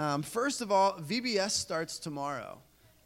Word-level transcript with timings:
Um, 0.00 0.22
first 0.22 0.60
of 0.60 0.70
all, 0.70 0.92
VBS 0.94 1.50
starts 1.50 1.98
tomorrow. 1.98 2.58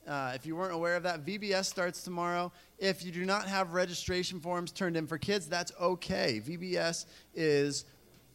Uh, 0.06 0.32
if 0.34 0.44
you 0.44 0.54
weren't 0.54 0.74
aware 0.74 0.94
of 0.94 1.04
that, 1.04 1.24
VBS 1.24 1.64
starts 1.64 2.02
tomorrow. 2.02 2.52
If 2.78 3.02
you 3.02 3.10
do 3.10 3.24
not 3.24 3.46
have 3.46 3.72
registration 3.72 4.40
forms 4.40 4.72
turned 4.72 4.96
in 4.96 5.06
for 5.06 5.16
kids, 5.16 5.48
that's 5.48 5.72
okay. 5.80 6.42
VBS 6.44 7.06
is 7.34 7.86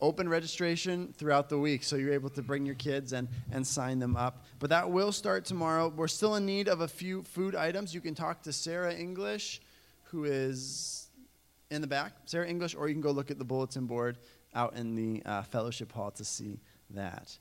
open 0.02 0.28
registration 0.28 1.14
throughout 1.18 1.50
the 1.50 1.58
week, 1.60 1.84
so 1.84 1.98
you're 1.98 2.14
able 2.14 2.30
to 2.30 2.42
bring 2.42 2.66
your 2.66 2.76
kids 2.76 3.14
and, 3.14 3.28
and 3.52 3.66
sign 3.66 4.00
them 4.00 4.16
up. 4.16 4.46
But 4.58 4.72
that 4.72 4.90
will 4.90 5.12
start 5.12 5.46
tomorrow. 5.46 5.90
We're 5.90 6.08
still 6.08 6.36
in 6.36 6.46
need 6.46 6.68
of 6.68 6.82
a 6.82 6.88
few 6.88 7.22
food 7.24 7.56
items. 7.56 7.94
You 7.94 8.02
can 8.02 8.16
talk 8.16 8.42
to 8.44 8.54
Sarah 8.54 8.94
English, 8.94 9.62
who 10.06 10.24
is 10.24 11.10
in 11.70 11.82
the 11.82 11.88
back, 11.88 12.14
Sarah 12.26 12.48
English, 12.48 12.74
or 12.74 12.88
you 12.88 12.96
can 12.96 13.02
go 13.02 13.12
look 13.12 13.30
at 13.30 13.38
the 13.38 13.46
bulletin 13.46 13.86
board 13.86 14.18
out 14.56 14.76
in 14.76 14.96
the 14.96 15.22
uh, 15.26 15.44
fellowship 15.44 15.92
hall 15.92 16.10
to 16.12 16.26
see 16.26 16.60
that. 16.92 17.38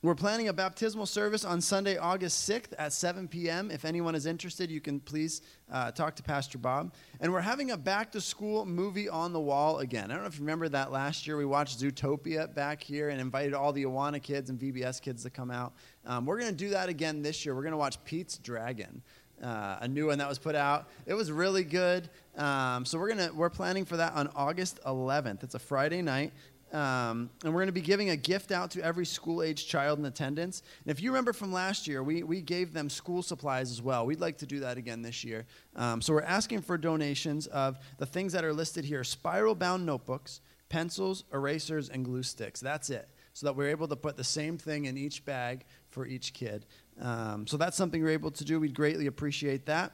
We're 0.00 0.14
planning 0.14 0.46
a 0.46 0.52
baptismal 0.52 1.06
service 1.06 1.44
on 1.44 1.60
Sunday, 1.60 1.96
August 1.96 2.48
6th 2.48 2.72
at 2.78 2.92
7 2.92 3.26
p.m. 3.26 3.68
If 3.72 3.84
anyone 3.84 4.14
is 4.14 4.26
interested, 4.26 4.70
you 4.70 4.80
can 4.80 5.00
please 5.00 5.42
uh, 5.72 5.90
talk 5.90 6.14
to 6.14 6.22
Pastor 6.22 6.56
Bob. 6.56 6.94
And 7.18 7.32
we're 7.32 7.40
having 7.40 7.72
a 7.72 7.76
back 7.76 8.12
to 8.12 8.20
school 8.20 8.64
movie 8.64 9.08
on 9.08 9.32
the 9.32 9.40
wall 9.40 9.80
again. 9.80 10.12
I 10.12 10.14
don't 10.14 10.22
know 10.22 10.28
if 10.28 10.36
you 10.36 10.42
remember 10.42 10.68
that 10.68 10.92
last 10.92 11.26
year 11.26 11.36
we 11.36 11.44
watched 11.44 11.80
Zootopia 11.80 12.54
back 12.54 12.80
here 12.80 13.08
and 13.08 13.20
invited 13.20 13.54
all 13.54 13.72
the 13.72 13.86
Awana 13.86 14.22
kids 14.22 14.50
and 14.50 14.60
VBS 14.60 15.02
kids 15.02 15.24
to 15.24 15.30
come 15.30 15.50
out. 15.50 15.72
Um, 16.06 16.26
we're 16.26 16.38
going 16.38 16.52
to 16.52 16.56
do 16.56 16.70
that 16.70 16.88
again 16.88 17.20
this 17.20 17.44
year. 17.44 17.56
We're 17.56 17.62
going 17.62 17.72
to 17.72 17.78
watch 17.78 18.02
Pete's 18.04 18.38
Dragon. 18.38 19.02
Uh, 19.42 19.78
a 19.80 19.88
new 19.88 20.06
one 20.06 20.18
that 20.18 20.28
was 20.28 20.38
put 20.38 20.54
out. 20.54 20.88
It 21.06 21.14
was 21.14 21.32
really 21.32 21.64
good. 21.64 22.08
Um, 22.36 22.84
so 22.84 22.98
we're 22.98 23.08
gonna 23.08 23.30
we're 23.32 23.50
planning 23.50 23.84
for 23.84 23.96
that 23.96 24.12
on 24.14 24.28
August 24.34 24.80
11th. 24.84 25.44
It's 25.44 25.54
a 25.54 25.60
Friday 25.60 26.02
night. 26.02 26.32
Um, 26.72 27.30
and 27.44 27.54
we're 27.54 27.60
going 27.60 27.66
to 27.66 27.72
be 27.72 27.80
giving 27.80 28.10
a 28.10 28.16
gift 28.16 28.52
out 28.52 28.70
to 28.72 28.82
every 28.82 29.06
school 29.06 29.42
age 29.42 29.66
child 29.66 29.98
in 29.98 30.04
attendance. 30.04 30.62
And 30.84 30.90
if 30.90 31.02
you 31.02 31.10
remember 31.10 31.32
from 31.32 31.52
last 31.52 31.86
year, 31.86 32.02
we, 32.02 32.22
we 32.22 32.42
gave 32.42 32.72
them 32.72 32.90
school 32.90 33.22
supplies 33.22 33.70
as 33.70 33.80
well. 33.80 34.04
We'd 34.04 34.20
like 34.20 34.38
to 34.38 34.46
do 34.46 34.60
that 34.60 34.76
again 34.76 35.00
this 35.00 35.24
year. 35.24 35.46
Um, 35.76 36.02
so 36.02 36.12
we're 36.12 36.22
asking 36.22 36.62
for 36.62 36.76
donations 36.76 37.46
of 37.46 37.78
the 37.96 38.06
things 38.06 38.32
that 38.34 38.44
are 38.44 38.52
listed 38.52 38.84
here 38.84 39.02
spiral 39.02 39.54
bound 39.54 39.86
notebooks, 39.86 40.40
pencils, 40.68 41.24
erasers, 41.32 41.88
and 41.88 42.04
glue 42.04 42.22
sticks. 42.22 42.60
That's 42.60 42.90
it. 42.90 43.08
So 43.32 43.46
that 43.46 43.56
we're 43.56 43.70
able 43.70 43.88
to 43.88 43.96
put 43.96 44.16
the 44.16 44.24
same 44.24 44.58
thing 44.58 44.86
in 44.86 44.98
each 44.98 45.24
bag 45.24 45.64
for 45.90 46.06
each 46.06 46.34
kid. 46.34 46.66
Um, 47.00 47.46
so 47.46 47.56
that's 47.56 47.76
something 47.76 48.02
we're 48.02 48.10
able 48.10 48.32
to 48.32 48.44
do. 48.44 48.60
We'd 48.60 48.74
greatly 48.74 49.06
appreciate 49.06 49.66
that. 49.66 49.92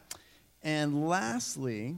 And 0.62 1.06
lastly, 1.06 1.96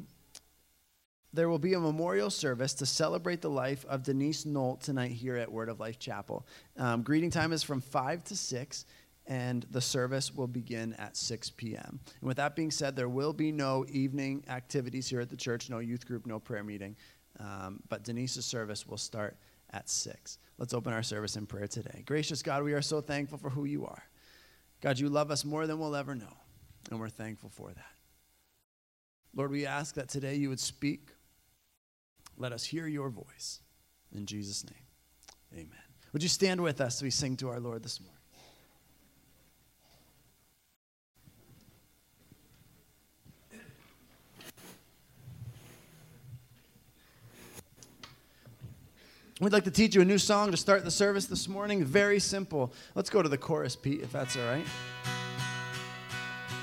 there 1.37 1.51
will 1.51 1.59
be 1.59 1.75
a 1.75 1.81
memorial 1.81 2.31
service 2.31 2.73
to 2.75 2.87
celebrate 2.87 3.43
the 3.43 3.51
life 3.51 3.85
of 3.89 4.03
Denise 4.03 4.47
Nolt 4.47 4.81
tonight 4.81 5.13
here 5.13 5.37
at 5.37 5.53
Word 5.53 5.69
of 5.69 5.79
Life 5.79 5.99
Chapel. 5.99 6.47
Um, 6.79 7.03
greeting 7.03 7.31
time 7.31 7.53
is 7.53 7.63
from 7.63 7.83
5 7.83 8.25
to 8.25 8.37
6, 8.37 8.87
and 9.27 9.67
the 9.71 9.81
service 9.81 10.35
will 10.35 10.47
begin 10.47 10.95
at 10.95 11.15
6 11.15 11.51
p.m. 11.51 12.01
And 12.21 12.29
with 12.29 12.39
that 12.39 12.57
being 12.57 12.71
said, 12.71 12.97
there 12.97 13.11
will 13.11 13.35
be 13.35 13.53
no 13.53 13.85
evening 13.91 14.45
activities 14.49 15.09
here 15.09 15.21
at 15.21 15.29
the 15.29 15.37
church, 15.37 15.69
no 15.69 15.79
youth 15.79 16.07
group, 16.07 16.27
no 16.27 16.39
prayer 16.39 16.65
meeting. 16.65 16.97
Um, 17.39 17.83
but 17.91 18.03
Denise's 18.03 18.47
service 18.47 18.87
will 18.87 18.97
start 18.97 19.37
at 19.75 19.91
6. 19.91 20.39
Let's 20.57 20.73
open 20.73 20.95
our 20.95 21.03
service 21.03 21.37
in 21.37 21.45
prayer 21.45 21.67
today. 21.67 22.03
Gracious 22.07 22.43
God, 22.43 22.63
we 22.63 22.73
are 22.73 22.81
so 22.81 23.03
thankful 23.03 23.37
for 23.37 23.51
who 23.51 23.67
you 23.67 23.85
are. 23.85 24.05
God, 24.81 24.99
you 24.99 25.11
love 25.11 25.31
us 25.31 25.45
more 25.45 25.67
than 25.67 25.79
we'll 25.79 25.97
ever 25.97 26.15
know, 26.15 26.33
and 26.91 26.99
we're 26.99 27.11
thankful 27.11 27.51
for 27.51 27.69
that. 27.69 27.85
Lord, 29.35 29.51
we 29.51 29.67
ask 29.67 29.97
that 29.97 30.09
today 30.09 30.37
you 30.37 30.49
would 30.49 30.61
speak 30.61 31.11
let 32.37 32.53
us 32.53 32.65
hear 32.65 32.87
your 32.87 33.11
voice. 33.11 33.61
In 34.15 34.27
Jesus' 34.27 34.65
name, 34.65 34.85
amen. 35.53 35.79
Would 36.13 36.23
you 36.23 36.29
stand 36.29 36.63
with 36.63 36.81
us 36.81 36.97
as 36.97 37.03
we 37.03 37.11
sing 37.11 37.37
to 37.39 37.49
our 37.49 37.61
Lord 37.61 37.83
this 37.83 38.01
morning? 38.01 38.17
We'd 49.39 49.53
like 49.53 49.65
to 49.65 49.71
teach 49.71 49.95
you 49.95 50.01
a 50.01 50.05
new 50.05 50.17
song 50.17 50.51
to 50.51 50.57
start 50.57 50.83
the 50.83 50.91
service 50.91 51.27
this 51.27 51.47
morning. 51.47 51.85
Very 51.85 52.19
simple. 52.19 52.73
Let's 52.95 53.11
go 53.11 53.21
to 53.21 53.29
the 53.29 53.37
chorus, 53.37 53.77
Pete, 53.77 54.01
if 54.01 54.11
that's 54.11 54.35
all 54.35 54.47
right. 54.47 54.65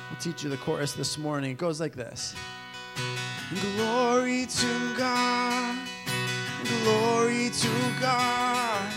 We'll 0.09 0.19
teach 0.19 0.43
you 0.43 0.49
the 0.49 0.57
chorus 0.57 0.93
this 0.93 1.19
morning. 1.19 1.51
It 1.51 1.59
goes 1.59 1.79
like 1.79 1.93
this. 1.93 2.33
Glory 3.61 4.47
to 4.47 4.95
God, 4.97 5.77
glory 6.83 7.51
to 7.51 7.69
God, 8.01 8.91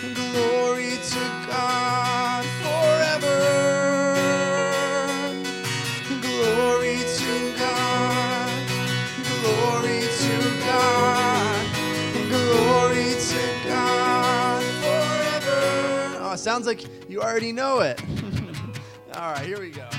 glory 0.00 0.96
to 0.96 1.20
God 1.46 2.44
forever. 2.62 3.36
Glory 6.22 6.96
to 7.18 7.58
God, 7.58 8.68
glory 9.42 10.00
to 10.00 10.36
God, 10.64 11.66
glory 12.30 13.12
to 13.20 13.68
God 13.68 14.62
forever. 14.80 16.18
Oh, 16.22 16.36
sounds 16.36 16.66
like 16.66 16.86
you 17.10 17.20
already 17.20 17.52
know 17.52 17.80
it. 17.80 18.02
All 19.14 19.32
right, 19.32 19.44
here 19.44 19.60
we 19.60 19.68
go. 19.68 19.89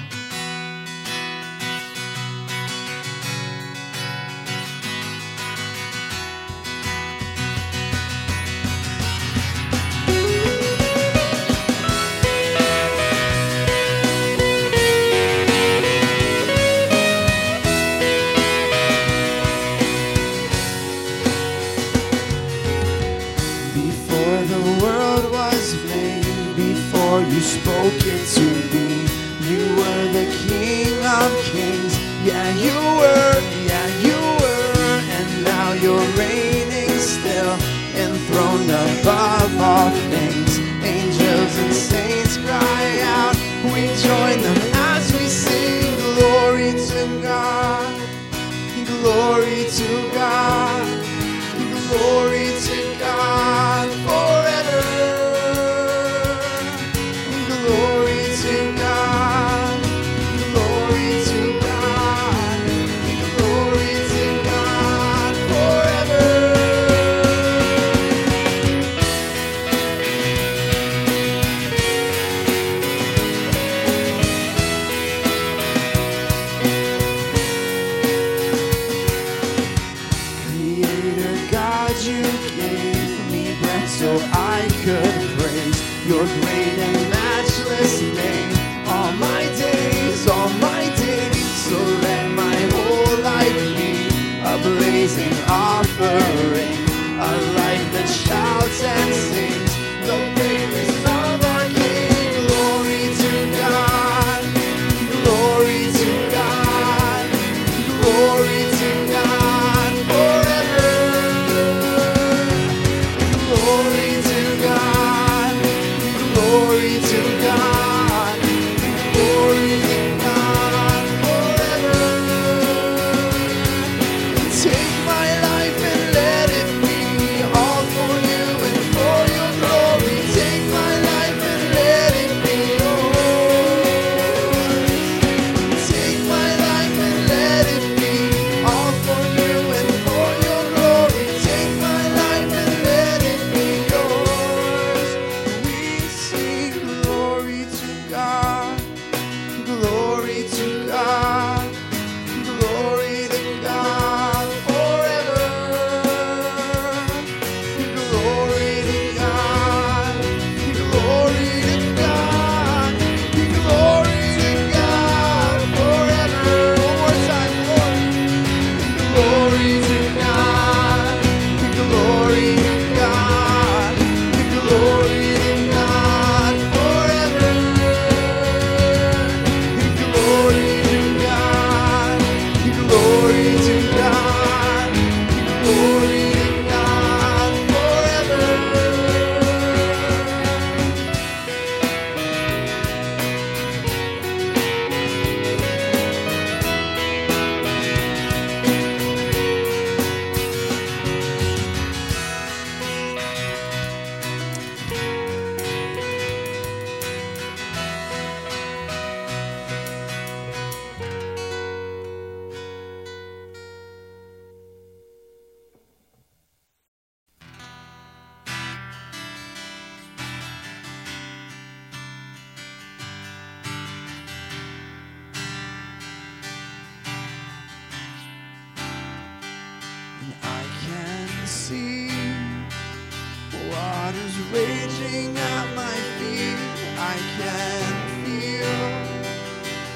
To 49.72 50.12
God. 50.12 50.71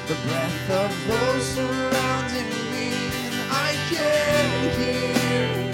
the 0.06 0.14
breath 0.14 0.70
of 0.70 1.08
those 1.08 1.44
surrounding 1.44 2.50
me, 2.70 2.92
and 3.26 3.34
I 3.50 3.74
can 3.90 4.70
hear 4.78 5.72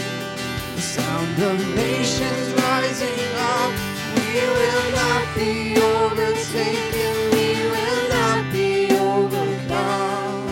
the 0.75 0.81
sound 0.81 1.43
of 1.43 1.77
nations 1.77 2.55
rising 2.63 3.25
up. 3.37 3.73
We 4.17 4.41
will 4.59 4.87
not 5.03 5.25
be 5.37 5.77
overtaken, 5.77 7.15
we 7.37 7.49
will 7.75 8.09
not 8.09 8.53
be 8.53 8.71
overcome. 8.97 10.47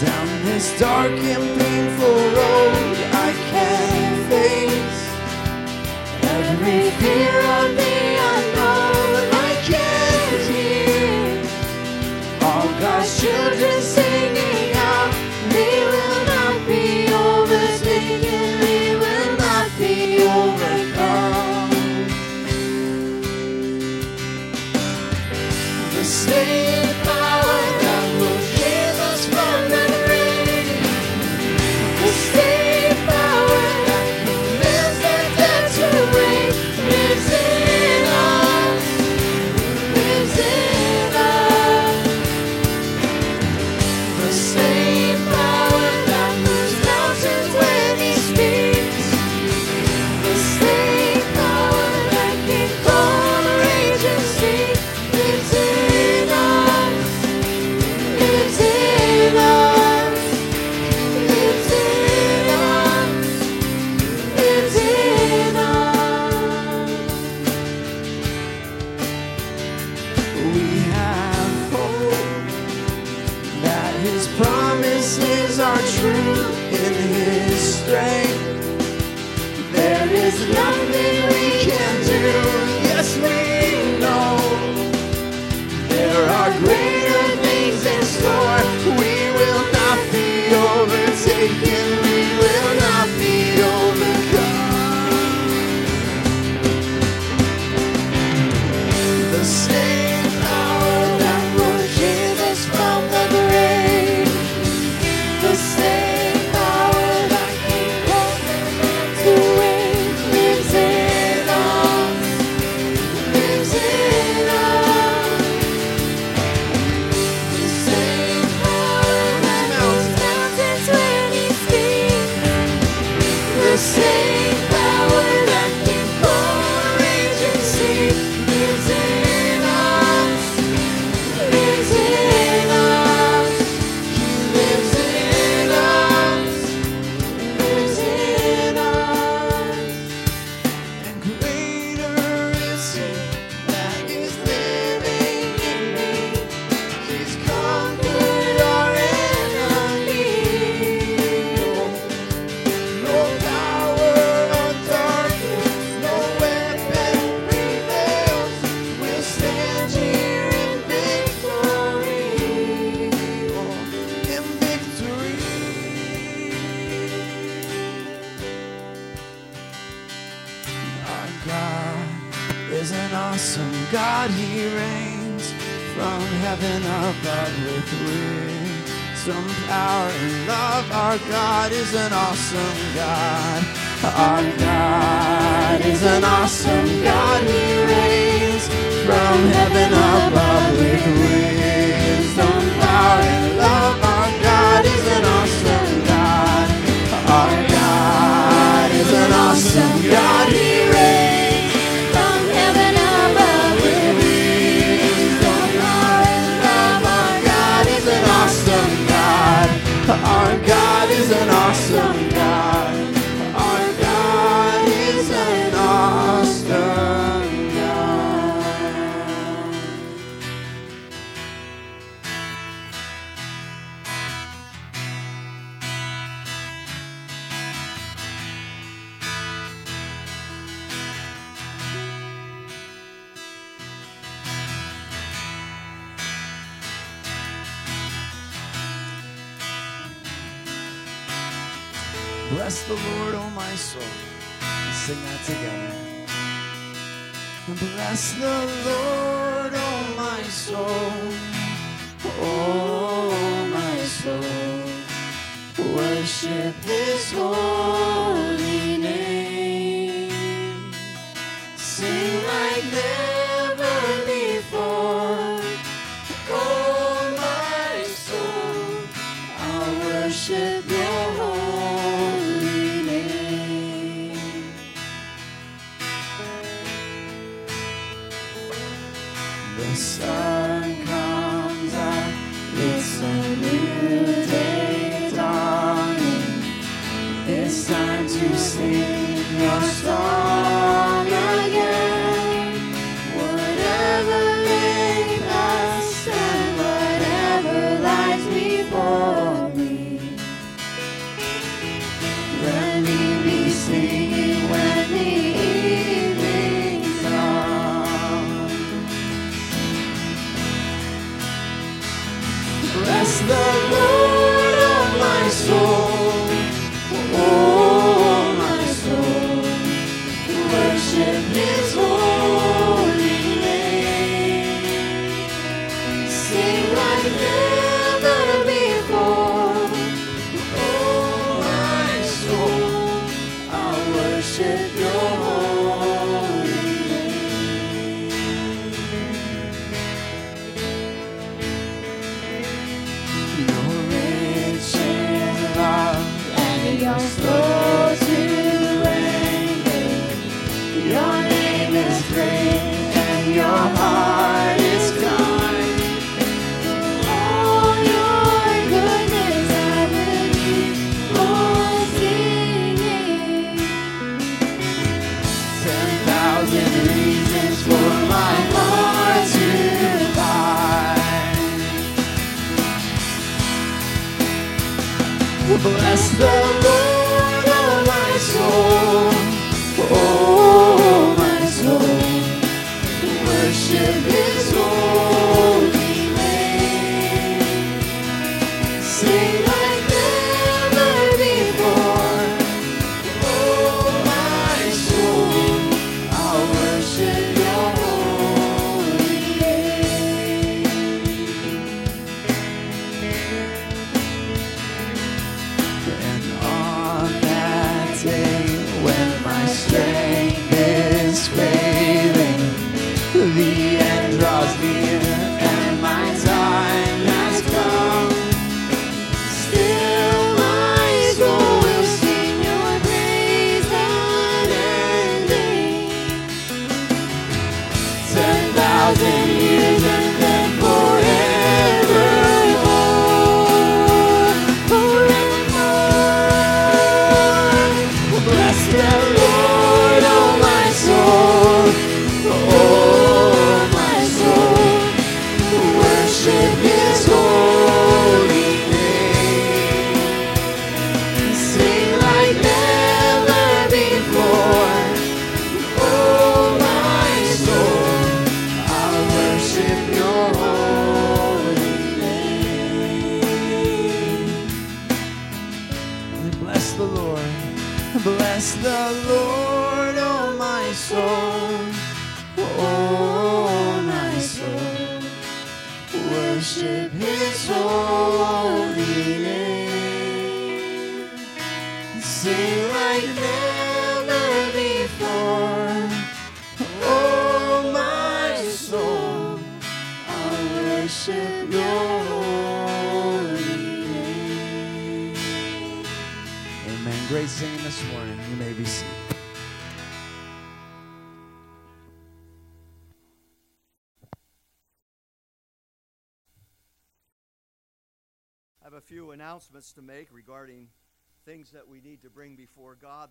Down 0.00 0.28
this 0.44 0.66
dark 0.80 1.12
and 1.12 1.60
painful 1.60 2.18
road, 2.38 2.96
I 3.12 3.32
can't 3.52 4.28
fade. 4.28 4.69
We 6.60 6.90
fear 6.90 7.40
of 7.40 7.89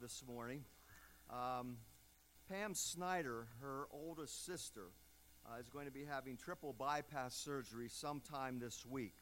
this 0.09 0.23
morning. 0.27 0.63
Um, 1.29 1.77
Pam 2.49 2.73
Snyder, 2.73 3.45
her 3.61 3.85
oldest 3.91 4.43
sister, 4.43 4.85
uh, 5.45 5.59
is 5.59 5.69
going 5.69 5.85
to 5.85 5.91
be 5.91 6.03
having 6.03 6.35
triple 6.35 6.73
bypass 6.73 7.35
surgery 7.35 7.89
sometime 7.89 8.57
this 8.57 8.83
week. 8.87 9.13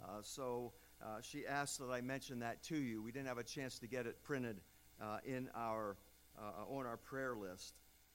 Uh, 0.00 0.18
so 0.22 0.72
uh, 1.02 1.20
she 1.20 1.48
asked 1.48 1.80
that 1.80 1.90
I 1.90 2.00
mention 2.00 2.38
that 2.40 2.62
to 2.64 2.76
you. 2.76 3.02
We 3.02 3.10
didn't 3.10 3.26
have 3.26 3.38
a 3.38 3.42
chance 3.42 3.80
to 3.80 3.88
get 3.88 4.06
it 4.06 4.22
printed 4.22 4.60
uh, 5.02 5.18
in 5.24 5.50
our 5.56 5.96
uh, 6.38 6.72
on 6.72 6.86
our 6.86 6.96
prayer 6.96 7.34
list. 7.34 7.74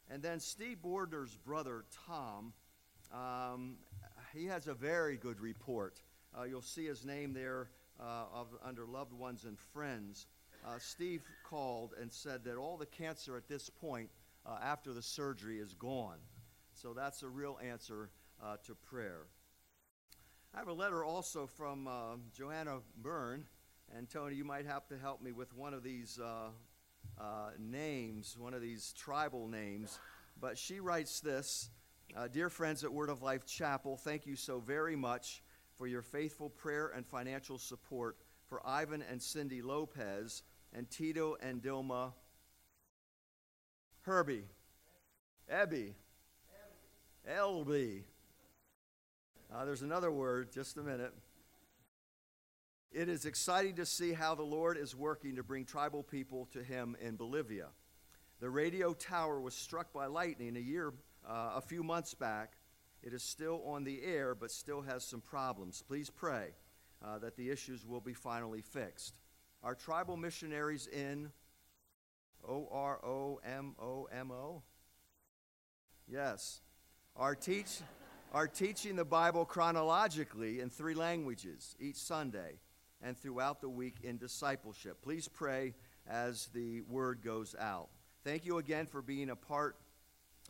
And 0.09 0.23
then 0.23 0.39
Steve 0.39 0.77
Bordner's 0.81 1.35
brother 1.35 1.83
Tom, 2.07 2.53
um, 3.13 3.75
he 4.33 4.45
has 4.45 4.69
a 4.69 4.73
very 4.73 5.17
good 5.17 5.41
report. 5.41 5.99
Uh, 6.33 6.43
you'll 6.43 6.61
see 6.61 6.85
his 6.85 7.03
name 7.03 7.33
there 7.33 7.67
of, 7.99 8.47
under 8.63 8.85
loved 8.85 9.11
ones 9.11 9.43
and 9.43 9.59
friends. 9.73 10.27
Uh, 10.65 10.77
Steve 10.77 11.23
called 11.43 11.93
and 11.99 12.11
said 12.11 12.43
that 12.43 12.55
all 12.55 12.77
the 12.77 12.85
cancer 12.85 13.35
at 13.35 13.47
this 13.47 13.69
point 13.69 14.09
uh, 14.45 14.57
after 14.61 14.93
the 14.93 15.01
surgery 15.01 15.59
is 15.59 15.73
gone. 15.73 16.17
So 16.73 16.93
that's 16.93 17.23
a 17.23 17.27
real 17.27 17.59
answer 17.63 18.09
uh, 18.43 18.57
to 18.65 18.75
prayer. 18.75 19.25
I 20.53 20.59
have 20.59 20.67
a 20.67 20.73
letter 20.73 21.03
also 21.03 21.47
from 21.47 21.87
uh, 21.87 22.15
Joanna 22.35 22.79
Byrne, 23.01 23.45
and 23.95 24.09
Tony, 24.09 24.35
you 24.35 24.43
might 24.43 24.65
have 24.65 24.87
to 24.87 24.97
help 24.97 25.21
me 25.21 25.31
with 25.31 25.55
one 25.55 25.73
of 25.73 25.83
these 25.83 26.19
uh, 26.19 26.49
uh, 27.19 27.49
names, 27.59 28.37
one 28.37 28.53
of 28.53 28.61
these 28.61 28.93
tribal 28.97 29.47
names. 29.47 29.99
But 30.39 30.57
she 30.57 30.79
writes 30.79 31.19
this 31.19 31.69
Dear 32.31 32.49
friends 32.49 32.83
at 32.83 32.91
Word 32.91 33.09
of 33.09 33.21
Life 33.21 33.45
Chapel, 33.45 33.97
thank 33.97 34.25
you 34.25 34.35
so 34.35 34.59
very 34.59 34.95
much 34.95 35.41
for 35.77 35.87
your 35.87 36.01
faithful 36.01 36.49
prayer 36.49 36.91
and 36.95 37.05
financial 37.05 37.57
support 37.57 38.17
for 38.47 38.61
Ivan 38.67 39.01
and 39.09 39.21
Cindy 39.21 39.61
Lopez 39.61 40.43
and 40.73 40.89
Tito 40.89 41.37
and 41.41 41.61
Dilma 41.61 42.13
Herbie, 44.01 44.45
Ebby, 45.51 45.93
Elby, 47.29 48.03
Uh, 49.53 49.65
there's 49.65 49.81
another 49.83 50.11
word, 50.11 50.51
just 50.51 50.77
a 50.77 50.81
minute. 50.81 51.13
It 52.91 53.09
is 53.09 53.25
exciting 53.25 53.75
to 53.75 53.85
see 53.85 54.13
how 54.13 54.33
the 54.33 54.43
Lord 54.43 54.77
is 54.77 54.95
working 54.95 55.35
to 55.35 55.43
bring 55.43 55.65
tribal 55.65 56.03
people 56.03 56.47
to 56.53 56.63
Him 56.63 56.95
in 56.99 57.15
Bolivia. 57.15 57.67
The 58.39 58.49
radio 58.49 58.93
tower 58.93 59.39
was 59.39 59.53
struck 59.53 59.93
by 59.93 60.07
lightning 60.07 60.57
a 60.57 60.59
year, 60.59 60.93
uh, 61.27 61.51
a 61.55 61.61
few 61.61 61.83
months 61.83 62.13
back. 62.13 62.53
It 63.03 63.13
is 63.13 63.23
still 63.23 63.61
on 63.65 63.83
the 63.83 64.01
air, 64.03 64.33
but 64.33 64.51
still 64.51 64.81
has 64.81 65.03
some 65.03 65.21
problems. 65.21 65.83
Please 65.87 66.09
pray 66.09 66.55
uh, 67.05 67.19
that 67.19 67.35
the 67.35 67.49
issues 67.49 67.85
will 67.85 68.01
be 68.01 68.13
finally 68.13 68.61
fixed. 68.61 69.13
Our 69.63 69.75
tribal 69.75 70.17
missionaries 70.17 70.87
in 70.87 71.31
O 72.47 72.67
R 72.71 72.99
O 73.05 73.39
M 73.45 73.75
O 73.79 74.07
M 74.11 74.31
O? 74.31 74.63
Yes. 76.07 76.61
Are, 77.15 77.35
teach, 77.35 77.67
are 78.33 78.47
teaching 78.47 78.95
the 78.95 79.05
Bible 79.05 79.45
chronologically 79.45 80.61
in 80.61 80.69
three 80.69 80.95
languages 80.95 81.75
each 81.79 81.97
Sunday 81.97 82.59
and 83.03 83.17
throughout 83.17 83.61
the 83.61 83.69
week 83.69 83.97
in 84.03 84.17
discipleship. 84.17 85.01
Please 85.01 85.27
pray 85.27 85.73
as 86.07 86.47
the 86.53 86.81
word 86.81 87.21
goes 87.23 87.55
out. 87.59 87.89
Thank 88.23 88.45
you 88.45 88.57
again 88.57 88.87
for 88.87 89.01
being 89.01 89.29
a 89.29 89.35
part 89.35 89.75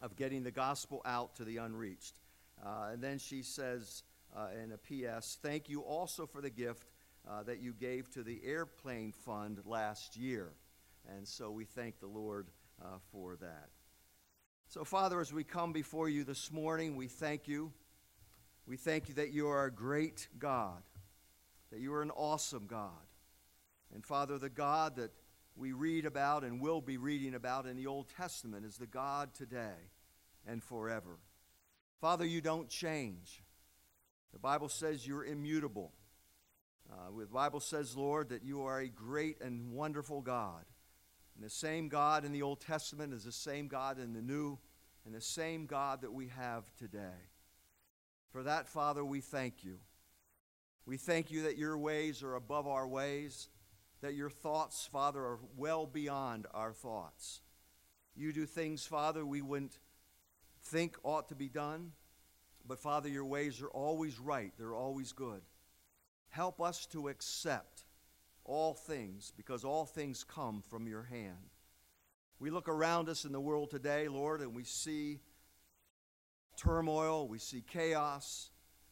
of 0.01 0.15
getting 0.15 0.43
the 0.43 0.51
gospel 0.51 1.01
out 1.03 1.35
to 1.35 1.43
the 1.43 1.57
unreached. 1.57 2.15
Uh, 2.63 2.89
and 2.93 3.03
then 3.03 3.17
she 3.17 3.41
says 3.41 4.03
uh, 4.35 4.47
in 4.63 4.71
a 4.71 4.77
P.S., 4.77 5.37
thank 5.41 5.67
you 5.67 5.81
also 5.81 6.25
for 6.25 6.41
the 6.41 6.49
gift 6.49 6.90
uh, 7.29 7.43
that 7.43 7.61
you 7.61 7.73
gave 7.73 8.09
to 8.11 8.23
the 8.23 8.41
airplane 8.43 9.11
fund 9.11 9.59
last 9.65 10.17
year. 10.17 10.53
And 11.15 11.27
so 11.27 11.51
we 11.51 11.65
thank 11.65 11.99
the 11.99 12.07
Lord 12.07 12.47
uh, 12.81 12.97
for 13.11 13.35
that. 13.37 13.69
So, 14.67 14.83
Father, 14.83 15.19
as 15.19 15.33
we 15.33 15.43
come 15.43 15.73
before 15.73 16.07
you 16.07 16.23
this 16.23 16.51
morning, 16.51 16.95
we 16.95 17.07
thank 17.07 17.47
you. 17.47 17.73
We 18.65 18.77
thank 18.77 19.09
you 19.09 19.15
that 19.15 19.31
you 19.31 19.47
are 19.47 19.65
a 19.65 19.71
great 19.71 20.29
God, 20.39 20.81
that 21.71 21.79
you 21.79 21.93
are 21.93 22.01
an 22.01 22.11
awesome 22.11 22.67
God. 22.67 22.91
And, 23.93 24.05
Father, 24.05 24.37
the 24.37 24.49
God 24.49 24.95
that 24.95 25.11
we 25.55 25.73
read 25.73 26.05
about 26.05 26.43
and 26.43 26.61
will 26.61 26.79
be 26.79 26.97
reading 26.97 27.35
about 27.35 27.65
in 27.65 27.75
the 27.75 27.87
Old 27.87 28.07
Testament 28.15 28.65
is 28.65 28.77
the 28.77 28.87
God 28.87 29.33
today 29.33 29.91
and 30.47 30.63
forever. 30.63 31.19
Father, 31.99 32.25
you 32.25 32.41
don't 32.41 32.69
change. 32.69 33.43
The 34.31 34.39
Bible 34.39 34.69
says 34.69 35.05
you're 35.05 35.25
immutable. 35.25 35.91
Uh, 37.01 37.09
the 37.19 37.25
Bible 37.25 37.59
says, 37.59 37.95
Lord, 37.97 38.29
that 38.29 38.43
you 38.43 38.63
are 38.63 38.79
a 38.79 38.87
great 38.87 39.41
and 39.41 39.71
wonderful 39.71 40.21
God. 40.21 40.65
And 41.35 41.43
the 41.43 41.49
same 41.49 41.87
God 41.87 42.25
in 42.25 42.31
the 42.31 42.43
Old 42.43 42.61
Testament 42.61 43.13
is 43.13 43.23
the 43.23 43.31
same 43.31 43.67
God 43.67 43.97
in 43.97 44.13
the 44.13 44.21
New, 44.21 44.59
and 45.05 45.15
the 45.15 45.21
same 45.21 45.65
God 45.65 46.01
that 46.01 46.13
we 46.13 46.27
have 46.27 46.63
today. 46.77 47.29
For 48.29 48.43
that, 48.43 48.67
Father, 48.67 49.03
we 49.03 49.19
thank 49.19 49.63
you. 49.63 49.79
We 50.85 50.97
thank 50.97 51.31
you 51.31 51.43
that 51.43 51.57
your 51.57 51.77
ways 51.77 52.21
are 52.21 52.35
above 52.35 52.67
our 52.67 52.87
ways, 52.87 53.49
that 54.01 54.13
your 54.13 54.29
thoughts, 54.29 54.87
Father, 54.91 55.21
are 55.21 55.39
well 55.57 55.87
beyond 55.87 56.45
our 56.53 56.73
thoughts. 56.73 57.41
You 58.15 58.31
do 58.33 58.45
things, 58.45 58.85
Father, 58.85 59.25
we 59.25 59.41
wouldn't 59.41 59.79
think 60.63 60.97
ought 61.03 61.29
to 61.29 61.35
be 61.35 61.49
done, 61.49 61.93
but 62.67 62.79
Father, 62.79 63.09
your 63.09 63.25
ways 63.25 63.61
are 63.61 63.69
always 63.69 64.19
right, 64.19 64.51
they're 64.57 64.75
always 64.75 65.11
good. 65.13 65.41
Help 66.31 66.59
us 66.59 66.85
to 66.87 67.09
accept 67.09 67.83
all 68.43 68.73
things 68.73 69.31
because 69.35 69.63
all 69.63 69.85
things 69.85 70.23
come 70.23 70.61
from 70.61 70.87
your 70.87 71.03
hand. 71.03 71.51
We 72.39 72.49
look 72.49 72.67
around 72.67 73.07
us 73.07 73.25
in 73.25 73.31
the 73.31 73.39
world 73.39 73.69
today, 73.69 74.07
Lord, 74.07 74.41
and 74.41 74.55
we 74.55 74.63
see 74.63 75.19
turmoil, 76.57 77.27
we 77.27 77.37
see 77.37 77.61
chaos, 77.61 78.49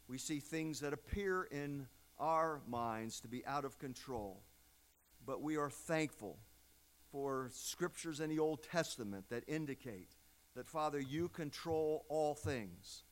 we 0.08 0.18
see 0.18 0.40
things 0.40 0.82
that 0.82 0.94
appear 0.94 1.44
in 1.44 1.88
our 2.20 2.62
minds 2.68 3.22
to 3.22 3.28
be 3.28 3.46
out 3.46 3.66
of 3.66 3.80
control. 3.80 4.44
But 5.26 5.42
we 5.42 5.58
are 5.58 5.70
thankful 5.70 6.38
for 7.12 7.50
scriptures 7.54 8.20
in 8.20 8.30
the 8.30 8.40
Old 8.40 8.64
Testament 8.64 9.26
that 9.30 9.44
indicate 9.48 10.16
that, 10.56 10.68
Father, 10.68 11.00
you 11.00 11.30
control 11.30 12.06
all 12.10 12.36
things, 12.36 13.04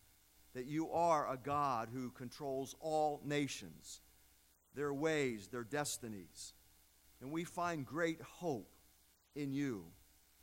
that 0.53 0.65
you 0.65 0.91
are 0.91 1.31
a 1.31 1.37
God 1.37 1.89
who 1.93 2.11
controls 2.11 2.75
all 2.79 3.21
nations, 3.23 4.01
their 4.77 4.93
ways, 4.93 5.47
their 5.47 5.63
destinies. 5.63 6.53
And 7.19 7.31
we 7.31 7.43
find 7.43 7.85
great 7.85 8.21
hope 8.21 8.71
in 9.35 9.51
you 9.51 9.85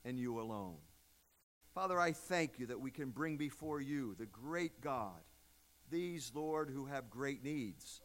and 0.05 0.19
you 0.19 0.41
alone. 0.41 0.77
Father, 1.73 1.99
I 1.99 2.13
thank 2.13 2.59
you 2.59 2.67
that 2.67 2.81
we 2.81 2.91
can 2.91 3.11
bring 3.11 3.37
before 3.37 3.81
you 3.81 4.15
the 4.19 4.27
great 4.27 4.81
God, 4.81 5.21
these, 5.91 6.33
Lord, 6.35 6.69
who 6.69 6.87
have 6.87 7.09
great 7.09 7.45
needs. 7.45 8.03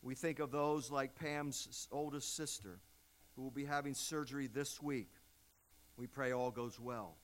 We 0.00 0.14
think 0.14 0.38
of 0.38 0.50
those 0.50 0.90
like 0.90 1.14
Pam's 1.14 1.86
oldest 1.92 2.34
sister, 2.34 2.80
who 3.36 3.42
will 3.42 3.50
be 3.50 3.66
having 3.66 3.94
surgery 3.94 4.46
this 4.46 4.82
week. 4.82 5.10
We 5.96 6.06
pray 6.06 6.32
all 6.32 6.50
goes 6.50 6.80
well. 6.80 7.16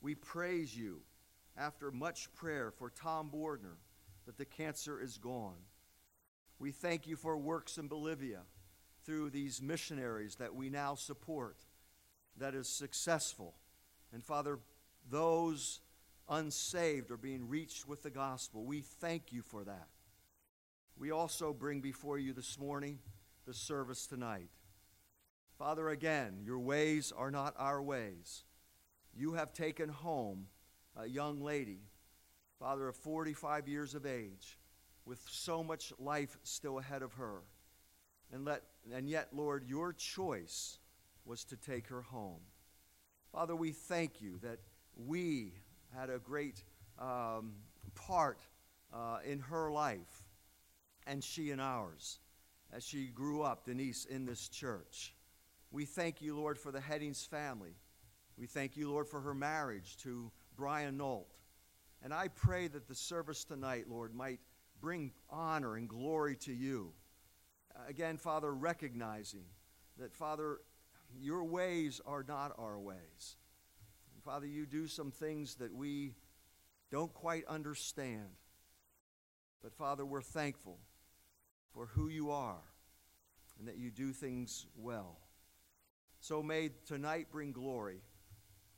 We 0.00 0.14
praise 0.14 0.76
you 0.76 1.00
after 1.56 1.90
much 1.90 2.32
prayer 2.34 2.70
for 2.70 2.90
Tom 2.90 3.28
Bordner 3.34 3.76
that 4.26 4.38
the 4.38 4.44
cancer 4.44 5.00
is 5.00 5.18
gone. 5.18 5.56
We 6.58 6.72
thank 6.72 7.06
you 7.06 7.16
for 7.16 7.36
works 7.36 7.78
in 7.78 7.88
Bolivia 7.88 8.40
through 9.04 9.30
these 9.30 9.60
missionaries 9.60 10.36
that 10.36 10.54
we 10.54 10.70
now 10.70 10.94
support 10.94 11.58
that 12.38 12.54
is 12.54 12.68
successful. 12.68 13.54
And 14.12 14.24
Father, 14.24 14.58
those 15.10 15.80
unsaved 16.28 17.10
are 17.10 17.16
being 17.16 17.48
reached 17.48 17.86
with 17.86 18.02
the 18.02 18.10
gospel. 18.10 18.64
We 18.64 18.80
thank 18.80 19.32
you 19.32 19.42
for 19.42 19.64
that. 19.64 19.88
We 20.98 21.10
also 21.10 21.52
bring 21.52 21.80
before 21.80 22.18
you 22.18 22.32
this 22.32 22.58
morning 22.58 22.98
the 23.46 23.54
service 23.54 24.06
tonight. 24.06 24.48
Father, 25.58 25.88
again, 25.90 26.40
your 26.44 26.58
ways 26.58 27.12
are 27.16 27.30
not 27.30 27.54
our 27.58 27.82
ways. 27.82 28.44
You 29.14 29.34
have 29.34 29.52
taken 29.52 29.88
home 29.88 30.46
a 30.96 31.06
young 31.06 31.40
lady, 31.40 31.80
Father, 32.58 32.88
of 32.88 32.96
45 32.96 33.68
years 33.68 33.94
of 33.94 34.04
age, 34.04 34.58
with 35.06 35.24
so 35.30 35.62
much 35.62 35.92
life 35.98 36.36
still 36.42 36.78
ahead 36.78 37.02
of 37.02 37.14
her. 37.14 37.42
And, 38.32 38.44
let, 38.44 38.62
and 38.92 39.08
yet, 39.08 39.28
Lord, 39.32 39.64
your 39.66 39.92
choice 39.92 40.78
was 41.24 41.44
to 41.44 41.56
take 41.56 41.86
her 41.88 42.02
home. 42.02 42.40
Father, 43.32 43.54
we 43.54 43.70
thank 43.70 44.20
you 44.20 44.38
that 44.42 44.58
we 44.96 45.52
had 45.96 46.10
a 46.10 46.18
great 46.18 46.64
um, 46.98 47.52
part 47.94 48.40
uh, 48.92 49.18
in 49.24 49.38
her 49.38 49.70
life 49.70 50.24
and 51.06 51.22
she 51.22 51.50
in 51.50 51.60
ours 51.60 52.18
as 52.72 52.84
she 52.84 53.06
grew 53.06 53.42
up, 53.42 53.64
Denise, 53.64 54.04
in 54.06 54.26
this 54.26 54.48
church. 54.48 55.14
We 55.70 55.84
thank 55.84 56.20
you, 56.20 56.36
Lord, 56.36 56.58
for 56.58 56.72
the 56.72 56.80
Headings 56.80 57.24
family. 57.24 57.76
We 58.36 58.46
thank 58.46 58.76
you, 58.76 58.90
Lord, 58.90 59.06
for 59.08 59.20
her 59.20 59.34
marriage 59.34 59.96
to 59.98 60.30
Brian 60.56 60.96
Nolt. 60.96 61.36
And 62.02 62.12
I 62.12 62.28
pray 62.28 62.68
that 62.68 62.88
the 62.88 62.94
service 62.94 63.44
tonight, 63.44 63.86
Lord, 63.88 64.14
might 64.14 64.40
bring 64.80 65.12
honor 65.30 65.76
and 65.76 65.88
glory 65.88 66.36
to 66.36 66.52
you. 66.52 66.92
Again, 67.88 68.16
Father, 68.16 68.54
recognizing 68.54 69.44
that, 69.98 70.14
Father, 70.14 70.58
your 71.18 71.44
ways 71.44 72.00
are 72.06 72.24
not 72.26 72.52
our 72.58 72.78
ways. 72.78 73.36
And 74.14 74.22
Father, 74.22 74.46
you 74.46 74.66
do 74.66 74.86
some 74.86 75.10
things 75.10 75.56
that 75.56 75.74
we 75.74 76.14
don't 76.90 77.12
quite 77.12 77.44
understand. 77.46 78.28
But 79.62 79.74
Father, 79.74 80.04
we're 80.04 80.22
thankful 80.22 80.78
for 81.72 81.86
who 81.86 82.08
you 82.08 82.30
are 82.30 82.62
and 83.58 83.68
that 83.68 83.76
you 83.76 83.90
do 83.90 84.12
things 84.12 84.66
well. 84.76 85.18
So 86.20 86.42
may 86.42 86.70
tonight 86.86 87.28
bring 87.30 87.52
glory 87.52 88.00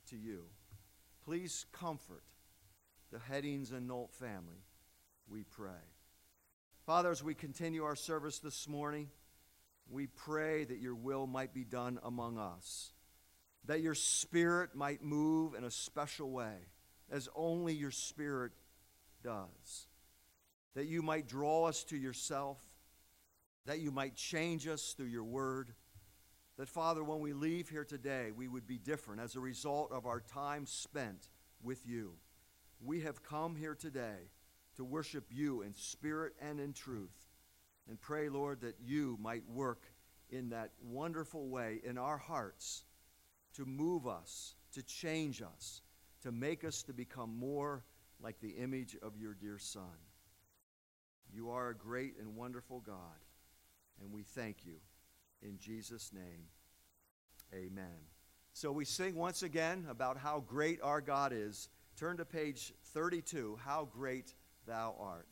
to 0.09 0.17
you. 0.17 0.45
Please 1.23 1.65
comfort 1.71 2.23
the 3.11 3.19
Headings 3.19 3.71
and 3.71 3.87
Nolt 3.87 4.13
family, 4.13 4.63
we 5.29 5.43
pray. 5.43 5.69
Father, 6.85 7.11
as 7.11 7.23
we 7.23 7.35
continue 7.35 7.83
our 7.83 7.95
service 7.95 8.39
this 8.39 8.67
morning, 8.67 9.09
we 9.89 10.07
pray 10.07 10.63
that 10.63 10.79
your 10.79 10.95
will 10.95 11.27
might 11.27 11.53
be 11.53 11.63
done 11.63 11.99
among 12.03 12.37
us, 12.37 12.93
that 13.65 13.81
your 13.81 13.95
spirit 13.95 14.75
might 14.75 15.03
move 15.03 15.53
in 15.53 15.63
a 15.63 15.71
special 15.71 16.31
way, 16.31 16.55
as 17.11 17.29
only 17.35 17.73
your 17.73 17.91
spirit 17.91 18.51
does, 19.23 19.87
that 20.75 20.87
you 20.87 21.01
might 21.01 21.27
draw 21.27 21.65
us 21.65 21.83
to 21.85 21.97
yourself, 21.97 22.59
that 23.65 23.79
you 23.79 23.91
might 23.91 24.15
change 24.15 24.67
us 24.67 24.93
through 24.93 25.07
your 25.07 25.23
word. 25.23 25.73
That, 26.57 26.69
Father, 26.69 27.03
when 27.03 27.19
we 27.19 27.33
leave 27.33 27.69
here 27.69 27.85
today, 27.85 28.31
we 28.35 28.47
would 28.47 28.67
be 28.67 28.77
different 28.77 29.21
as 29.21 29.35
a 29.35 29.39
result 29.39 29.91
of 29.91 30.05
our 30.05 30.19
time 30.19 30.65
spent 30.65 31.29
with 31.61 31.85
you. 31.85 32.13
We 32.83 33.01
have 33.01 33.23
come 33.23 33.55
here 33.55 33.75
today 33.75 34.29
to 34.79 34.85
worship 34.85 35.25
you 35.29 35.61
in 35.61 35.73
spirit 35.73 36.33
and 36.41 36.57
in 36.57 36.71
truth. 36.71 37.27
And 37.89 37.99
pray, 37.99 38.29
Lord, 38.29 38.61
that 38.61 38.77
you 38.81 39.17
might 39.21 39.43
work 39.49 39.83
in 40.29 40.49
that 40.51 40.71
wonderful 40.81 41.49
way 41.49 41.81
in 41.83 41.97
our 41.97 42.17
hearts 42.17 42.85
to 43.55 43.65
move 43.65 44.07
us, 44.07 44.55
to 44.71 44.81
change 44.81 45.41
us, 45.41 45.81
to 46.21 46.31
make 46.31 46.63
us 46.63 46.81
to 46.83 46.93
become 46.93 47.37
more 47.37 47.83
like 48.21 48.39
the 48.39 48.51
image 48.51 48.95
of 49.01 49.17
your 49.17 49.33
dear 49.33 49.57
Son. 49.57 49.83
You 51.29 51.49
are 51.49 51.69
a 51.69 51.75
great 51.75 52.15
and 52.17 52.37
wonderful 52.37 52.79
God, 52.79 52.95
and 54.01 54.13
we 54.13 54.23
thank 54.23 54.65
you. 54.65 54.77
In 55.41 55.57
Jesus' 55.57 56.13
name, 56.13 56.47
amen. 57.53 58.07
So 58.53 58.71
we 58.71 58.85
sing 58.85 59.15
once 59.15 59.43
again 59.43 59.87
about 59.89 60.15
how 60.17 60.41
great 60.47 60.79
our 60.81 61.01
God 61.01 61.33
is. 61.33 61.67
Turn 61.97 62.15
to 62.15 62.23
page 62.23 62.71
32, 62.93 63.59
How 63.65 63.85
Great 63.91 64.33
thou 64.69 64.93
art. 64.99 65.25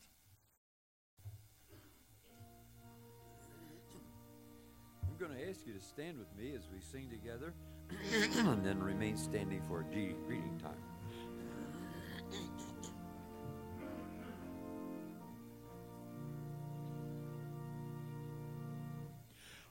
I'm 5.06 5.16
going 5.16 5.30
to 5.38 5.48
ask 5.48 5.60
you 5.64 5.72
to 5.74 5.80
stand 5.80 6.18
with 6.18 6.26
me 6.36 6.56
as 6.56 6.62
we 6.72 6.80
sing 6.80 7.08
together 7.08 7.54
and 8.50 8.66
then 8.66 8.82
remain 8.82 9.16
standing 9.16 9.62
for 9.68 9.80
a 9.80 9.84
greeting 9.84 10.58
time. 10.60 10.74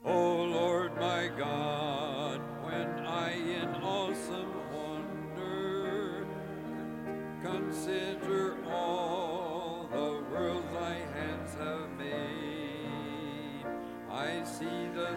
Oh 0.06 0.43
Lord 0.43 0.95
my 0.95 1.30
God, 1.38 2.39
when 2.63 2.88
I 3.06 3.34
in 3.34 3.67
awesome 3.84 4.53
wonder 4.73 6.25
consider 7.43 8.56
all. 8.71 9.07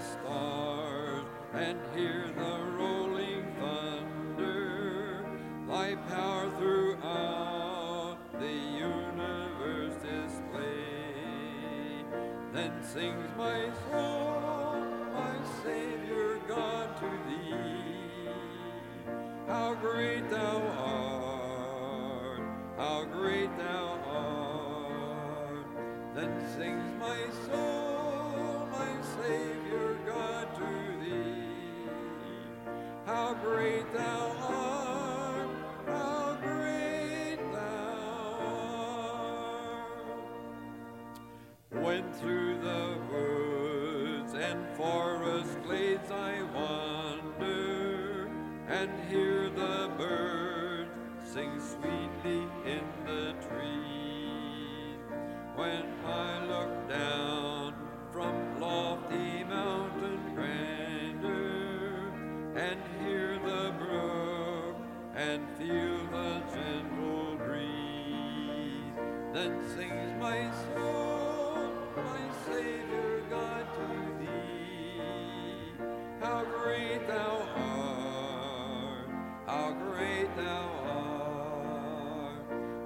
stars 0.00 1.24
and 1.52 1.78
hear 1.94 2.24
the 2.34 2.58
rolling 2.78 3.44
thunder. 3.58 5.24
Thy 5.68 5.94
power 6.08 6.50
throughout 6.58 8.18
the 8.38 8.52
universe 8.52 9.94
display. 9.96 11.04
Then 12.52 12.82
sings 12.82 13.28
my 13.36 13.68
soul, 13.90 14.80
my 15.12 15.36
Savior 15.62 16.40
God, 16.48 16.96
to 17.00 17.10
thee. 17.28 18.30
How 19.46 19.74
great 19.74 20.30
thou 20.30 20.62
art! 20.78 22.40
How 22.78 23.04
great 23.04 23.56
thou 23.58 23.98
art! 24.06 25.66
Then 26.14 26.32
sings 26.56 26.98
my 26.98 27.18
soul. 27.46 27.69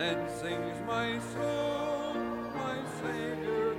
and 0.00 0.30
sings 0.30 0.80
my 0.86 1.18
soul, 1.34 2.14
my 2.54 2.78
Savior. 3.02 3.69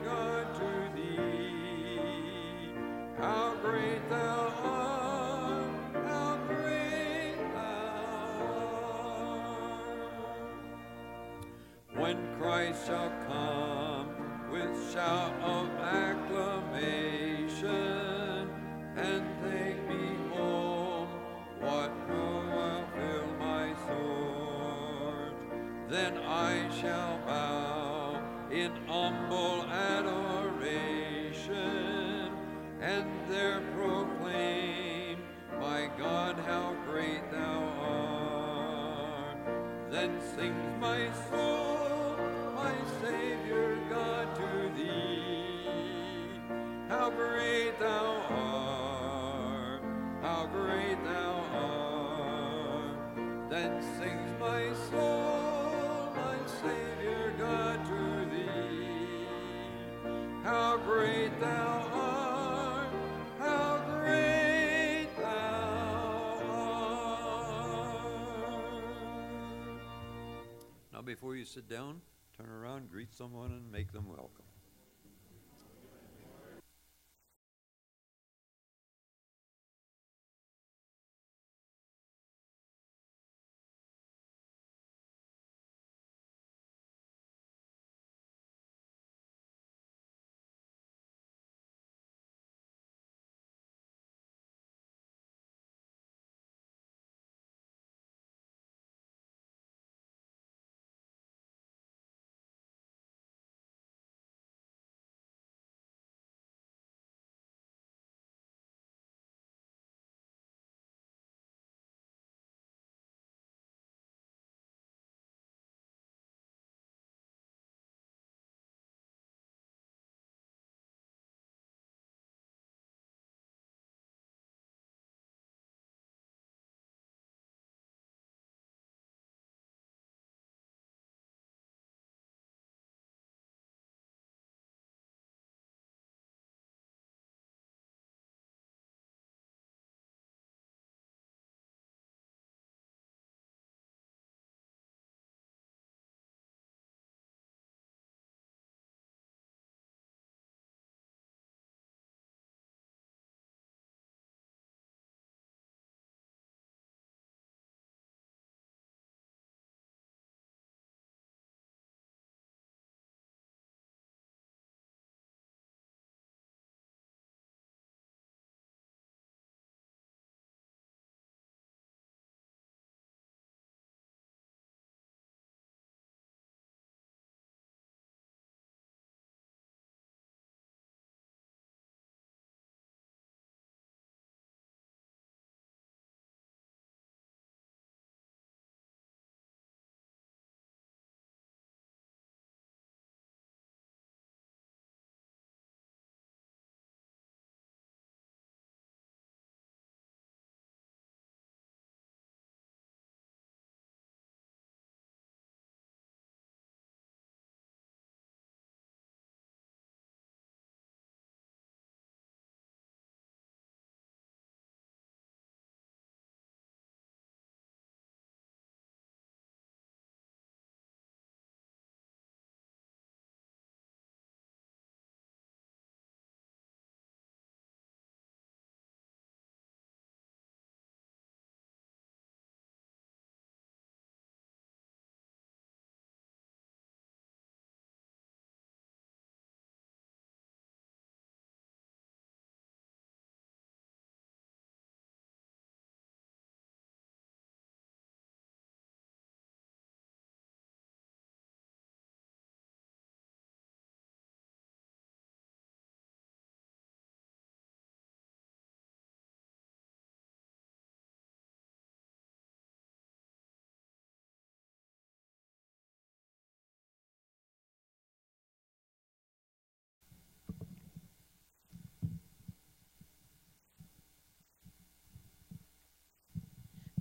before 71.21 71.36
you 71.36 71.45
sit 71.45 71.69
down, 71.69 72.01
turn 72.36 72.49
around, 72.49 72.89
greet 72.89 73.13
someone, 73.13 73.51
and 73.51 73.71
make 73.71 73.91
them 73.91 74.07
welcome. 74.07 74.43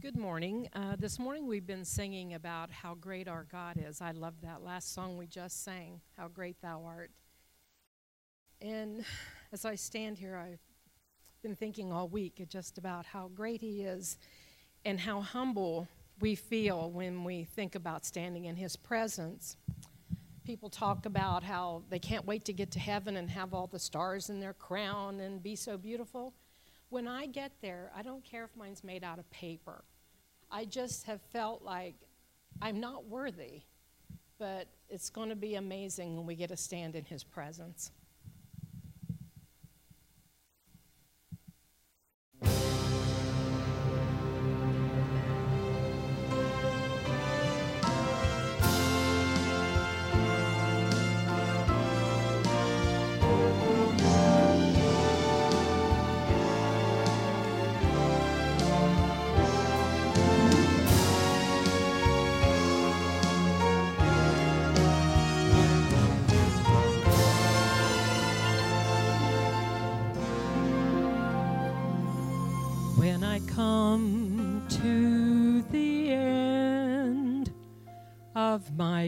Good 0.01 0.17
morning. 0.17 0.67
Uh, 0.73 0.97
this 0.99 1.19
morning 1.19 1.47
we've 1.47 1.67
been 1.67 1.85
singing 1.85 2.33
about 2.33 2.71
how 2.71 2.95
great 2.95 3.29
our 3.29 3.45
God 3.53 3.77
is. 3.77 4.01
I 4.01 4.13
love 4.13 4.33
that 4.43 4.63
last 4.63 4.95
song 4.95 5.19
we 5.19 5.27
just 5.27 5.63
sang, 5.63 6.01
How 6.17 6.29
Great 6.29 6.57
Thou 6.63 6.83
Art. 6.87 7.11
And 8.63 9.05
as 9.53 9.67
I 9.67 9.75
stand 9.75 10.17
here, 10.17 10.37
I've 10.37 10.61
been 11.43 11.55
thinking 11.55 11.93
all 11.93 12.09
week 12.09 12.43
just 12.49 12.79
about 12.79 13.05
how 13.05 13.29
great 13.35 13.61
He 13.61 13.83
is 13.83 14.17
and 14.87 14.99
how 14.99 15.21
humble 15.21 15.87
we 16.19 16.35
feel 16.35 16.91
when 16.91 17.23
we 17.23 17.45
think 17.45 17.75
about 17.75 18.07
standing 18.07 18.47
in 18.47 18.57
His 18.57 18.77
presence. 18.77 19.59
People 20.47 20.71
talk 20.71 21.05
about 21.05 21.43
how 21.43 21.83
they 21.91 21.99
can't 21.99 22.25
wait 22.25 22.47
to 22.47 22.55
get 22.55 22.71
to 22.71 22.79
heaven 22.79 23.19
and 23.19 23.29
have 23.29 23.53
all 23.53 23.67
the 23.67 23.79
stars 23.79 24.31
in 24.31 24.41
their 24.41 24.55
crown 24.55 25.21
and 25.21 25.43
be 25.43 25.57
so 25.57 25.77
beautiful. 25.77 26.33
When 26.89 27.07
I 27.07 27.27
get 27.27 27.53
there, 27.61 27.93
I 27.95 28.01
don't 28.01 28.25
care 28.25 28.45
if 28.45 28.57
mine's 28.57 28.83
made 28.83 29.05
out 29.05 29.19
of 29.19 29.31
paper. 29.31 29.85
I 30.51 30.65
just 30.65 31.05
have 31.05 31.21
felt 31.33 31.63
like 31.63 31.95
I'm 32.61 32.81
not 32.81 33.07
worthy, 33.07 33.63
but 34.39 34.67
it's 34.89 35.11
going 35.11 35.29
to 35.29 35.37
be 35.37 35.55
amazing 35.55 36.17
when 36.17 36.27
we 36.27 36.35
get 36.35 36.49
to 36.49 36.57
stand 36.57 36.97
in 36.97 37.05
His 37.05 37.23
presence. 37.23 37.93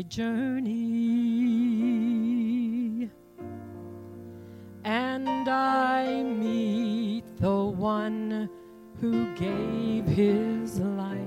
Journey. 0.05 0.71
And 4.85 5.49
I 5.49 6.23
meet 6.23 7.25
the 7.39 7.65
one 7.65 8.49
who 9.01 9.35
gave 9.35 10.05
his 10.07 10.79
life 10.79 11.19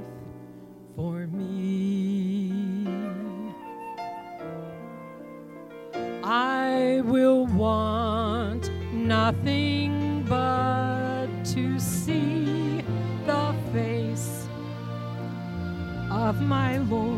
for 0.96 1.28
me, 1.28 2.88
I 6.24 7.02
will 7.04 7.46
want 7.48 8.72
nothing 8.94 10.24
but 10.24 11.28
to 11.54 11.78
see 11.80 12.82
the 13.26 13.54
face 13.74 14.48
of 16.10 16.42
my 16.42 16.78
Lord 16.78 17.15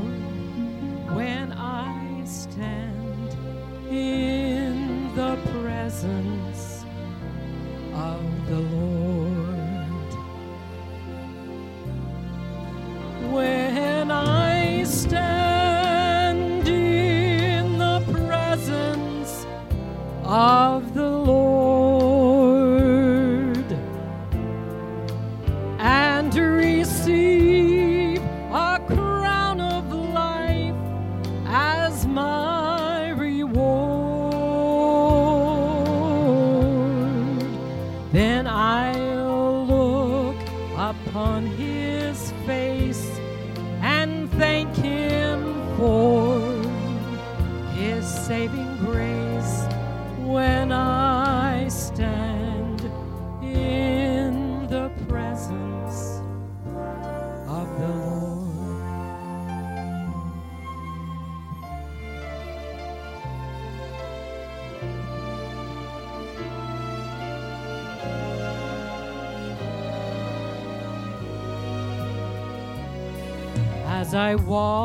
I 74.17 74.34
walk 74.34 74.77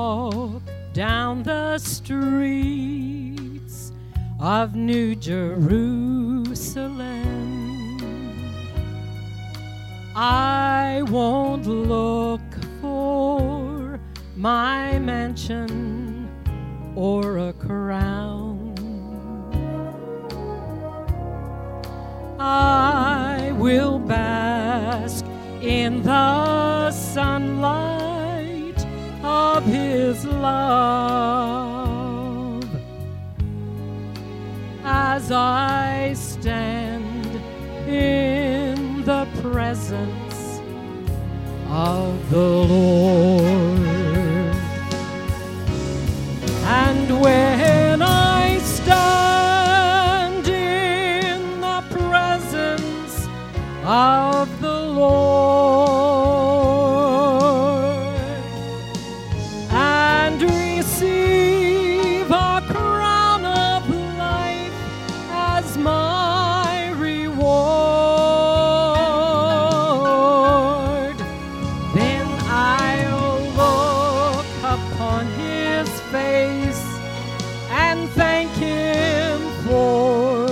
and 77.92 78.08
thank 78.10 78.50
him 78.52 79.38
for 79.66 80.48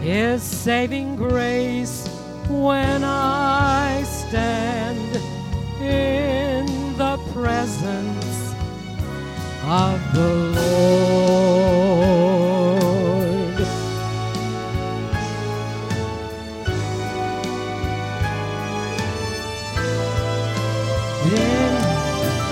his 0.00 0.42
saving 0.42 1.14
grace 1.14 2.08
when 2.48 3.04
I 3.04 4.02
stand 4.02 5.16
in 5.80 6.66
the 6.96 7.16
presence 7.32 8.54
of 9.64 10.00
the 10.14 10.34
Lord. 10.58 10.72
Then 21.30 21.74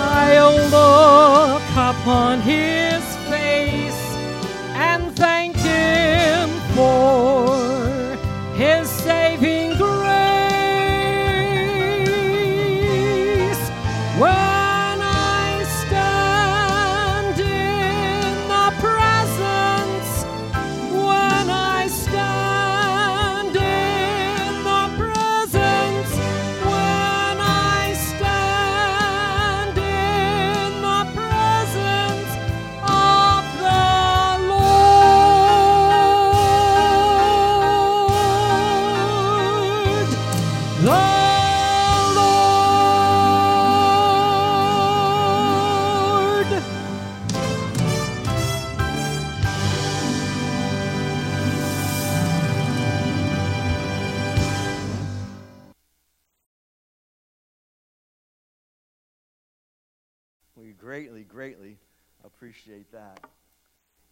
I'll 0.01 0.61
look 0.79 1.67
upon 1.91 2.41
his 2.43 2.80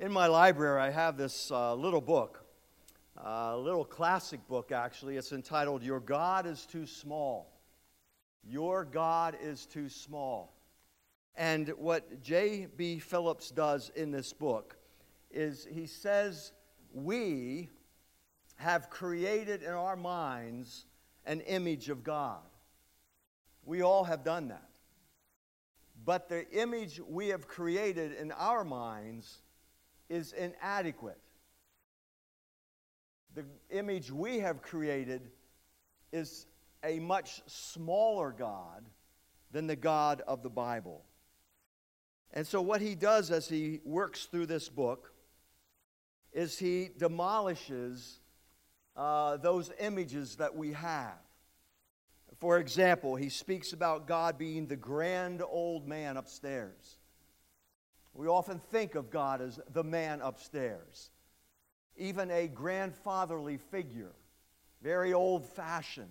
In 0.09 0.15
my 0.15 0.27
library, 0.27 0.81
I 0.81 0.89
have 0.89 1.19
this 1.19 1.51
uh, 1.51 1.75
little 1.75 2.01
book, 2.01 2.43
a 3.19 3.55
little 3.55 3.85
classic 3.85 4.41
book, 4.49 4.73
actually. 4.73 5.19
It's 5.19 5.33
entitled 5.33 5.83
Your 5.83 6.01
God 6.01 6.47
is 6.47 6.65
Too 6.65 6.87
Small. 6.87 7.61
Your 8.43 8.87
God 8.87 9.37
is 9.39 9.67
Too 9.67 9.91
Small. 9.91 10.57
And 11.37 11.69
what 11.77 12.23
J.B. 12.23 13.01
Phillips 13.01 13.51
does 13.51 13.91
in 13.97 14.11
this 14.11 14.33
book 14.33 14.79
is 15.31 15.69
he 15.71 15.85
says, 15.85 16.53
We 16.95 17.69
have 18.57 18.89
created 18.89 19.63
in 19.63 19.73
our 19.73 19.95
minds 19.95 20.87
an 21.27 21.43
image 21.43 21.91
of 21.91 22.03
God. 22.03 22.49
We 23.63 23.83
all 23.83 24.05
have 24.05 24.25
done 24.25 24.49
that. 24.49 24.71
But 26.03 26.31
the 26.31 26.51
image 26.51 26.99
we 26.99 27.29
have 27.29 27.47
created 27.47 28.15
in 28.15 28.33
our 28.33 28.65
minds 28.65 29.43
is 30.09 30.33
inadequate. 30.33 31.19
The 33.35 33.45
image 33.71 34.11
we 34.11 34.39
have 34.39 34.63
created 34.63 35.31
is 36.13 36.47
a 36.83 36.99
much 36.99 37.43
smaller 37.47 38.33
God 38.33 38.85
than 39.51 39.67
the 39.67 39.77
God 39.77 40.23
of 40.27 40.43
the 40.43 40.51
Bible. 40.51 41.05
And 42.33 42.47
so, 42.47 42.61
what 42.61 42.81
he 42.81 42.95
does 42.95 43.31
as 43.31 43.49
he 43.49 43.81
works 43.85 44.27
through 44.27 44.47
this 44.47 44.69
book 44.69 45.13
is 46.33 46.59
he 46.59 46.91
demolishes 46.99 48.21
uh, 48.97 49.37
those 49.39 49.71
images 49.81 50.37
that 50.37 50.55
we 50.55 50.73
have. 50.73 51.19
For 52.39 52.59
example, 52.59 53.17
he 53.17 53.31
speaks 53.31 53.73
about 53.73 54.07
God 54.07 54.39
being 54.39 54.67
the 54.67 54.77
grand 54.77 55.43
old 55.43 55.89
man 55.89 56.17
upstairs. 56.17 56.98
We 58.19 58.27
often 58.27 58.59
think 58.73 58.97
of 58.97 59.11
God 59.13 59.41
as 59.41 59.61
the 59.73 59.85
man 59.85 60.21
upstairs, 60.21 61.11
even 61.97 62.33
a 62.33 62.49
grandfatherly 62.49 63.59
figure, 63.59 64.11
very 64.83 65.13
old 65.13 65.47
fashioned, 65.47 66.09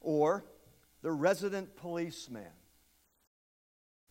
or 0.00 0.44
the 1.00 1.12
resident 1.12 1.76
policeman. 1.76 2.50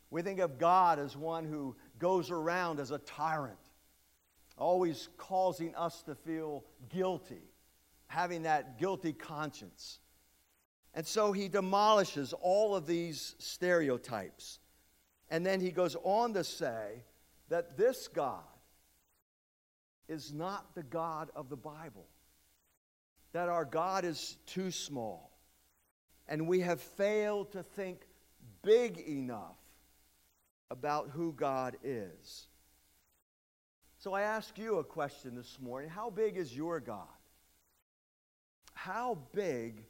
We 0.10 0.22
think 0.22 0.40
of 0.40 0.58
God 0.58 1.00
as 1.00 1.18
one 1.18 1.44
who 1.44 1.76
goes 2.00 2.32
around 2.32 2.80
as 2.80 2.92
a 2.92 3.00
tyrant, 3.00 3.60
always 4.58 5.10
causing 5.18 5.76
us 5.76 6.02
to 6.04 6.16
feel 6.16 6.64
guilty, 6.88 7.44
having 8.08 8.44
that 8.44 8.80
guilty 8.80 9.12
conscience. 9.12 10.00
And 10.94 11.06
so 11.06 11.34
he 11.34 11.50
demolishes 11.50 12.32
all 12.32 12.74
of 12.74 12.88
these 12.88 13.36
stereotypes. 13.38 14.60
And 15.34 15.44
then 15.44 15.60
he 15.60 15.72
goes 15.72 15.98
on 16.04 16.36
to 16.36 16.44
say 16.44 17.02
that 17.50 17.76
this 17.76 18.08
God 18.08 18.44
is 20.08 20.32
not 20.32 20.76
the 20.76 20.84
God 20.84 21.32
of 21.36 21.50
the 21.50 21.58
Bible, 21.58 22.06
that 23.32 23.50
our 23.50 23.66
God 23.66 24.06
is 24.06 24.38
too 24.46 24.70
small. 24.70 25.32
And 26.28 26.48
we 26.48 26.60
have 26.60 26.80
failed 26.80 27.52
to 27.54 27.64
think 27.64 28.02
big 28.62 29.00
enough 29.00 29.58
about 30.70 31.10
who 31.10 31.34
God 31.34 31.78
is. 31.84 32.46
So 33.98 34.14
I 34.14 34.22
ask 34.22 34.56
you 34.60 34.78
a 34.78 34.84
question 34.84 35.34
this 35.34 35.58
morning 35.60 35.90
How 35.90 36.12
big 36.12 36.38
is 36.38 36.56
your 36.56 36.80
God? 36.80 37.08
How 38.76 39.18
big 39.34 39.84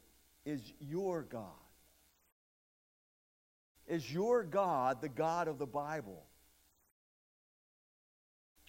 is 0.46 0.72
your 0.80 1.22
God? 1.22 1.63
Is 3.86 4.12
your 4.12 4.42
God 4.42 5.00
the 5.00 5.08
God 5.08 5.48
of 5.48 5.58
the 5.58 5.66
Bible? 5.66 6.24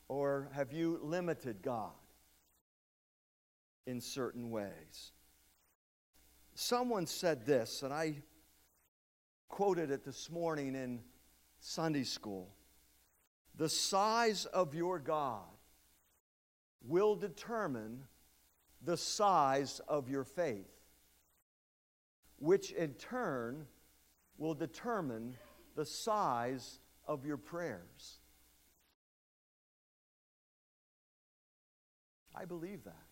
Or 0.08 0.50
have 0.54 0.72
you 0.72 1.00
limited 1.02 1.62
God 1.62 1.92
in 3.88 4.02
certain 4.02 4.52
ways? 4.52 5.12
Someone 6.54 7.06
said 7.06 7.46
this, 7.46 7.82
and 7.82 7.94
I 7.94 8.16
quoted 9.50 9.92
it 9.92 10.04
this 10.04 10.30
morning 10.30 10.76
in 10.76 11.02
Sunday 11.60 12.04
school. 12.04 12.54
The 13.56 13.70
size 13.70 14.46
of 14.46 14.76
your 14.76 15.00
God 15.00 15.44
will 16.88 17.16
determine 17.16 18.04
the 18.84 18.98
size 18.98 19.82
of 19.88 20.10
your 20.10 20.24
faith 20.24 20.76
which 22.38 22.72
in 22.72 22.94
turn 22.94 23.66
will 24.38 24.54
determine 24.54 25.36
the 25.76 25.86
size 25.86 26.80
of 27.08 27.26
your 27.26 27.38
prayers. 27.38 28.20
I 32.36 32.46
believe 32.46 32.84
that. 32.84 33.06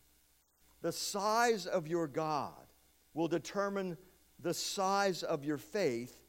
The 0.81 0.91
size 0.91 1.65
of 1.65 1.87
your 1.87 2.07
God 2.07 2.65
will 3.13 3.29
determine 3.29 3.97
the 4.39 4.53
size 4.53 5.23
of 5.23 5.45
your 5.45 5.57
faith, 5.57 6.19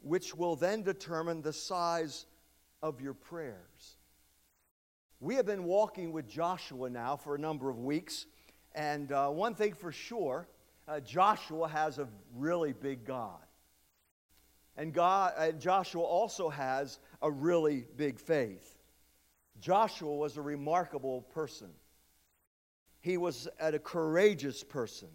which 0.00 0.34
will 0.34 0.56
then 0.56 0.82
determine 0.82 1.40
the 1.40 1.52
size 1.52 2.26
of 2.82 3.00
your 3.00 3.14
prayers. 3.14 3.96
We 5.20 5.36
have 5.36 5.46
been 5.46 5.64
walking 5.64 6.12
with 6.12 6.28
Joshua 6.28 6.90
now 6.90 7.16
for 7.16 7.34
a 7.34 7.38
number 7.38 7.70
of 7.70 7.78
weeks, 7.78 8.26
and 8.74 9.10
uh, 9.10 9.30
one 9.30 9.54
thing 9.54 9.72
for 9.72 9.90
sure 9.90 10.48
uh, 10.86 11.00
Joshua 11.00 11.66
has 11.68 11.98
a 11.98 12.08
really 12.34 12.74
big 12.74 13.06
God. 13.06 13.43
And 14.76 14.92
God, 14.92 15.32
uh, 15.36 15.52
Joshua 15.52 16.02
also 16.02 16.48
has 16.48 16.98
a 17.22 17.30
really 17.30 17.86
big 17.96 18.18
faith. 18.18 18.76
Joshua 19.60 20.14
was 20.14 20.36
a 20.36 20.42
remarkable 20.42 21.22
person. 21.22 21.70
He 23.00 23.16
was 23.16 23.48
a 23.60 23.78
courageous 23.78 24.64
person. 24.64 25.08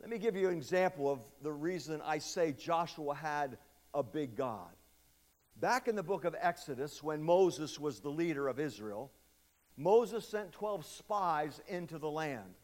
Let 0.00 0.08
me 0.08 0.18
give 0.18 0.36
you 0.36 0.48
an 0.48 0.56
example 0.56 1.10
of 1.10 1.20
the 1.42 1.52
reason 1.52 2.00
I 2.04 2.18
say 2.18 2.52
Joshua 2.52 3.14
had 3.14 3.58
a 3.92 4.02
big 4.02 4.36
God. 4.36 4.70
Back 5.60 5.88
in 5.88 5.96
the 5.96 6.02
book 6.02 6.24
of 6.24 6.34
Exodus, 6.40 7.02
when 7.02 7.22
Moses 7.22 7.78
was 7.78 8.00
the 8.00 8.08
leader 8.08 8.48
of 8.48 8.58
Israel, 8.58 9.12
Moses 9.76 10.26
sent 10.26 10.52
12 10.52 10.86
spies 10.86 11.60
into 11.68 11.98
the 11.98 12.10
land 12.10 12.54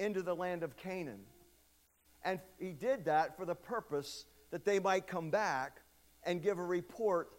into 0.00 0.22
the 0.22 0.34
land 0.34 0.62
of 0.62 0.76
Canaan. 0.76 1.20
And 2.24 2.40
he 2.58 2.72
did 2.72 3.04
that 3.04 3.36
for 3.36 3.44
the 3.44 3.54
purpose 3.54 4.24
that 4.50 4.64
they 4.64 4.78
might 4.78 5.06
come 5.06 5.30
back 5.30 5.80
and 6.24 6.42
give 6.42 6.58
a 6.58 6.64
report 6.64 7.30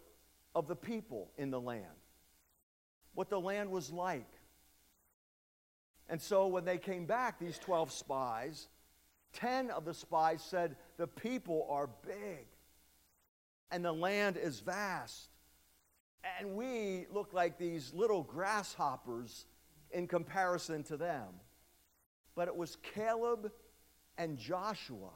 of 0.56 0.68
the 0.68 0.76
people 0.76 1.32
in 1.38 1.52
the 1.52 1.60
land, 1.60 1.86
what 3.14 3.30
the 3.30 3.40
land 3.40 3.70
was 3.70 3.92
like. 3.92 4.30
And 6.10 6.22
so 6.22 6.48
when 6.48 6.66
they 6.66 6.78
came 6.78 7.06
back, 7.06 7.40
these 7.40 7.58
12 7.58 7.92
spies, 7.92 8.68
10 9.34 9.72
of 9.72 9.86
the 9.86 9.94
spies 9.94 10.44
said, 10.44 10.76
The 10.98 11.08
people 11.08 11.68
are 11.70 11.90
big 12.06 12.48
and 13.72 13.84
the 13.84 13.94
land 13.94 14.38
is 14.38 14.60
vast. 14.60 15.30
And 16.40 16.56
we 16.56 17.08
look 17.12 17.34
like 17.34 17.58
these 17.58 17.94
little 17.94 18.24
grasshoppers 18.24 19.46
in 19.92 20.08
comparison 20.08 20.84
to 20.84 20.98
them. 20.98 21.28
But 22.36 22.48
it 22.48 22.56
was 22.56 22.78
Caleb 22.94 23.52
and 24.18 24.38
Joshua 24.38 25.10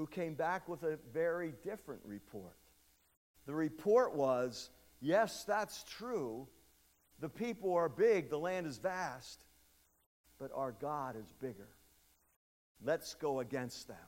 who 0.00 0.06
came 0.06 0.32
back 0.32 0.66
with 0.66 0.82
a 0.82 0.98
very 1.12 1.52
different 1.62 2.00
report. 2.06 2.56
The 3.44 3.54
report 3.54 4.16
was 4.16 4.70
yes, 5.02 5.44
that's 5.44 5.84
true. 5.84 6.48
The 7.18 7.28
people 7.28 7.74
are 7.74 7.90
big, 7.90 8.30
the 8.30 8.38
land 8.38 8.66
is 8.66 8.78
vast, 8.78 9.44
but 10.38 10.50
our 10.54 10.72
God 10.72 11.16
is 11.22 11.34
bigger. 11.38 11.68
Let's 12.82 13.12
go 13.12 13.40
against 13.40 13.88
them. 13.88 13.98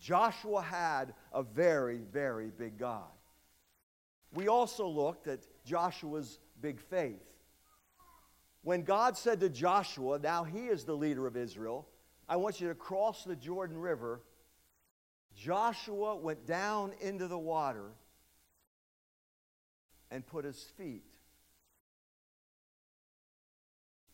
Joshua 0.00 0.62
had 0.62 1.12
a 1.34 1.42
very, 1.42 1.98
very 1.98 2.48
big 2.48 2.78
God. 2.78 3.12
We 4.32 4.48
also 4.48 4.88
looked 4.88 5.28
at 5.28 5.40
Joshua's 5.66 6.38
big 6.62 6.80
faith. 6.80 7.20
When 8.62 8.84
God 8.84 9.18
said 9.18 9.40
to 9.40 9.50
Joshua, 9.50 10.18
now 10.18 10.44
he 10.44 10.60
is 10.60 10.84
the 10.84 10.96
leader 10.96 11.26
of 11.26 11.36
Israel, 11.36 11.86
I 12.26 12.36
want 12.36 12.58
you 12.58 12.68
to 12.68 12.74
cross 12.74 13.24
the 13.24 13.36
Jordan 13.36 13.76
River, 13.76 14.22
Joshua 15.40 16.16
went 16.16 16.46
down 16.46 16.92
into 17.00 17.26
the 17.26 17.38
water 17.38 17.92
and 20.10 20.26
put 20.26 20.44
his 20.44 20.62
feet 20.76 21.04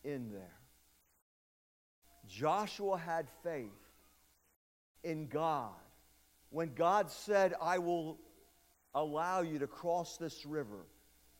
in 0.05 0.31
there. 0.31 0.57
Joshua 2.29 2.97
had 2.97 3.27
faith 3.43 3.67
in 5.03 5.27
God. 5.27 5.73
When 6.51 6.75
God 6.75 7.11
said, 7.11 7.55
I 7.61 7.79
will 7.79 8.19
allow 8.95 9.41
you 9.41 9.59
to 9.59 9.67
cross 9.67 10.19
this 10.19 10.47
river 10.47 10.87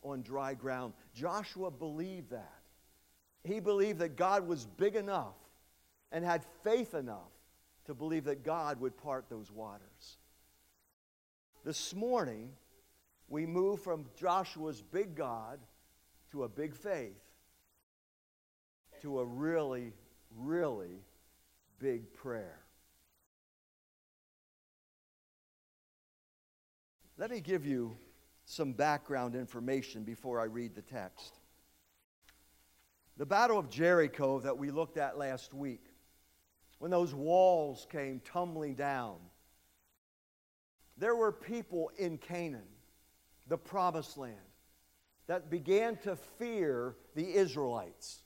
on 0.03 0.21
dry 0.21 0.53
ground, 0.53 0.93
Joshua 1.15 1.71
believed 1.71 2.31
that. 2.31 2.59
He 3.45 3.61
believed 3.61 3.99
that 3.99 4.17
God 4.17 4.45
was 4.45 4.65
big 4.65 4.97
enough 4.97 5.35
and 6.11 6.25
had 6.25 6.43
faith 6.65 6.93
enough 6.93 7.31
to 7.87 7.93
believe 7.93 8.25
that 8.25 8.43
God 8.43 8.79
would 8.79 8.97
part 8.97 9.29
those 9.29 9.51
waters. 9.51 10.17
This 11.65 11.95
morning, 11.95 12.51
we 13.27 13.45
move 13.45 13.81
from 13.81 14.05
Joshua's 14.17 14.81
big 14.81 15.15
God 15.15 15.59
to 16.31 16.43
a 16.43 16.49
big 16.49 16.75
faith 16.75 17.27
to 19.01 19.19
a 19.19 19.25
really, 19.25 19.93
really 20.35 21.03
big 21.79 22.13
prayer. 22.13 22.59
Let 27.17 27.31
me 27.31 27.39
give 27.39 27.65
you 27.65 27.97
some 28.45 28.73
background 28.73 29.35
information 29.35 30.03
before 30.03 30.39
I 30.39 30.45
read 30.45 30.75
the 30.75 30.81
text. 30.81 31.39
The 33.17 33.25
Battle 33.25 33.57
of 33.57 33.69
Jericho 33.69 34.39
that 34.39 34.57
we 34.57 34.69
looked 34.69 34.97
at 34.97 35.17
last 35.17 35.53
week, 35.53 35.86
when 36.79 36.91
those 36.91 37.13
walls 37.13 37.87
came 37.91 38.21
tumbling 38.23 38.75
down, 38.75 39.15
there 40.97 41.15
were 41.15 41.31
people 41.31 41.91
in 41.97 42.17
Canaan, 42.17 42.67
the 43.47 43.57
promised 43.57 44.17
land, 44.17 44.35
that 45.27 45.49
began 45.49 45.97
to 45.97 46.15
fear 46.15 46.95
the 47.15 47.35
Israelites. 47.35 48.21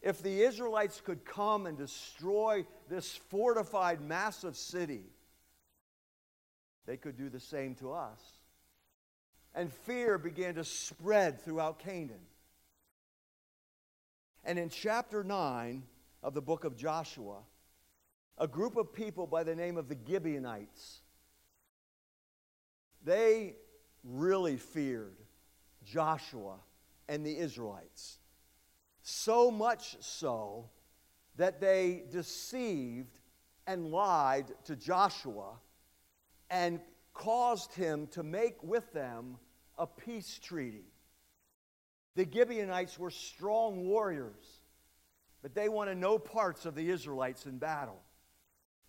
If 0.00 0.22
the 0.22 0.42
Israelites 0.42 1.00
could 1.00 1.24
come 1.24 1.66
and 1.66 1.78
destroy 1.78 2.66
this 2.88 3.14
fortified, 3.14 4.00
massive 4.00 4.56
city, 4.56 5.04
they 6.86 6.96
could 6.96 7.16
do 7.16 7.28
the 7.28 7.40
same 7.40 7.74
to 7.76 7.92
us. 7.92 8.20
And 9.54 9.72
fear 9.72 10.18
began 10.18 10.56
to 10.56 10.64
spread 10.64 11.40
throughout 11.40 11.78
Canaan. 11.78 12.26
And 14.44 14.58
in 14.58 14.68
chapter 14.68 15.24
9 15.24 15.84
of 16.24 16.32
the 16.32 16.42
book 16.42 16.64
of 16.64 16.74
Joshua, 16.74 17.42
a 18.38 18.48
group 18.48 18.76
of 18.76 18.92
people 18.92 19.26
by 19.26 19.44
the 19.44 19.54
name 19.54 19.76
of 19.76 19.88
the 19.88 19.96
Gibeonites, 20.08 21.02
they 23.04 23.56
really 24.02 24.56
feared 24.56 25.18
Joshua 25.84 26.56
and 27.10 27.24
the 27.24 27.36
Israelites. 27.36 28.18
So 29.02 29.50
much 29.50 29.98
so 30.00 30.70
that 31.36 31.60
they 31.60 32.04
deceived 32.10 33.18
and 33.66 33.90
lied 33.90 34.46
to 34.64 34.76
Joshua 34.76 35.58
and 36.48 36.80
caused 37.12 37.74
him 37.74 38.06
to 38.08 38.22
make 38.22 38.62
with 38.62 38.90
them 38.94 39.36
a 39.76 39.86
peace 39.86 40.38
treaty. 40.42 40.86
The 42.14 42.26
Gibeonites 42.30 42.98
were 42.98 43.10
strong 43.10 43.86
warriors, 43.86 44.60
but 45.44 45.54
they 45.54 45.68
wanted 45.68 45.98
no 45.98 46.18
parts 46.18 46.64
of 46.64 46.74
the 46.74 46.88
Israelites 46.88 47.44
in 47.44 47.58
battle. 47.58 48.00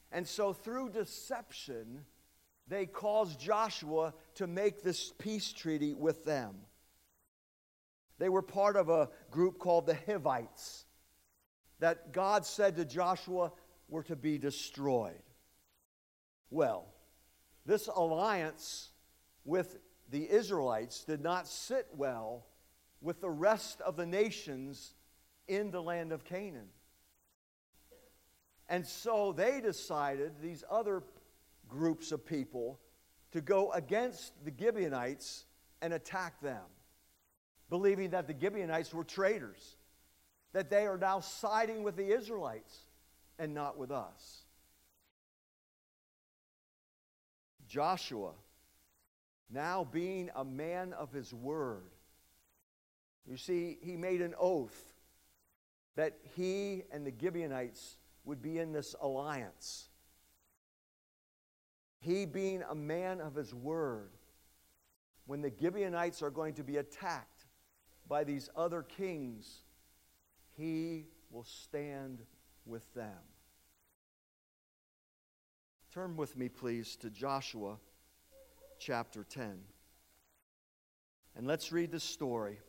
And 0.10 0.26
so, 0.26 0.54
through 0.54 0.92
deception, 0.92 2.06
they 2.66 2.86
caused 2.86 3.42
Joshua 3.42 4.14
to 4.36 4.48
make 4.48 4.82
this 4.82 5.12
peace 5.18 5.52
treaty 5.52 5.94
with 5.94 6.24
them. 6.24 6.56
They 8.20 8.30
were 8.30 8.42
part 8.42 8.78
of 8.78 8.88
a 8.88 9.10
group 9.32 9.60
called 9.60 9.86
the 9.86 9.98
Hivites 10.08 10.86
that 11.80 12.14
God 12.14 12.46
said 12.46 12.78
to 12.78 12.86
Joshua 12.86 13.52
were 13.90 14.04
to 14.04 14.16
be 14.16 14.38
destroyed. 14.38 15.24
Well, 16.52 16.88
this 17.66 17.88
alliance 17.88 18.92
with 19.44 19.78
the 20.10 20.32
Israelites 20.32 21.04
did 21.04 21.20
not 21.20 21.50
sit 21.50 21.88
well 21.98 22.46
with 23.02 23.20
the 23.20 23.30
rest 23.30 23.82
of 23.82 23.98
the 23.98 24.06
nations 24.06 24.95
in 25.48 25.72
the 25.72 25.82
land 25.82 26.12
of 26.12 26.24
Canaan. 26.24 26.70
And 28.68 28.86
so 28.86 29.32
they 29.32 29.62
decided, 29.62 30.34
these 30.42 30.64
other 30.70 31.04
groups 31.68 32.12
of 32.12 32.26
people, 32.26 32.80
to 33.32 33.42
go 33.42 33.72
against 33.72 34.34
the 34.44 34.52
Gibeonites 34.58 35.46
and 35.82 35.94
attack 35.94 36.42
them, 36.42 36.64
believing 37.70 38.12
that 38.12 38.28
the 38.28 38.36
Gibeonites 38.40 38.94
were 38.94 39.04
traitors, 39.04 39.78
that 40.54 40.70
they 40.70 40.88
are 40.88 40.98
now 40.98 41.20
siding 41.20 41.84
with 41.84 41.96
the 41.96 42.08
Israelites 42.16 42.76
and 43.38 43.54
not 43.54 43.78
with 43.78 43.92
us. 43.92 44.46
Joshua, 47.68 48.32
now 49.50 49.88
being 49.92 50.30
a 50.36 50.46
man 50.46 50.94
of 50.94 51.12
his 51.12 51.34
word, 51.34 51.92
you 53.28 53.38
see, 53.38 53.78
he 53.82 53.98
made 53.98 54.22
an 54.22 54.34
oath 54.40 54.95
that 55.96 56.18
he 56.36 56.84
and 56.92 57.06
the 57.06 57.14
Gibeonites 57.20 57.98
would 58.26 58.42
be 58.42 58.60
in 58.60 58.72
this 58.72 58.96
alliance. 59.02 59.90
He 62.00 62.26
being 62.26 62.64
a 62.70 62.76
man 62.76 63.22
of 63.22 63.36
his 63.36 63.54
word, 63.54 64.12
when 65.26 65.42
the 65.42 65.52
Gibeonites 65.60 66.22
are 66.22 66.30
going 66.30 66.54
to 66.56 66.64
be 66.64 66.78
attacked 66.78 67.46
by 68.08 68.24
these 68.24 68.50
other 68.56 68.84
kings, 68.84 69.64
he 70.56 71.06
will 71.32 71.44
stand 71.44 72.22
with 72.66 72.94
them. 72.94 73.18
Turn 75.94 76.16
with 76.18 76.38
me, 76.38 76.50
please, 76.50 76.96
to 76.98 77.10
Joshua 77.10 77.78
chapter 78.78 79.24
10. 79.24 79.58
And 81.38 81.48
let's 81.48 81.72
read 81.72 81.92
the 81.92 82.00
story. 82.00 82.60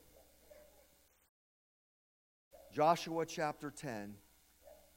Joshua 2.76 3.24
chapter 3.24 3.70
10, 3.70 4.12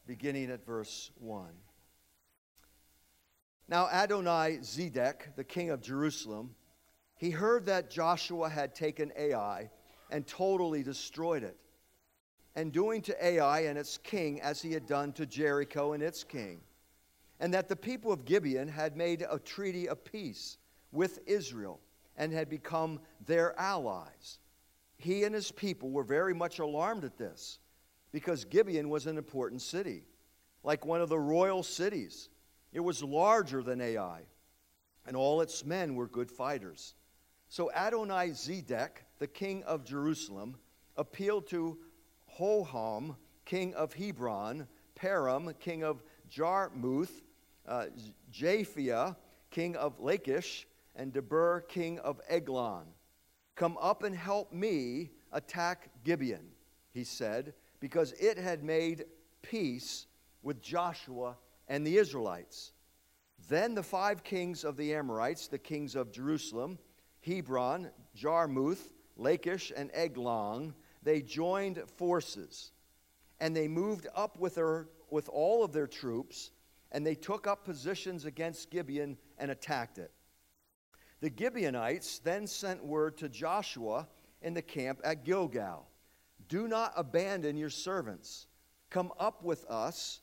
beginning 0.05 0.51
at 0.51 0.65
verse 0.65 1.11
1. 1.17 1.47
Now 3.69 3.87
Adonai 3.87 4.57
Zedek, 4.61 5.33
the 5.37 5.45
king 5.45 5.69
of 5.69 5.79
Jerusalem, 5.79 6.55
he 7.15 7.29
heard 7.29 7.67
that 7.67 7.89
Joshua 7.89 8.49
had 8.49 8.75
taken 8.75 9.13
Ai 9.17 9.69
and 10.11 10.27
totally 10.27 10.83
destroyed 10.83 11.41
it, 11.41 11.55
and 12.53 12.73
doing 12.73 13.01
to 13.03 13.25
Ai 13.25 13.61
and 13.61 13.79
its 13.79 13.97
king 13.97 14.41
as 14.41 14.61
he 14.61 14.73
had 14.73 14.85
done 14.85 15.13
to 15.13 15.25
Jericho 15.25 15.93
and 15.93 16.03
its 16.03 16.21
king 16.21 16.59
and 17.39 17.53
that 17.53 17.69
the 17.69 17.77
people 17.77 18.11
of 18.11 18.25
Gibeon 18.25 18.67
had 18.67 18.97
made 18.97 19.25
a 19.31 19.39
treaty 19.39 19.87
of 19.87 20.03
peace 20.03 20.57
with 20.91 21.19
Israel 21.25 21.79
and 22.17 22.33
had 22.33 22.49
become 22.49 22.99
their 23.25 23.57
allies. 23.57 24.39
He 24.97 25.23
and 25.23 25.33
his 25.33 25.49
people 25.49 25.91
were 25.91 26.03
very 26.03 26.33
much 26.33 26.59
alarmed 26.59 27.05
at 27.05 27.17
this 27.17 27.59
because 28.11 28.45
Gibeon 28.45 28.89
was 28.89 29.05
an 29.05 29.17
important 29.17 29.61
city, 29.61 30.03
like 30.63 30.85
one 30.85 31.01
of 31.01 31.09
the 31.09 31.19
royal 31.19 31.63
cities. 31.63 32.29
It 32.71 32.79
was 32.79 33.03
larger 33.03 33.63
than 33.63 33.81
Ai, 33.81 34.21
and 35.05 35.15
all 35.15 35.41
its 35.41 35.65
men 35.65 35.95
were 35.95 36.07
good 36.07 36.31
fighters. 36.31 36.95
So 37.47 37.71
Adonai 37.71 38.29
Zedek, 38.29 39.03
the 39.17 39.27
king 39.27 39.63
of 39.63 39.83
Jerusalem, 39.83 40.55
appealed 40.97 41.47
to 41.47 41.79
Hoham, 42.39 43.15
king 43.45 43.73
of 43.73 43.93
Hebron, 43.93 44.67
Param, 44.95 45.57
king 45.59 45.83
of 45.83 46.03
Jarmuth, 46.29 47.23
uh, 47.67 47.85
Japhia, 48.31 49.15
king 49.49 49.75
of 49.75 49.99
Lachish, 49.99 50.67
and 50.95 51.13
Debir, 51.13 51.67
king 51.67 51.99
of 51.99 52.21
Eglon. 52.29 52.85
Come 53.55 53.77
up 53.81 54.03
and 54.03 54.15
help 54.15 54.53
me 54.53 55.11
attack 55.31 55.89
Gibeon, 56.03 56.49
he 56.91 57.03
said, 57.03 57.53
because 57.79 58.13
it 58.13 58.37
had 58.37 58.63
made 58.63 59.05
peace 59.41 60.07
with 60.41 60.61
Joshua 60.61 61.37
and 61.67 61.85
the 61.85 61.97
Israelites. 61.97 62.71
Then 63.47 63.75
the 63.75 63.83
five 63.83 64.23
kings 64.23 64.63
of 64.63 64.77
the 64.77 64.93
Amorites, 64.93 65.47
the 65.47 65.57
kings 65.57 65.95
of 65.95 66.11
Jerusalem, 66.11 66.77
Hebron, 67.21 67.89
Jarmuth, 68.15 68.91
Lachish, 69.15 69.71
and 69.75 69.89
Eglon, 69.93 70.73
they 71.03 71.21
joined 71.21 71.81
forces. 71.97 72.71
And 73.39 73.55
they 73.55 73.67
moved 73.67 74.07
up 74.15 74.37
with, 74.37 74.55
her, 74.55 74.89
with 75.09 75.29
all 75.29 75.63
of 75.63 75.71
their 75.71 75.87
troops 75.87 76.51
and 76.91 77.05
they 77.05 77.15
took 77.15 77.47
up 77.47 77.65
positions 77.65 78.25
against 78.25 78.71
Gibeon 78.71 79.17
and 79.37 79.51
attacked 79.51 79.97
it. 79.97 80.11
The 81.21 81.31
Gibeonites 81.35 82.19
then 82.19 82.47
sent 82.47 82.83
word 82.83 83.17
to 83.17 83.29
Joshua 83.29 84.07
in 84.41 84.53
the 84.53 84.61
camp 84.61 85.01
at 85.03 85.25
Gilgal 85.25 85.88
Do 86.49 86.67
not 86.67 86.93
abandon 86.97 87.55
your 87.55 87.69
servants. 87.69 88.47
Come 88.89 89.13
up 89.19 89.43
with 89.43 89.65
us 89.69 90.21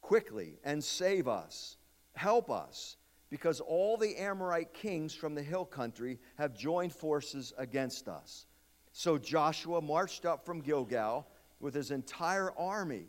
quickly 0.00 0.58
and 0.64 0.82
save 0.82 1.28
us. 1.28 1.76
Help 2.14 2.50
us, 2.50 2.96
because 3.28 3.60
all 3.60 3.96
the 3.96 4.16
Amorite 4.16 4.72
kings 4.72 5.14
from 5.14 5.34
the 5.34 5.42
hill 5.42 5.66
country 5.66 6.18
have 6.36 6.56
joined 6.56 6.94
forces 6.94 7.52
against 7.58 8.08
us. 8.08 8.46
So 8.92 9.18
Joshua 9.18 9.82
marched 9.82 10.24
up 10.24 10.46
from 10.46 10.62
Gilgal 10.62 11.28
with 11.60 11.74
his 11.74 11.90
entire 11.90 12.52
army, 12.58 13.08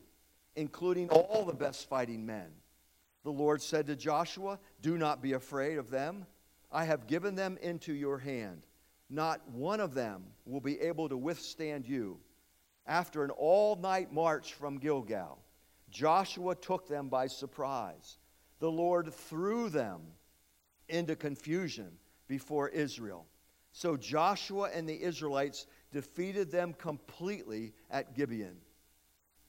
including 0.57 1.09
all 1.09 1.45
the 1.45 1.53
best 1.53 1.87
fighting 1.87 2.25
men. 2.25 2.47
The 3.23 3.31
Lord 3.31 3.61
said 3.61 3.87
to 3.87 3.95
Joshua, 3.95 4.59
Do 4.81 4.97
not 4.97 5.21
be 5.21 5.33
afraid 5.33 5.77
of 5.77 5.89
them. 5.89 6.25
I 6.69 6.83
have 6.83 7.07
given 7.07 7.35
them 7.35 7.57
into 7.61 7.93
your 7.93 8.17
hand. 8.17 8.63
Not 9.09 9.47
one 9.49 9.79
of 9.79 9.93
them 9.93 10.23
will 10.45 10.59
be 10.59 10.81
able 10.81 11.07
to 11.07 11.17
withstand 11.17 11.87
you. 11.87 12.19
After 12.87 13.23
an 13.23 13.31
all 13.31 13.75
night 13.75 14.13
march 14.13 14.53
from 14.53 14.77
Gilgal, 14.77 15.39
Joshua 15.89 16.55
took 16.55 16.87
them 16.87 17.09
by 17.09 17.27
surprise. 17.27 18.17
The 18.59 18.71
Lord 18.71 19.13
threw 19.13 19.69
them 19.69 20.01
into 20.87 21.15
confusion 21.15 21.91
before 22.27 22.69
Israel. 22.69 23.25
So 23.73 23.97
Joshua 23.97 24.69
and 24.73 24.87
the 24.87 25.01
Israelites 25.01 25.67
defeated 25.91 26.49
them 26.49 26.73
completely 26.73 27.73
at 27.91 28.15
Gibeon. 28.15 28.57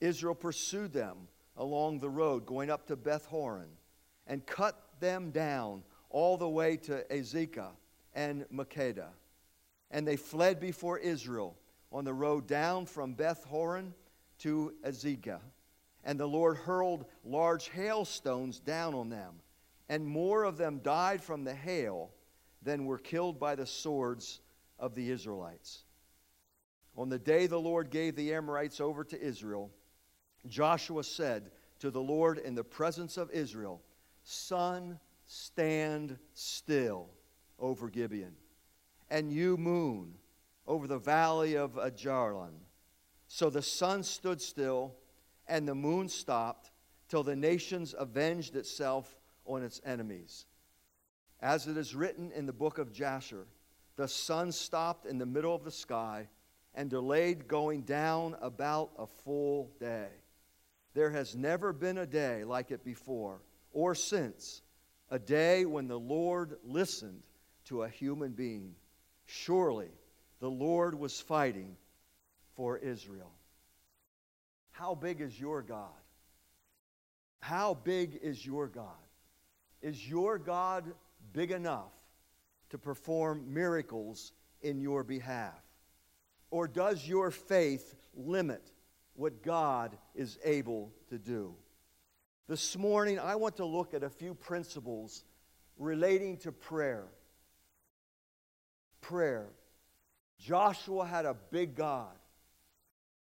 Israel 0.01 0.34
pursued 0.34 0.93
them 0.93 1.16
along 1.57 2.01
the 2.01 2.11
road 2.11 2.45
going 2.45 2.70
up 2.70 2.86
to 2.86 2.97
Beth 2.97 3.26
Horon 3.26 3.70
and 4.26 4.45
cut 4.47 4.80
them 5.01 5.30
down 5.30 5.82
all 6.11 6.36
the 6.36 6.49
way 6.49 6.76
to 6.76 7.05
Azekah 7.11 7.70
and 8.14 8.45
Makkedah. 8.53 9.11
And 9.91 10.07
they 10.07 10.16
fled 10.16 10.61
before 10.61 10.99
Israel 10.99 11.57
on 11.91 12.05
the 12.05 12.14
road 12.14 12.47
down 12.47 12.86
from 12.86 13.14
Beth 13.14 13.45
Horon 13.45 13.95
to 14.39 14.74
Azekah. 14.84 15.41
And 16.05 16.18
the 16.18 16.26
Lord 16.26 16.57
hurled 16.57 17.07
large 17.24 17.68
hailstones 17.68 18.61
down 18.61 18.95
on 18.95 19.09
them, 19.09 19.41
and 19.89 20.07
more 20.07 20.45
of 20.45 20.57
them 20.57 20.80
died 20.82 21.22
from 21.22 21.45
the 21.45 21.55
hail 21.55 22.11
than 22.62 22.86
were 22.86 22.99
killed 22.99 23.39
by 23.39 23.55
the 23.55 23.66
swords 23.66 24.41
of 24.78 24.95
the 24.95 25.11
Israelites. 25.11 25.84
On 26.97 27.09
the 27.09 27.18
day 27.18 27.47
the 27.47 27.61
Lord 27.61 27.91
gave 27.91 28.16
the 28.16 28.32
Amorites 28.34 28.80
over 28.80 29.05
to 29.05 29.20
Israel, 29.20 29.70
Joshua 30.47 31.05
said 31.05 31.51
to 31.80 31.91
the 31.91 32.01
Lord 32.01 32.39
in 32.39 32.55
the 32.55 32.64
presence 32.64 33.16
of 33.16 33.30
Israel, 33.30 33.82
Sun, 34.24 34.99
stand 35.26 36.18
still 36.34 37.09
over 37.59 37.89
Gibeon, 37.89 38.34
and 39.11 39.32
you, 39.32 39.57
moon, 39.57 40.14
over 40.69 40.87
the 40.87 40.99
valley 40.99 41.57
of 41.57 41.79
Ajalon. 41.79 42.53
So 43.27 43.51
the 43.51 43.62
sun 43.62 44.03
stood 44.05 44.41
still, 44.41 44.95
and 45.49 45.66
the 45.66 45.75
moon 45.75 46.09
stopped, 46.09 46.71
till 47.09 47.23
the 47.23 47.35
nations 47.35 47.95
avenged 47.99 48.55
itself 48.55 49.16
on 49.47 49.62
its 49.62 49.81
enemies. 49.85 50.45
As 51.41 51.66
it 51.66 51.79
is 51.79 51.95
written 51.95 52.31
in 52.33 52.45
the 52.45 52.53
book 52.53 52.77
of 52.77 52.93
Jasher, 52.93 53.47
the 53.97 54.07
sun 54.07 54.53
stopped 54.53 55.07
in 55.07 55.16
the 55.16 55.27
middle 55.27 55.55
of 55.55 55.64
the 55.64 55.71
sky 55.71 56.29
and 56.75 56.91
delayed 56.91 57.49
going 57.49 57.83
down 57.83 58.37
about 58.43 58.91
a 58.99 59.07
full 59.07 59.73
day. 59.81 60.09
There 60.93 61.11
has 61.11 61.35
never 61.35 61.73
been 61.73 61.99
a 61.99 62.07
day 62.07 62.45
like 62.45 62.71
it 62.71 62.85
before 62.85 63.41
or 63.73 63.95
since, 63.95 64.62
a 65.11 65.19
day 65.19 65.64
when 65.64 65.89
the 65.89 65.99
Lord 65.99 66.59
listened 66.62 67.23
to 67.66 67.85
a 67.85 67.89
human 67.89 68.33
being. 68.33 68.75
Surely 69.25 69.91
the 70.41 70.51
Lord 70.51 70.99
was 70.99 71.20
fighting 71.20 71.76
for 72.55 72.78
Israel. 72.78 73.32
How 74.70 74.95
big 74.95 75.20
is 75.20 75.39
your 75.39 75.62
God? 75.62 75.89
How 77.41 77.74
big 77.74 78.18
is 78.22 78.45
your 78.45 78.68
God? 78.68 78.95
Is 79.82 80.09
your 80.09 80.39
God 80.39 80.84
big 81.32 81.51
enough 81.51 81.93
to 82.70 82.78
perform 82.78 83.53
miracles 83.53 84.32
in 84.62 84.80
your 84.80 85.05
behalf? 85.05 85.61
Or 86.51 86.66
does 86.66 87.07
your 87.07 87.30
faith 87.30 87.95
limit 88.14 88.72
what 89.14 89.43
God 89.43 89.97
is 90.14 90.39
able 90.45 90.93
to 91.11 91.18
do? 91.18 91.55
This 92.49 92.76
morning, 92.76 93.18
I 93.18 93.36
want 93.36 93.57
to 93.57 93.64
look 93.64 93.95
at 93.95 94.03
a 94.03 94.09
few 94.09 94.34
principles 94.34 95.24
relating 95.76 96.39
to 96.39 96.53
prayer. 96.53 97.07
Prayer. 99.01 99.49
Joshua 100.39 101.05
had 101.05 101.24
a 101.24 101.34
big 101.51 101.74
God, 101.74 102.16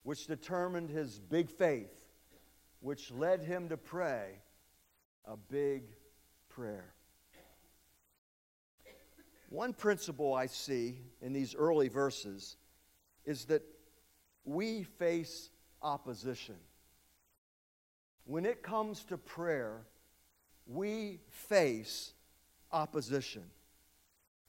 which 0.02 0.26
determined 0.26 0.90
his 0.90 1.18
big 1.18 1.50
faith, 1.50 2.06
which 2.80 3.10
led 3.10 3.42
him 3.42 3.68
to 3.70 3.76
pray 3.76 4.40
a 5.24 5.36
big 5.36 5.84
prayer. 6.48 6.92
One 9.50 9.72
principle 9.72 10.34
I 10.34 10.46
see 10.46 10.98
in 11.22 11.32
these 11.32 11.54
early 11.54 11.88
verses 11.88 12.56
is 13.24 13.46
that 13.46 13.62
we 14.44 14.82
face 14.82 15.50
opposition. 15.82 16.56
When 18.24 18.44
it 18.44 18.62
comes 18.62 19.04
to 19.04 19.16
prayer, 19.16 19.86
we 20.66 21.20
face 21.30 22.12
opposition. 22.70 23.44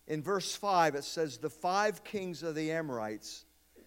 In 0.09 0.23
verse 0.23 0.55
5, 0.55 0.95
it 0.95 1.03
says, 1.03 1.37
The 1.37 1.51
five 1.51 2.03
kings 2.03 2.41
of 2.41 2.55
the 2.55 2.71
Amorites, 2.71 3.45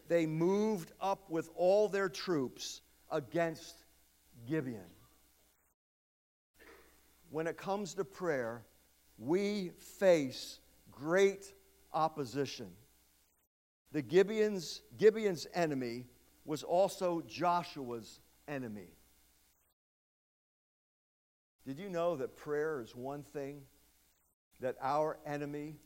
they 0.08 0.24
moved 0.24 0.92
up 1.00 1.28
with 1.28 1.50
all 1.56 1.88
their 1.88 2.08
troops 2.08 2.80
against 3.10 3.84
Gibeon. 4.46 4.80
When 7.30 7.48
it 7.48 7.56
comes 7.56 7.94
to 7.94 8.04
prayer, 8.04 8.62
we 9.18 9.72
face 9.98 10.60
great 10.92 11.52
opposition. 11.92 12.70
The 13.90 14.02
Gibeon's, 14.02 14.80
Gibeon's 14.96 15.46
enemy 15.54 16.06
was 16.44 16.62
also 16.62 17.22
Joshua's 17.26 18.20
enemy. 18.46 18.94
Did 21.66 21.78
you 21.78 21.88
know 21.88 22.16
that 22.16 22.36
prayer 22.36 22.80
is 22.80 22.94
one 22.94 23.22
thing 23.22 23.62
that 24.60 24.76
our 24.80 25.18
enemy, 25.26 25.76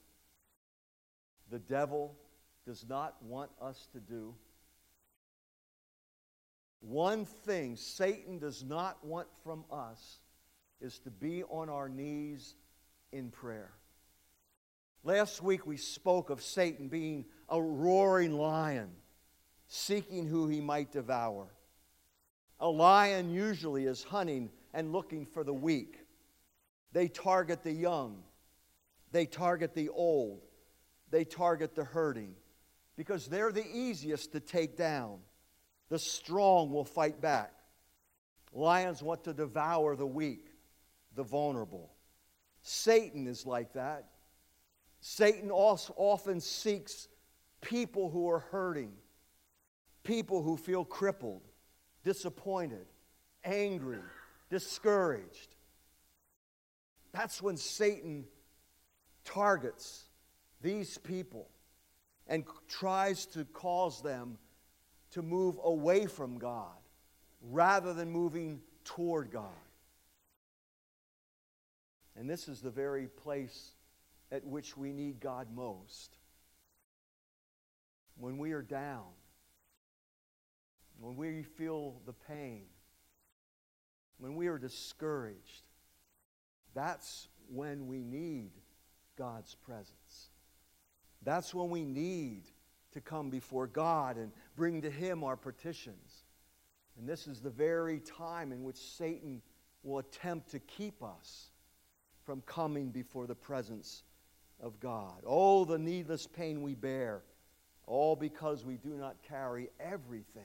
the 1.51 1.59
devil, 1.59 2.17
does 2.67 2.85
not 2.89 3.23
want 3.23 3.51
us 3.61 3.89
to 3.93 4.01
do? 4.01 4.35
One 6.81 7.25
thing 7.25 7.77
Satan 7.77 8.39
does 8.39 8.63
not 8.63 9.05
want 9.05 9.29
from 9.43 9.65
us 9.71 10.19
is 10.81 10.99
to 11.01 11.11
be 11.11 11.43
on 11.45 11.69
our 11.69 11.89
knees 11.89 12.55
in 13.13 13.31
prayer. 13.31 13.73
Last 15.03 15.43
week 15.43 15.67
we 15.67 15.77
spoke 15.77 16.31
of 16.31 16.43
Satan 16.43 16.89
being 16.89 17.25
a 17.49 17.61
roaring 17.61 18.37
lion, 18.37 18.91
seeking 19.69 20.27
who 20.27 20.49
he 20.49 20.61
might 20.61 20.93
devour. 20.93 21.47
A 22.59 22.69
lion 22.69 23.31
usually 23.31 23.85
is 23.85 24.03
hunting 24.03 24.51
and 24.75 24.93
looking 24.93 25.27
for 25.27 25.45
the 25.45 25.55
weak. 25.55 26.07
They 26.93 27.09
target 27.09 27.63
the 27.63 27.73
young, 27.73 28.23
they 29.13 29.27
target 29.27 29.75
the 29.75 29.89
old, 29.91 30.46
they 31.11 31.25
target 31.25 31.75
the 31.75 31.85
hurting 31.85 32.35
because 32.97 33.27
they're 33.27 33.53
the 33.53 33.67
easiest 33.67 34.33
to 34.33 34.41
take 34.41 34.77
down. 34.77 35.19
The 35.89 35.99
strong 35.99 36.71
will 36.71 36.85
fight 36.85 37.21
back. 37.21 37.53
Lions 38.53 39.03
want 39.03 39.25
to 39.25 39.35
devour 39.35 39.97
the 39.97 40.07
weak, 40.07 40.47
the 41.15 41.23
vulnerable. 41.23 41.93
Satan 42.63 43.27
is 43.27 43.47
like 43.47 43.75
that. 43.75 44.07
Satan 45.01 45.51
often 45.51 46.41
seeks 46.41 47.07
people 47.61 48.11
who 48.11 48.29
are 48.29 48.41
hurting, 48.41 48.93
people 50.03 50.43
who 50.43 50.57
feel 50.57 50.85
crippled, 50.85 51.43
disappointed, 52.03 52.87
angry, 53.45 54.01
discouraged. 54.51 55.55
That's 57.13 57.41
when 57.41 57.57
Satan 57.57 58.25
targets 59.25 60.06
these 60.67 60.99
people 60.99 61.49
and 62.27 62.45
tries 62.67 63.25
to 63.25 63.45
cause 63.45 64.03
them 64.03 64.37
to 65.13 65.23
move 65.23 65.61
away 65.63 66.07
from 66.07 66.39
God 66.39 66.75
rather 67.41 67.95
than 67.95 68.11
moving 68.11 68.61
toward 68.85 69.31
God. 69.31 69.45
And 72.17 72.29
this 72.29 72.49
is 72.49 72.61
the 72.61 72.71
very 72.71 73.07
place 73.07 73.75
at 74.33 74.45
which 74.45 74.77
we 74.77 74.93
need 74.93 75.21
God 75.21 75.47
most. 75.55 76.17
When 78.19 78.37
we 78.37 78.51
are 78.51 78.63
down, 78.63 79.13
when 80.99 81.15
we 81.15 81.45
feel 81.45 82.01
the 82.07 82.13
pain, 82.13 82.65
when 84.19 84.35
we 84.35 84.49
are 84.49 84.59
discouraged, 84.59 85.63
that's 86.75 87.29
when 87.49 87.87
we 87.87 88.03
need 88.03 88.51
God's 89.17 89.55
presence. 89.55 90.31
That's 91.27 91.53
when 91.53 91.71
we 91.71 91.85
need 91.85 92.45
to 92.93 93.01
come 93.01 93.31
before 93.31 93.67
God 93.67 94.17
and 94.17 94.31
bring 94.55 94.81
to 94.83 94.91
Him 94.91 95.25
our 95.25 95.37
petitions. 95.37 96.23
And 96.97 97.07
this 97.07 97.27
is 97.27 97.41
the 97.41 97.51
very 97.51 97.99
time 97.99 98.53
in 98.53 98.63
which 98.63 98.77
Satan 98.77 99.43
will 99.83 99.99
attempt 99.99 100.53
to 100.53 100.61
keep 100.61 101.03
us 101.03 101.51
from 102.25 102.43
coming 102.43 102.91
before 102.91 103.27
the 103.27 103.35
presence 103.35 104.05
of 104.63 104.79
God. 104.79 105.23
Oh, 105.27 105.65
the 105.65 105.79
needless 105.79 106.29
pain 106.29 106.63
we 106.63 106.75
bear, 106.75 107.23
all 107.87 108.15
because 108.15 108.65
we 108.65 108.77
do 108.77 108.91
not 108.91 109.17
carry 109.29 109.69
everything 109.81 110.45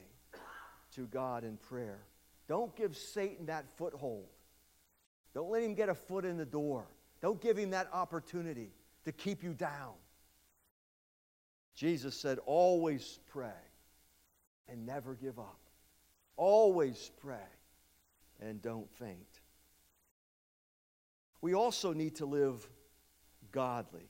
to 0.96 1.06
God 1.06 1.44
in 1.44 1.58
prayer. 1.58 2.00
Don't 2.48 2.74
give 2.74 2.96
Satan 2.96 3.46
that 3.46 3.66
foothold. 3.78 4.26
Don't 5.32 5.48
let 5.48 5.62
him 5.62 5.74
get 5.74 5.88
a 5.88 5.94
foot 5.94 6.24
in 6.24 6.36
the 6.36 6.44
door. 6.44 6.86
Don't 7.20 7.40
give 7.40 7.56
him 7.56 7.70
that 7.70 7.88
opportunity 7.92 8.72
to 9.04 9.12
keep 9.12 9.44
you 9.44 9.54
down. 9.54 9.92
Jesus 11.82 12.14
said, 12.14 12.38
always 12.46 13.18
pray 13.32 13.50
and 14.68 14.86
never 14.86 15.16
give 15.16 15.40
up. 15.40 15.58
Always 16.36 17.10
pray 17.20 17.48
and 18.40 18.62
don't 18.62 18.88
faint. 18.98 19.40
We 21.40 21.54
also 21.54 21.92
need 21.92 22.14
to 22.16 22.24
live 22.24 22.64
godly. 23.50 24.08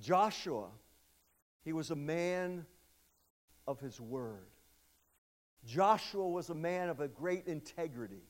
Joshua, 0.00 0.68
he 1.62 1.74
was 1.74 1.90
a 1.90 1.96
man 1.96 2.64
of 3.66 3.78
his 3.78 4.00
word. 4.00 4.48
Joshua 5.66 6.26
was 6.26 6.48
a 6.48 6.54
man 6.54 6.88
of 6.88 7.00
a 7.00 7.08
great 7.08 7.46
integrity. 7.46 8.24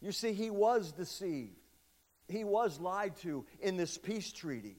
You 0.00 0.10
see, 0.10 0.32
he 0.32 0.50
was 0.50 0.90
deceived. 0.90 1.54
He 2.26 2.42
was 2.42 2.80
lied 2.80 3.14
to 3.18 3.46
in 3.60 3.76
this 3.76 3.96
peace 3.96 4.32
treaty. 4.32 4.78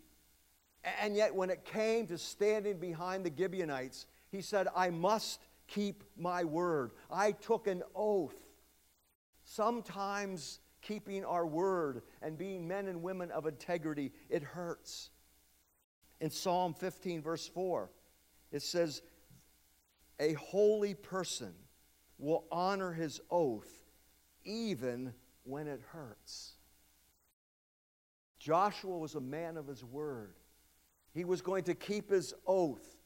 And 1.01 1.15
yet, 1.15 1.33
when 1.33 1.49
it 1.49 1.65
came 1.65 2.05
to 2.07 2.17
standing 2.17 2.77
behind 2.77 3.25
the 3.25 3.31
Gibeonites, 3.35 4.05
he 4.31 4.41
said, 4.41 4.67
I 4.75 4.89
must 4.89 5.41
keep 5.67 6.03
my 6.17 6.43
word. 6.43 6.91
I 7.11 7.31
took 7.31 7.67
an 7.67 7.83
oath. 7.95 8.35
Sometimes 9.43 10.59
keeping 10.81 11.25
our 11.25 11.45
word 11.45 12.03
and 12.21 12.37
being 12.37 12.67
men 12.67 12.87
and 12.87 13.01
women 13.01 13.31
of 13.31 13.47
integrity, 13.47 14.11
it 14.29 14.43
hurts. 14.43 15.09
In 16.21 16.29
Psalm 16.29 16.73
15, 16.73 17.21
verse 17.21 17.47
4, 17.47 17.89
it 18.51 18.61
says, 18.61 19.01
A 20.19 20.33
holy 20.33 20.93
person 20.93 21.53
will 22.17 22.45
honor 22.51 22.93
his 22.93 23.19
oath 23.29 23.69
even 24.43 25.13
when 25.43 25.67
it 25.67 25.81
hurts. 25.91 26.53
Joshua 28.39 28.97
was 28.97 29.15
a 29.15 29.21
man 29.21 29.57
of 29.57 29.67
his 29.67 29.83
word. 29.83 30.35
He 31.15 31.23
was 31.23 31.41
going 31.41 31.63
to 31.63 31.73
keep 31.73 32.11
his 32.11 32.33
oath. 32.45 32.97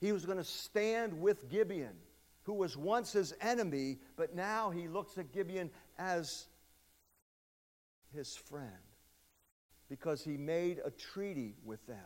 He 0.00 0.12
was 0.12 0.24
going 0.24 0.38
to 0.38 0.44
stand 0.44 1.20
with 1.20 1.50
Gibeon, 1.50 1.96
who 2.44 2.54
was 2.54 2.76
once 2.76 3.12
his 3.12 3.34
enemy, 3.40 3.98
but 4.16 4.34
now 4.36 4.70
he 4.70 4.86
looks 4.86 5.18
at 5.18 5.32
Gibeon 5.32 5.70
as 5.98 6.46
his 8.14 8.36
friend 8.36 8.70
because 9.88 10.22
he 10.22 10.36
made 10.36 10.80
a 10.84 10.90
treaty 10.90 11.56
with 11.64 11.84
them. 11.88 11.98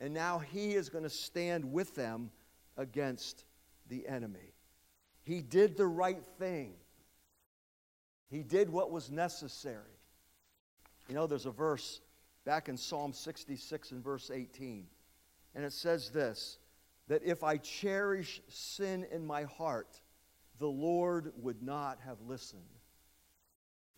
And 0.00 0.14
now 0.14 0.38
he 0.38 0.72
is 0.72 0.88
going 0.88 1.04
to 1.04 1.10
stand 1.10 1.70
with 1.70 1.94
them 1.94 2.30
against 2.78 3.44
the 3.88 4.08
enemy. 4.08 4.54
He 5.24 5.42
did 5.42 5.76
the 5.76 5.86
right 5.86 6.24
thing, 6.38 6.72
he 8.30 8.42
did 8.42 8.70
what 8.70 8.90
was 8.90 9.10
necessary. 9.10 9.98
You 11.08 11.16
know, 11.16 11.26
there's 11.26 11.46
a 11.46 11.50
verse 11.50 12.00
back 12.44 12.68
in 12.68 12.76
Psalm 12.76 13.12
66 13.12 13.92
and 13.92 14.02
verse 14.02 14.30
18, 14.32 14.86
and 15.54 15.64
it 15.64 15.72
says 15.72 16.10
this 16.10 16.58
that 17.08 17.22
if 17.24 17.42
I 17.42 17.56
cherish 17.56 18.40
sin 18.48 19.04
in 19.10 19.26
my 19.26 19.42
heart, 19.42 20.00
the 20.58 20.68
Lord 20.68 21.32
would 21.36 21.62
not 21.62 21.98
have 22.06 22.20
listened. 22.26 22.62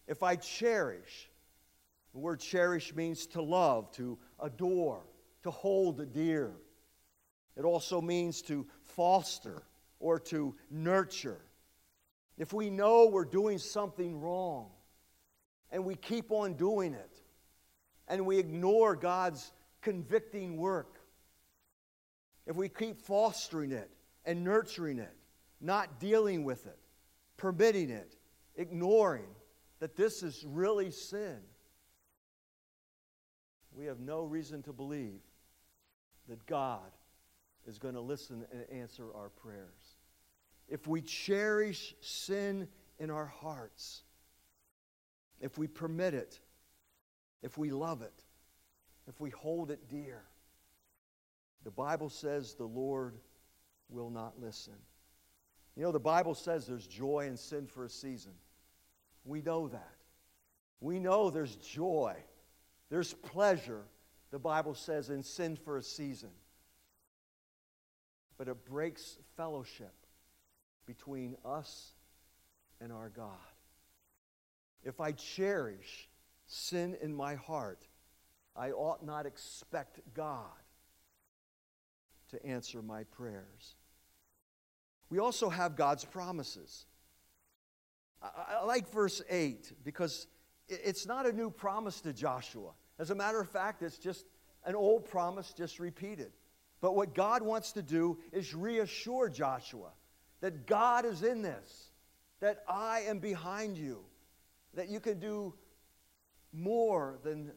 If 0.07 0.23
I 0.23 0.37
cherish, 0.37 1.31
the 2.13 2.19
word 2.19 2.41
cherish 2.41 2.95
means 2.95 3.27
to 3.29 3.43
love, 3.43 3.91
to 3.93 4.19
adore, 4.41 5.05
to 5.43 5.51
hold 5.51 6.13
dear. 6.13 6.53
It 7.57 7.65
also 7.65 8.01
means 8.01 8.43
to 8.43 8.67
foster 8.81 9.63
or 10.01 10.19
to 10.21 10.55
nurture. 10.71 11.41
If 12.37 12.53
we 12.53 12.71
know 12.71 13.07
we're 13.07 13.25
doing 13.25 13.59
something 13.59 14.21
wrong 14.21 14.71
and 15.71 15.85
we 15.85 15.95
keep 15.95 16.33
on 16.33 16.55
doing 16.55 16.95
it 16.95 17.24
and 18.09 18.25
we 18.27 18.39
ignore 18.39 18.95
God's 18.97 19.53
convicting 19.81 20.57
work, 20.57 21.01
if 22.47 22.57
we 22.57 22.69
keep 22.69 23.01
fostering 23.01 23.73
it 23.73 23.91
and 24.25 24.45
nurturing 24.45 24.99
it, 24.99 25.15
not 25.61 26.01
dealing 26.01 26.45
with 26.45 26.67
it, 26.67 26.79
permitting 27.37 27.91
it, 27.91 28.17
ignoring 28.57 29.27
that 29.81 29.97
this 29.97 30.23
is 30.23 30.45
really 30.47 30.91
sin, 30.91 31.39
we 33.77 33.87
have 33.87 34.01
no 34.01 34.23
reason 34.23 34.63
to 34.63 34.73
believe 34.73 35.21
that 36.29 36.47
God 36.47 36.91
is 37.67 37.79
going 37.79 37.95
to 37.95 38.01
listen 38.01 38.47
and 38.53 38.81
answer 38.81 39.07
our 39.15 39.31
prayers. 39.31 39.97
If 40.69 40.87
we 40.87 41.03
cherish 41.03 41.95
sin 42.01 42.69
in 42.99 43.11
our 43.11 43.27
hearts, 43.27 44.03
if 45.41 45.59
we 45.59 45.67
permit 45.67 46.15
it, 46.15 46.41
if 47.45 47.59
we 47.59 47.71
love 47.71 48.01
it, 48.01 48.25
if 49.07 49.21
we 49.21 49.29
hold 49.29 49.71
it 49.71 49.87
dear, 49.91 50.23
the 51.63 51.71
Bible 51.71 52.09
says 52.09 52.55
the 52.55 52.65
Lord 52.65 53.19
will 53.91 54.09
not 54.09 54.41
listen. 54.41 54.73
You 55.77 55.83
know, 55.83 55.93
the 55.93 56.01
Bible 56.01 56.35
says 56.35 56.67
there's 56.67 56.87
joy 56.87 57.27
in 57.29 57.37
sin 57.37 57.67
for 57.67 57.85
a 57.85 57.91
season. 57.91 58.33
We 59.27 59.43
know 59.43 59.69
that. 59.69 59.95
We 60.81 60.99
know 60.99 61.29
there's 61.29 61.57
joy, 61.57 62.17
there's 62.91 63.13
pleasure, 63.13 63.83
the 64.31 64.39
Bible 64.39 64.75
says, 64.75 65.11
in 65.11 65.23
sin 65.23 65.57
for 65.57 65.77
a 65.77 65.83
season. 65.83 66.31
But 68.39 68.49
it 68.49 68.65
breaks 68.65 69.19
fellowship 69.37 69.95
between 70.87 71.37
us 71.45 71.93
and 72.81 72.91
our 72.91 73.11
God. 73.11 73.29
If 74.83 75.01
I 75.01 75.13
cherish 75.13 76.09
sin 76.47 76.97
in 77.01 77.15
my 77.15 77.35
heart, 77.35 77.87
I 78.57 78.71
ought 78.71 79.05
not 79.05 79.27
expect 79.27 80.01
God 80.15 80.51
to 82.31 82.45
answer 82.47 82.83
my 82.83 83.05
prayers. 83.05 83.77
We 85.11 85.19
also 85.19 85.49
have 85.49 85.77
God's 85.77 86.05
promises. 86.05 86.87
I, 88.23 88.57
I 88.61 88.65
like 88.65 88.91
verse 88.91 89.23
8 89.29 89.73
because 89.85 90.27
it's 90.69 91.07
not 91.07 91.27
a 91.27 91.33
new 91.33 91.51
promise 91.51 92.01
to 92.03 92.13
Joshua. 92.13 92.71
As 92.99 93.11
a 93.11 93.15
matter 93.15 93.41
of 93.41 93.49
fact, 93.49 93.83
it's 93.83 93.99
just 93.99 94.27
an 94.65 94.75
old 94.75 95.05
promise 95.05 95.53
just 95.53 95.79
repeated. 95.79 96.33
But 96.81 96.95
what 96.95 97.15
God 97.15 97.43
wants 97.43 97.73
to 97.73 97.83
do 97.83 98.19
is 98.33 98.55
reassure 98.55 99.29
Joshua 99.29 99.91
that 100.41 100.67
God 100.67 101.07
is 101.07 101.23
in 101.23 101.41
this, 101.41 101.91
that 102.41 102.65
I 102.69 103.01
am 103.07 103.19
behind 103.19 103.79
you, 103.79 104.01
that 104.75 104.89
you 104.89 105.01
can 105.01 105.19
do 105.19 105.55
more 106.55 107.19
than 107.23 107.53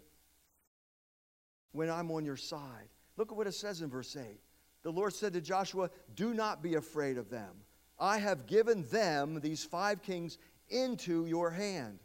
when 1.71 1.89
I'm 1.89 2.11
on 2.11 2.25
your 2.25 2.37
side. 2.37 2.89
Look 3.17 3.31
at 3.31 3.37
what 3.37 3.47
it 3.47 3.53
says 3.53 3.81
in 3.81 3.89
verse 3.89 4.15
8. 4.15 4.39
The 4.83 4.91
Lord 4.91 5.13
said 5.13 5.33
to 5.33 5.41
Joshua, 5.41 5.89
Do 6.15 6.33
not 6.33 6.63
be 6.63 6.75
afraid 6.75 7.17
of 7.17 7.29
them. 7.29 7.51
I 7.99 8.19
have 8.19 8.47
given 8.47 8.85
them, 8.87 9.39
these 9.41 9.63
five 9.63 10.01
kings, 10.01 10.37
into 10.69 11.25
your 11.25 11.49
hand, 11.49 11.99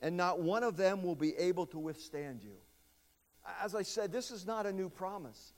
and 0.00 0.16
not 0.16 0.40
one 0.40 0.62
of 0.62 0.76
them 0.76 1.02
will 1.02 1.14
be 1.14 1.34
able 1.36 1.66
to 1.66 1.78
withstand 1.78 2.42
you. 2.42 2.56
As 3.62 3.74
I 3.74 3.82
said, 3.82 4.12
this 4.12 4.30
is 4.30 4.46
not 4.46 4.66
a 4.66 4.72
new 4.72 4.88
promise. 4.88 5.54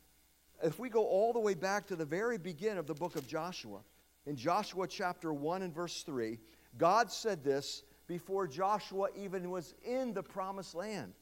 If 0.62 0.78
we 0.78 0.89
go 0.89 1.05
all 1.05 1.33
the 1.33 1.41
way 1.41 1.55
back 1.55 1.87
to 1.89 1.97
the 1.97 2.05
very 2.05 2.39
beginning 2.39 2.78
of 2.78 2.87
the 2.87 2.95
book 2.95 3.16
of 3.16 3.26
Joshua, 3.26 3.80
in 4.26 4.37
Joshua 4.37 4.87
chapter 4.87 5.33
1 5.33 5.62
and 5.62 5.74
verse 5.74 6.03
3, 6.05 6.39
God 6.78 7.11
said 7.11 7.43
this 7.43 7.83
before 8.13 8.47
Joshua 8.47 9.09
even 9.17 9.51
was 9.51 9.73
in 9.83 10.13
the 10.13 10.23
promised 10.23 10.75
land. 10.75 11.15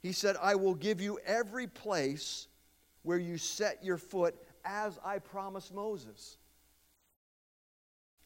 He 0.00 0.12
said, 0.12 0.36
I 0.40 0.54
will 0.54 0.76
give 0.76 1.00
you 1.00 1.18
every 1.26 1.66
place 1.66 2.46
where 3.02 3.18
you 3.18 3.36
set 3.36 3.82
your 3.82 3.98
foot 3.98 4.36
as 4.64 5.00
I 5.04 5.18
promised 5.18 5.74
Moses. 5.74 6.36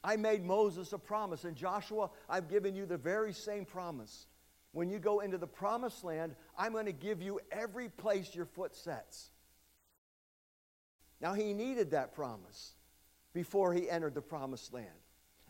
I 0.05 0.17
made 0.17 0.45
Moses 0.45 0.93
a 0.93 0.99
promise, 0.99 1.45
and 1.45 1.57
Joshua, 1.57 2.11
I've 2.29 2.51
given 2.51 2.75
you 2.77 2.85
the 2.85 2.99
very 2.99 3.33
same 3.33 3.65
promise. 3.65 4.27
When 4.73 4.91
you 4.91 4.99
go 4.99 5.21
into 5.21 5.39
the 5.39 5.47
promised 5.47 6.05
land, 6.05 6.35
I'm 6.59 6.73
going 6.73 6.85
to 6.85 6.93
give 6.93 7.23
you 7.23 7.41
every 7.51 7.89
place 7.89 8.35
your 8.35 8.45
foot 8.45 8.77
sets. 8.77 9.31
Now, 11.23 11.33
he 11.33 11.55
needed 11.55 11.93
that 11.93 12.15
promise 12.15 12.75
before 13.33 13.73
he 13.73 13.89
entered 13.89 14.15
the 14.15 14.21
promised 14.21 14.75
land. 14.75 14.89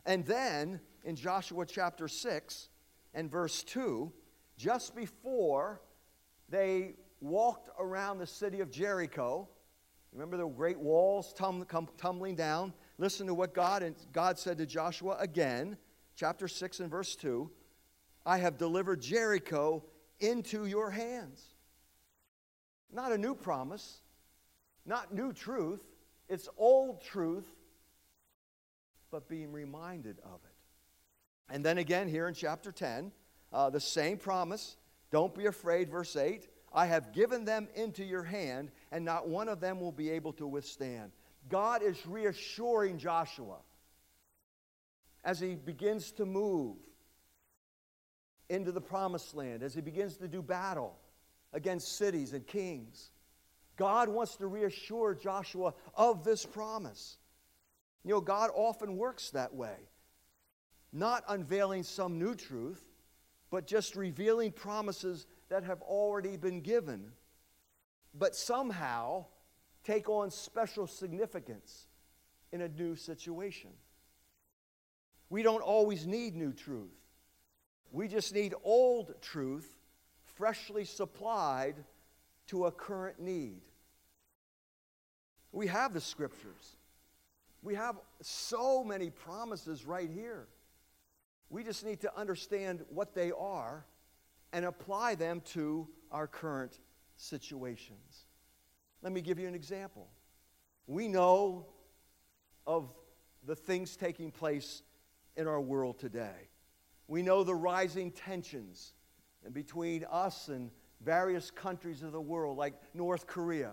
And 0.05 0.25
then 0.25 0.79
in 1.03 1.15
Joshua 1.15 1.65
chapter 1.65 2.07
6 2.07 2.69
and 3.13 3.29
verse 3.29 3.63
2, 3.63 4.11
just 4.57 4.95
before 4.95 5.81
they 6.49 6.95
walked 7.21 7.69
around 7.79 8.19
the 8.19 8.27
city 8.27 8.59
of 8.59 8.69
Jericho, 8.69 9.47
remember 10.11 10.37
the 10.37 10.47
great 10.47 10.79
walls 10.79 11.33
tum- 11.33 11.65
tumbling 11.97 12.35
down? 12.35 12.73
Listen 12.97 13.27
to 13.27 13.33
what 13.33 13.53
God, 13.53 13.81
and 13.81 13.95
God 14.11 14.37
said 14.37 14.57
to 14.57 14.65
Joshua 14.65 15.17
again, 15.19 15.77
chapter 16.15 16.47
6 16.47 16.79
and 16.79 16.91
verse 16.91 17.15
2 17.15 17.49
I 18.25 18.37
have 18.37 18.57
delivered 18.57 19.01
Jericho 19.01 19.83
into 20.19 20.65
your 20.65 20.89
hands. 20.89 21.43
Not 22.91 23.11
a 23.11 23.17
new 23.17 23.35
promise, 23.35 24.01
not 24.85 25.13
new 25.13 25.33
truth, 25.33 25.81
it's 26.29 26.47
old 26.57 27.01
truth, 27.01 27.45
but 29.13 29.29
being 29.29 29.51
reminded 29.51 30.17
of 30.25 30.39
it. 30.43 31.53
And 31.53 31.63
then 31.63 31.77
again, 31.77 32.07
here 32.07 32.27
in 32.27 32.33
chapter 32.33 32.71
10, 32.71 33.11
uh, 33.53 33.69
the 33.69 33.79
same 33.79 34.17
promise. 34.17 34.75
Don't 35.11 35.35
be 35.35 35.45
afraid, 35.45 35.87
verse 35.87 36.15
8. 36.15 36.47
I 36.73 36.87
have 36.87 37.13
given 37.13 37.45
them 37.45 37.67
into 37.75 38.03
your 38.03 38.23
hand, 38.23 38.71
and 38.91 39.05
not 39.05 39.29
one 39.29 39.47
of 39.49 39.59
them 39.59 39.79
will 39.79 39.91
be 39.91 40.09
able 40.09 40.33
to 40.33 40.47
withstand. 40.47 41.11
God 41.47 41.83
is 41.83 42.07
reassuring 42.07 42.97
Joshua 42.97 43.57
as 45.23 45.39
he 45.39 45.53
begins 45.53 46.11
to 46.13 46.25
move. 46.25 46.77
into 48.49 48.71
the 48.71 48.81
promised 48.81 49.35
land, 49.35 49.63
as 49.63 49.73
he 49.75 49.81
begins 49.81 50.17
to 50.17 50.27
do 50.27 50.41
battle 50.41 50.97
against 51.53 51.97
cities 51.97 52.33
and 52.33 52.45
kings. 52.45 53.11
God 53.77 54.09
wants 54.09 54.35
to 54.37 54.47
reassure 54.47 55.15
Joshua 55.15 55.73
of 55.95 56.23
this 56.23 56.45
promise. 56.45 57.17
You 58.03 58.11
know, 58.11 58.21
God 58.21 58.49
often 58.53 58.97
works 58.97 59.29
that 59.31 59.53
way, 59.53 59.75
not 60.91 61.23
unveiling 61.27 61.83
some 61.83 62.19
new 62.19 62.35
truth, 62.35 62.83
but 63.49 63.65
just 63.65 63.95
revealing 63.95 64.51
promises 64.51 65.25
that 65.49 65.63
have 65.63 65.81
already 65.81 66.37
been 66.37 66.61
given, 66.61 67.11
but 68.13 68.35
somehow 68.35 69.25
take 69.83 70.09
on 70.09 70.31
special 70.31 70.87
significance 70.87 71.87
in 72.51 72.61
a 72.61 72.67
new 72.67 72.95
situation. 72.95 73.69
We 75.29 75.43
don't 75.43 75.61
always 75.61 76.05
need 76.05 76.35
new 76.35 76.53
truth. 76.53 76.91
We 77.91 78.07
just 78.07 78.33
need 78.33 78.53
old 78.63 79.13
truth 79.21 79.77
freshly 80.35 80.85
supplied 80.85 81.75
to 82.47 82.65
a 82.65 82.71
current 82.71 83.19
need. 83.19 83.61
We 85.51 85.67
have 85.67 85.93
the 85.93 86.01
scriptures. 86.01 86.75
We 87.63 87.75
have 87.75 87.95
so 88.21 88.83
many 88.83 89.09
promises 89.09 89.85
right 89.85 90.09
here. 90.09 90.47
We 91.49 91.63
just 91.63 91.85
need 91.85 92.01
to 92.01 92.17
understand 92.17 92.83
what 92.89 93.15
they 93.15 93.31
are 93.31 93.85
and 94.51 94.65
apply 94.65 95.15
them 95.15 95.41
to 95.53 95.87
our 96.11 96.27
current 96.27 96.79
situations. 97.15 98.25
Let 99.01 99.13
me 99.13 99.21
give 99.21 99.39
you 99.39 99.47
an 99.47 99.55
example. 99.55 100.07
We 100.87 101.07
know 101.07 101.67
of 102.67 102.89
the 103.45 103.55
things 103.55 103.95
taking 103.95 104.29
place 104.29 104.83
in 105.37 105.47
our 105.47 105.61
world 105.61 105.99
today. 105.99 106.49
We 107.07 107.21
know 107.21 107.43
the 107.43 107.55
rising 107.55 108.11
tensions 108.11 108.93
between 109.53 110.05
us 110.11 110.49
and 110.49 110.69
various 111.01 111.49
countries 111.49 112.03
of 112.03 112.11
the 112.11 112.21
world, 112.21 112.57
like 112.57 112.73
North 112.93 113.27
Korea, 113.27 113.71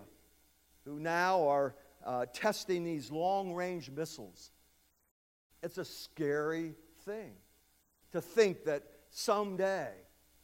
who 0.85 0.99
now 0.99 1.47
are 1.47 1.75
uh, 2.05 2.25
testing 2.33 2.83
these 2.83 3.11
long 3.11 3.53
range 3.53 3.89
missiles. 3.89 4.51
It's 5.63 5.77
a 5.77 5.85
scary 5.85 6.75
thing 7.05 7.33
to 8.11 8.21
think 8.21 8.65
that 8.65 8.83
someday 9.11 9.89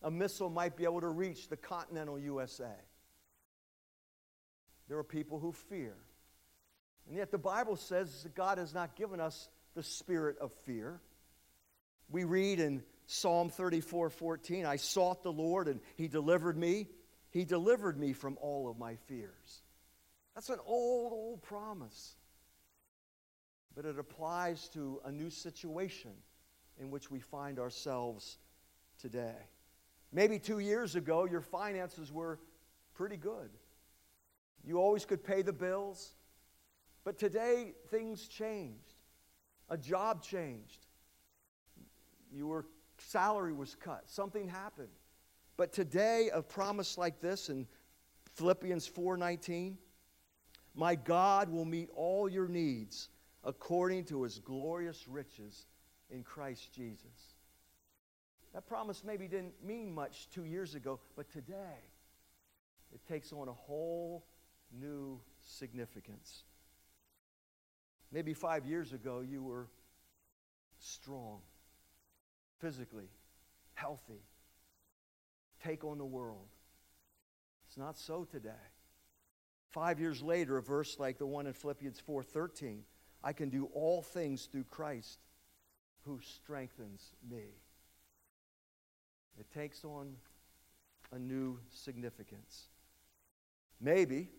a 0.04 0.12
missile 0.12 0.50
might 0.50 0.76
be 0.76 0.84
able 0.84 1.02
to 1.02 1.08
reach 1.08 1.50
the 1.50 1.58
continental 1.58 2.20
USA. 2.20 2.76
There 4.88 4.98
are 4.98 5.04
people 5.04 5.40
who 5.40 5.52
fear. 5.52 5.96
And 7.08 7.18
yet 7.18 7.32
the 7.32 7.38
Bible 7.38 7.76
says 7.76 8.24
that 8.24 8.36
God 8.36 8.58
has 8.58 8.74
not 8.74 8.96
given 8.96 9.20
us 9.20 9.50
the 9.76 9.84
spirit 9.84 10.38
of 10.40 10.52
fear. 10.66 11.02
We 12.10 12.24
read 12.24 12.60
in 12.60 12.84
Psalm 13.08 13.50
34 13.50 14.10
14, 14.10 14.66
I 14.66 14.76
sought 14.76 15.24
the 15.24 15.32
Lord 15.32 15.68
and 15.68 15.80
he 15.96 16.08
delivered 16.08 16.58
me. 16.58 16.88
He 17.32 17.46
delivered 17.46 18.00
me 18.00 18.14
from 18.14 18.38
all 18.42 18.70
of 18.70 18.78
my 18.78 18.96
fears. 19.08 19.62
That's 20.38 20.50
an 20.50 20.60
old, 20.68 21.14
old 21.14 21.42
promise. 21.42 22.14
But 23.76 23.86
it 23.86 23.98
applies 23.98 24.70
to 24.70 25.02
a 25.04 25.12
new 25.12 25.32
situation 25.32 26.12
in 26.80 26.92
which 26.92 27.10
we 27.10 27.20
find 27.20 27.58
ourselves 27.58 28.38
today. 29.02 29.34
Maybe 30.12 30.38
two 30.38 30.60
years 30.60 30.96
ago, 30.96 31.26
your 31.26 31.42
finances 31.42 32.12
were 32.12 32.38
pretty 32.94 33.18
good. 33.18 33.50
You 34.64 34.80
always 34.80 35.06
could 35.06 35.24
pay 35.24 35.42
the 35.42 35.52
bills. 35.52 36.14
But 37.04 37.18
today, 37.18 37.74
things 37.90 38.28
changed. 38.28 38.94
A 39.70 39.78
job 39.78 40.22
changed. 40.22 40.86
Your 42.32 42.68
salary 43.00 43.54
was 43.54 43.74
cut. 43.74 44.04
Something 44.06 44.48
happened. 44.48 45.00
But 45.58 45.74
today, 45.74 46.30
a 46.32 46.44
promise 46.44 46.96
like 46.96 47.22
this 47.22 47.50
in 47.50 47.66
Philippians 48.36 48.88
4:19, 48.88 49.78
my 50.78 50.94
God 50.94 51.50
will 51.50 51.66
meet 51.66 51.90
all 51.96 52.30
your 52.30 52.48
needs 52.48 53.10
according 53.44 54.06
to 54.06 54.22
his 54.24 54.38
glorious 54.38 55.08
riches 55.08 55.66
in 56.12 56.24
Christ 56.24 56.72
Jesus. 56.72 57.36
That 58.54 58.68
promise 58.68 59.04
maybe 59.04 59.28
didn't 59.28 59.54
mean 59.66 59.94
much 59.94 60.30
two 60.30 60.46
years 60.46 60.76
ago, 60.76 61.00
but 61.16 61.32
today 61.32 61.82
it 62.94 63.02
takes 63.08 63.34
on 63.34 63.48
a 63.48 63.54
whole 63.54 64.24
new 64.72 65.20
significance. 65.42 66.44
Maybe 68.12 68.36
five 68.36 68.66
years 68.66 68.94
ago 68.94 69.22
you 69.28 69.44
were 69.44 69.68
strong, 70.78 71.40
physically, 72.60 73.10
healthy, 73.74 74.22
take 75.64 75.84
on 75.84 75.98
the 75.98 76.06
world. 76.06 76.48
It's 77.68 77.78
not 77.78 77.98
so 77.98 78.26
today. 78.26 78.52
Five 79.70 80.00
years 80.00 80.22
later, 80.22 80.58
a 80.58 80.62
verse 80.62 80.98
like 81.00 81.18
the 81.18 81.26
one 81.26 81.48
in 81.48 81.54
Philippians 81.54 82.00
4:13, 82.00 82.86
I 83.24 83.34
can 83.34 83.50
do 83.50 83.66
all 83.74 84.02
things 84.02 84.46
through 84.46 84.64
Christ 84.66 85.20
who 86.02 86.20
strengthens 86.22 87.16
me. 87.30 87.62
It 89.38 89.52
takes 89.52 89.84
on 89.84 90.16
a 91.12 91.20
new 91.20 91.60
significance. 91.70 92.70
Maybe 93.80 94.30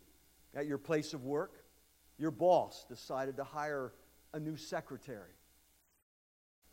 at 0.55 0.67
your 0.67 0.79
place 0.79 1.15
of 1.15 1.25
work, 1.25 1.65
your 2.17 2.31
boss 2.31 2.85
decided 2.89 3.37
to 3.37 3.45
hire 3.45 3.95
a 4.33 4.41
new 4.41 4.57
secretary. 4.57 5.35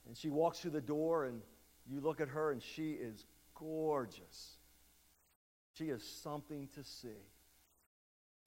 And 0.08 0.18
she 0.18 0.30
walks 0.30 0.60
through 0.60 0.72
the 0.72 0.82
door, 0.82 1.26
and 1.26 1.42
you 1.88 2.00
look 2.00 2.22
at 2.22 2.30
her, 2.30 2.52
and 2.52 2.62
she 2.62 2.94
is 2.94 3.26
gorgeous. 3.54 4.58
She 5.74 5.90
is 5.90 6.04
something 6.04 6.68
to 6.70 6.84
see. 6.84 7.22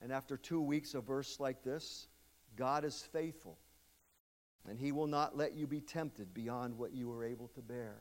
And 0.00 0.12
after 0.12 0.36
two 0.36 0.60
weeks, 0.60 0.94
a 0.94 1.00
verse 1.00 1.40
like 1.40 1.62
this 1.62 2.08
God 2.56 2.84
is 2.84 3.02
faithful, 3.02 3.58
and 4.68 4.78
He 4.78 4.92
will 4.92 5.06
not 5.06 5.36
let 5.36 5.54
you 5.54 5.66
be 5.66 5.80
tempted 5.80 6.32
beyond 6.34 6.76
what 6.76 6.92
you 6.92 7.10
are 7.12 7.24
able 7.24 7.48
to 7.48 7.60
bear. 7.60 7.96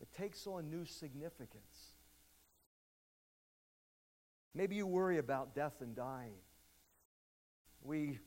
It 0.00 0.12
takes 0.12 0.46
on 0.46 0.68
new 0.68 0.84
significance. 0.84 1.94
Maybe 4.54 4.76
you 4.76 4.86
worry 4.86 5.18
about 5.18 5.54
death 5.54 5.80
and 5.80 5.94
dying. 5.94 6.34
We 7.82 8.18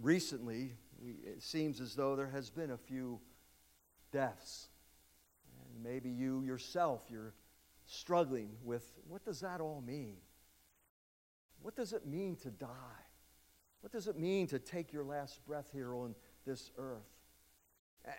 recently, 0.00 0.74
it 1.24 1.42
seems 1.42 1.80
as 1.80 1.94
though 1.94 2.14
there 2.14 2.28
has 2.28 2.50
been 2.50 2.70
a 2.70 2.76
few 2.76 3.20
deaths. 4.12 4.68
And 5.74 5.82
maybe 5.82 6.10
you 6.10 6.42
yourself, 6.42 7.02
you're 7.10 7.34
struggling 7.86 8.50
with 8.62 8.84
what 9.08 9.24
does 9.24 9.40
that 9.40 9.60
all 9.60 9.82
mean? 9.84 10.16
What 11.62 11.76
does 11.76 11.92
it 11.92 12.06
mean 12.06 12.36
to 12.36 12.50
die? 12.50 12.68
What 13.80 13.92
does 13.92 14.08
it 14.08 14.18
mean 14.18 14.46
to 14.48 14.58
take 14.58 14.92
your 14.92 15.04
last 15.04 15.44
breath 15.46 15.70
here 15.72 15.94
on 15.94 16.14
this 16.44 16.70
earth? 16.76 17.08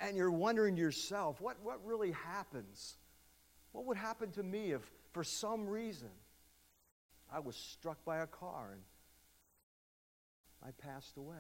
And 0.02 0.16
you're 0.16 0.32
wondering 0.32 0.78
yourself, 0.78 1.42
what, 1.42 1.58
what 1.64 1.84
really 1.86 2.12
happens? 2.12 2.98
What 3.72 3.86
would 3.86 3.98
happen 3.98 4.32
to 4.32 4.44
me 4.44 4.72
if, 4.72 4.82
for 5.12 5.24
some 5.24 5.68
reason, 5.68 6.10
I 7.32 7.40
was 7.40 7.56
struck 7.56 8.04
by 8.06 8.20
a 8.20 8.28
car 8.28 8.72
and 8.74 8.82
I 10.64 10.72
passed 10.72 11.18
away? 11.18 11.36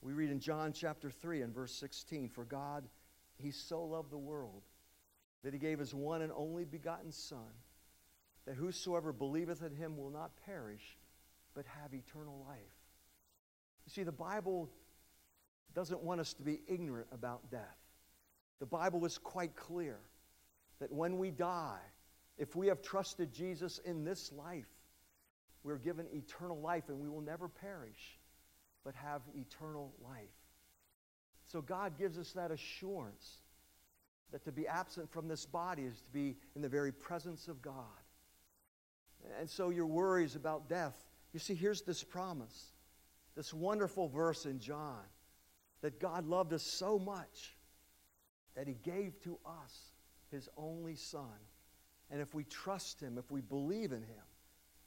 We 0.00 0.12
read 0.12 0.30
in 0.30 0.40
John 0.40 0.72
chapter 0.72 1.10
3 1.10 1.42
and 1.42 1.54
verse 1.54 1.72
16 1.74 2.28
For 2.28 2.44
God, 2.44 2.84
He 3.36 3.50
so 3.50 3.84
loved 3.84 4.10
the 4.10 4.18
world 4.18 4.62
that 5.44 5.52
He 5.52 5.58
gave 5.58 5.78
His 5.78 5.94
one 5.94 6.22
and 6.22 6.32
only 6.32 6.64
begotten 6.64 7.12
Son, 7.12 7.52
that 8.46 8.54
whosoever 8.54 9.12
believeth 9.12 9.62
in 9.62 9.74
Him 9.74 9.96
will 9.96 10.10
not 10.10 10.30
perish, 10.46 10.96
but 11.54 11.64
have 11.66 11.94
eternal 11.94 12.44
life. 12.48 12.58
You 13.86 13.92
see, 13.92 14.02
the 14.02 14.12
Bible 14.12 14.68
doesn't 15.74 16.02
want 16.02 16.20
us 16.20 16.34
to 16.34 16.42
be 16.42 16.60
ignorant 16.68 17.08
about 17.12 17.50
death. 17.50 17.78
The 18.60 18.66
Bible 18.66 19.04
is 19.04 19.18
quite 19.18 19.56
clear 19.56 19.98
that 20.80 20.92
when 20.92 21.18
we 21.18 21.30
die, 21.30 21.80
if 22.38 22.56
we 22.56 22.68
have 22.68 22.82
trusted 22.82 23.32
Jesus 23.32 23.78
in 23.84 24.04
this 24.04 24.32
life, 24.32 24.68
we're 25.64 25.78
given 25.78 26.06
eternal 26.12 26.60
life 26.60 26.88
and 26.88 26.98
we 26.98 27.08
will 27.08 27.20
never 27.20 27.48
perish, 27.48 28.18
but 28.84 28.94
have 28.94 29.22
eternal 29.36 29.92
life. 30.02 30.28
So 31.46 31.60
God 31.60 31.98
gives 31.98 32.18
us 32.18 32.32
that 32.32 32.50
assurance 32.50 33.38
that 34.32 34.44
to 34.44 34.52
be 34.52 34.66
absent 34.66 35.10
from 35.12 35.28
this 35.28 35.44
body 35.44 35.82
is 35.82 36.00
to 36.00 36.10
be 36.10 36.36
in 36.56 36.62
the 36.62 36.68
very 36.68 36.90
presence 36.90 37.48
of 37.48 37.60
God. 37.62 38.01
And 39.38 39.48
so 39.48 39.70
your 39.70 39.86
worries 39.86 40.36
about 40.36 40.68
death, 40.68 40.96
you 41.32 41.38
see, 41.38 41.54
here's 41.54 41.82
this 41.82 42.02
promise, 42.02 42.72
this 43.36 43.54
wonderful 43.54 44.08
verse 44.08 44.46
in 44.46 44.58
John 44.58 45.02
that 45.80 46.00
God 46.00 46.26
loved 46.26 46.52
us 46.52 46.62
so 46.62 46.98
much 46.98 47.56
that 48.54 48.68
he 48.68 48.74
gave 48.74 49.20
to 49.22 49.38
us 49.46 49.92
his 50.30 50.48
only 50.56 50.94
Son. 50.94 51.38
And 52.10 52.20
if 52.20 52.34
we 52.34 52.44
trust 52.44 53.00
him, 53.00 53.18
if 53.18 53.30
we 53.30 53.40
believe 53.40 53.92
in 53.92 54.02
him, 54.02 54.24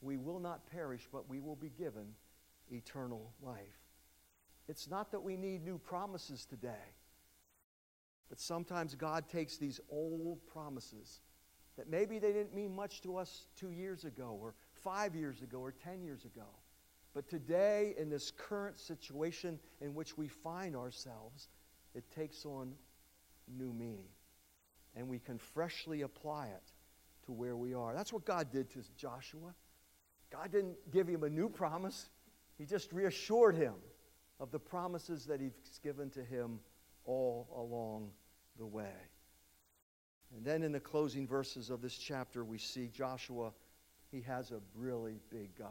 we 0.00 0.16
will 0.16 0.38
not 0.38 0.70
perish, 0.70 1.08
but 1.12 1.28
we 1.28 1.40
will 1.40 1.56
be 1.56 1.70
given 1.70 2.14
eternal 2.70 3.32
life. 3.42 3.80
It's 4.68 4.88
not 4.88 5.10
that 5.12 5.22
we 5.22 5.36
need 5.36 5.64
new 5.64 5.78
promises 5.78 6.44
today. 6.44 6.94
But 8.28 8.40
sometimes 8.40 8.94
God 8.94 9.28
takes 9.28 9.56
these 9.56 9.80
old 9.88 10.44
promises 10.46 11.20
that 11.76 11.90
maybe 11.90 12.18
they 12.18 12.32
didn't 12.32 12.54
mean 12.54 12.74
much 12.74 13.02
to 13.02 13.16
us 13.16 13.46
two 13.58 13.70
years 13.70 14.04
ago, 14.04 14.38
or 14.40 14.54
five 14.82 15.14
years 15.14 15.42
ago, 15.42 15.58
or 15.58 15.72
10 15.72 16.02
years 16.02 16.24
ago. 16.24 16.46
But 17.14 17.28
today, 17.28 17.94
in 17.98 18.10
this 18.10 18.30
current 18.30 18.78
situation 18.78 19.58
in 19.80 19.94
which 19.94 20.18
we 20.18 20.28
find 20.28 20.76
ourselves, 20.76 21.48
it 21.94 22.04
takes 22.14 22.44
on 22.44 22.74
new 23.48 23.72
meaning. 23.72 24.08
And 24.94 25.08
we 25.08 25.18
can 25.18 25.38
freshly 25.38 26.02
apply 26.02 26.48
it 26.48 26.72
to 27.26 27.32
where 27.32 27.56
we 27.56 27.74
are. 27.74 27.94
That's 27.94 28.12
what 28.12 28.24
God 28.24 28.50
did 28.50 28.70
to 28.70 28.82
Joshua. 28.96 29.54
God 30.30 30.52
didn't 30.52 30.76
give 30.90 31.06
him 31.06 31.22
a 31.24 31.30
new 31.30 31.48
promise, 31.48 32.10
He 32.58 32.64
just 32.64 32.92
reassured 32.92 33.56
him 33.56 33.74
of 34.40 34.50
the 34.50 34.58
promises 34.58 35.24
that 35.26 35.40
He's 35.40 35.80
given 35.82 36.10
to 36.10 36.24
him 36.24 36.58
all 37.04 37.48
along 37.56 38.10
the 38.58 38.66
way. 38.66 38.92
And 40.34 40.44
then 40.44 40.62
in 40.62 40.72
the 40.72 40.80
closing 40.80 41.26
verses 41.26 41.70
of 41.70 41.82
this 41.82 41.96
chapter, 41.96 42.44
we 42.44 42.58
see 42.58 42.88
Joshua, 42.88 43.52
he 44.10 44.20
has 44.22 44.50
a 44.50 44.60
really 44.74 45.20
big 45.30 45.56
God. 45.56 45.68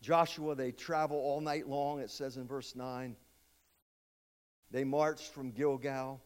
Joshua, 0.00 0.54
they 0.54 0.72
travel 0.72 1.16
all 1.16 1.40
night 1.40 1.68
long, 1.68 2.00
it 2.00 2.10
says 2.10 2.36
in 2.36 2.46
verse 2.46 2.74
9. 2.74 3.16
They 4.70 4.84
marched 4.84 5.32
from 5.32 5.52
Gilgal. 5.52 6.20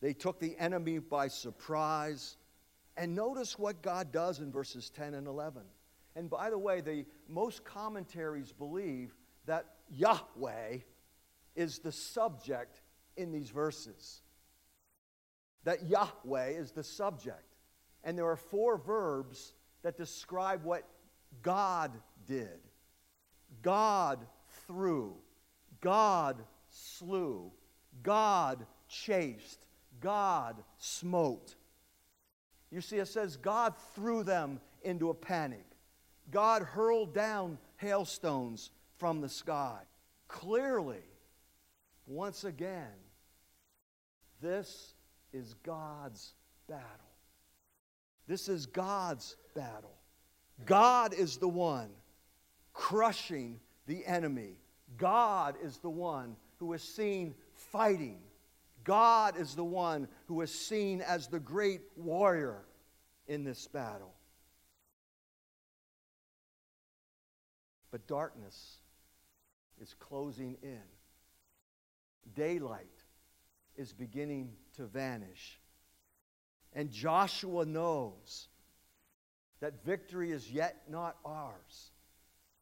They 0.00 0.12
took 0.12 0.38
the 0.38 0.56
enemy 0.58 0.98
by 0.98 1.28
surprise. 1.28 2.36
And 2.96 3.14
notice 3.14 3.58
what 3.58 3.82
God 3.82 4.12
does 4.12 4.40
in 4.40 4.52
verses 4.52 4.90
10 4.90 5.14
and 5.14 5.26
11. 5.26 5.62
And 6.16 6.28
by 6.28 6.50
the 6.50 6.58
way, 6.58 6.80
the 6.80 7.06
most 7.28 7.64
commentaries 7.64 8.52
believe 8.52 9.14
that 9.46 9.66
Yahweh 9.88 10.78
is 11.54 11.78
the 11.78 11.92
subject 11.92 12.82
in 13.16 13.32
these 13.32 13.50
verses. 13.50 14.20
That 15.64 15.88
Yahweh 15.88 16.50
is 16.50 16.72
the 16.72 16.84
subject. 16.84 17.56
And 18.02 18.16
there 18.16 18.28
are 18.28 18.36
four 18.36 18.78
verbs 18.78 19.52
that 19.82 19.96
describe 19.96 20.64
what 20.64 20.84
God 21.42 21.92
did 22.26 22.60
God 23.62 24.26
threw, 24.66 25.16
God 25.80 26.36
slew, 26.70 27.50
God 28.02 28.64
chased, 28.88 29.66
God 30.00 30.62
smote. 30.78 31.56
You 32.70 32.80
see, 32.80 32.98
it 32.98 33.08
says 33.08 33.36
God 33.36 33.74
threw 33.94 34.22
them 34.22 34.60
into 34.82 35.10
a 35.10 35.14
panic. 35.14 35.64
God 36.30 36.62
hurled 36.62 37.12
down 37.12 37.58
hailstones 37.76 38.70
from 38.98 39.20
the 39.20 39.28
sky. 39.28 39.80
Clearly, 40.28 41.02
once 42.06 42.44
again, 42.44 42.94
this 44.40 44.94
is 45.32 45.54
God's 45.62 46.34
battle. 46.68 46.84
This 48.26 48.48
is 48.48 48.66
God's 48.66 49.36
battle. 49.54 49.96
God 50.66 51.14
is 51.14 51.36
the 51.38 51.48
one 51.48 51.90
crushing 52.72 53.60
the 53.86 54.04
enemy. 54.06 54.56
God 54.96 55.56
is 55.62 55.78
the 55.78 55.90
one 55.90 56.36
who 56.58 56.72
is 56.72 56.82
seen 56.82 57.34
fighting. 57.54 58.18
God 58.84 59.38
is 59.38 59.54
the 59.54 59.64
one 59.64 60.08
who 60.26 60.40
is 60.42 60.52
seen 60.52 61.00
as 61.00 61.26
the 61.26 61.40
great 61.40 61.82
warrior 61.96 62.64
in 63.26 63.44
this 63.44 63.66
battle. 63.66 64.14
But 67.90 68.06
darkness 68.06 68.78
is 69.80 69.94
closing 69.98 70.56
in. 70.62 70.82
Daylight 72.34 72.86
is 73.76 73.92
beginning 73.92 74.52
to 74.80 74.86
vanish. 74.86 75.60
And 76.72 76.90
Joshua 76.90 77.66
knows 77.66 78.48
that 79.60 79.84
victory 79.84 80.32
is 80.32 80.50
yet 80.50 80.82
not 80.88 81.16
ours. 81.24 81.90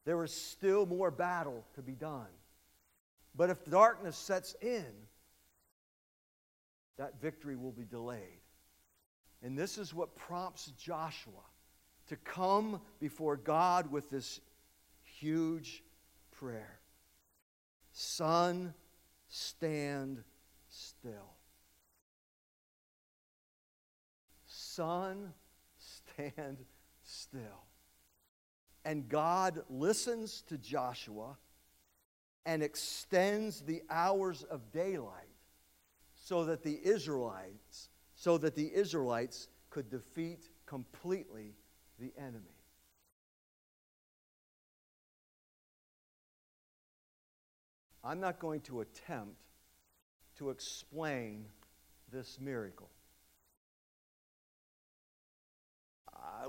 There 0.04 0.22
is 0.24 0.32
still 0.32 0.84
more 0.84 1.10
battle 1.10 1.64
to 1.74 1.82
be 1.82 1.92
done. 1.92 2.26
But 3.36 3.50
if 3.50 3.64
darkness 3.66 4.16
sets 4.16 4.56
in, 4.60 4.84
that 6.96 7.20
victory 7.20 7.54
will 7.54 7.70
be 7.70 7.84
delayed. 7.84 8.40
And 9.42 9.56
this 9.56 9.78
is 9.78 9.94
what 9.94 10.16
prompts 10.16 10.72
Joshua 10.76 11.32
to 12.08 12.16
come 12.16 12.80
before 12.98 13.36
God 13.36 13.92
with 13.92 14.10
this 14.10 14.40
huge 15.02 15.84
prayer 16.32 16.80
Sun, 17.92 18.74
stand 19.28 20.22
still. 20.68 21.37
Sun, 24.78 25.32
stand 25.76 26.58
still. 27.02 27.64
And 28.84 29.08
God 29.08 29.62
listens 29.68 30.42
to 30.42 30.56
Joshua 30.56 31.36
and 32.46 32.62
extends 32.62 33.60
the 33.60 33.82
hours 33.90 34.44
of 34.44 34.70
daylight 34.70 35.34
so 36.14 36.44
that 36.44 36.62
the 36.62 36.78
Israelites 36.84 37.88
so 38.14 38.38
that 38.38 38.54
the 38.54 38.72
Israelites 38.72 39.48
could 39.68 39.90
defeat 39.90 40.48
completely 40.64 41.56
the 41.98 42.12
enemy. 42.16 42.62
I'm 48.04 48.20
not 48.20 48.38
going 48.38 48.60
to 48.60 48.82
attempt 48.82 49.40
to 50.36 50.50
explain 50.50 51.46
this 52.12 52.38
miracle. 52.40 52.90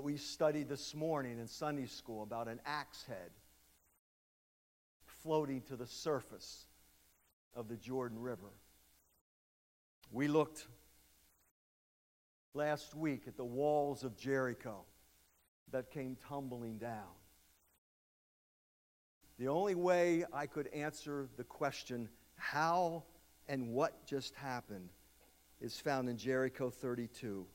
We 0.02 0.16
studied 0.16 0.68
this 0.68 0.94
morning 0.94 1.38
in 1.38 1.46
Sunday 1.46 1.84
school 1.84 2.22
about 2.22 2.48
an 2.48 2.58
axe 2.64 3.04
head 3.04 3.30
floating 5.04 5.60
to 5.62 5.76
the 5.76 5.86
surface 5.86 6.64
of 7.54 7.68
the 7.68 7.76
Jordan 7.76 8.18
River. 8.18 8.52
We 10.10 10.26
looked 10.26 10.66
last 12.54 12.94
week 12.94 13.24
at 13.26 13.36
the 13.36 13.44
walls 13.44 14.02
of 14.02 14.16
Jericho 14.16 14.84
that 15.70 15.90
came 15.90 16.16
tumbling 16.28 16.78
down. 16.78 17.14
The 19.38 19.48
only 19.48 19.74
way 19.74 20.24
I 20.32 20.46
could 20.46 20.68
answer 20.68 21.28
the 21.36 21.44
question, 21.44 22.08
how 22.36 23.04
and 23.48 23.68
what 23.68 24.06
just 24.06 24.34
happened, 24.34 24.88
is 25.60 25.78
found 25.78 26.08
in 26.08 26.16
Jeremiah 26.16 26.70
32. 26.70 27.46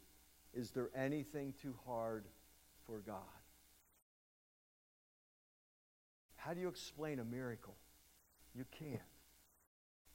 Is 0.54 0.72
there 0.72 0.89
anything 0.96 1.54
too 1.60 1.76
hard 1.86 2.26
for 2.86 3.00
God? 3.00 3.18
How 6.36 6.54
do 6.54 6.62
you 6.62 6.68
explain 6.68 7.20
a 7.20 7.26
miracle? 7.26 7.76
You 8.54 8.66
can't. 8.80 9.02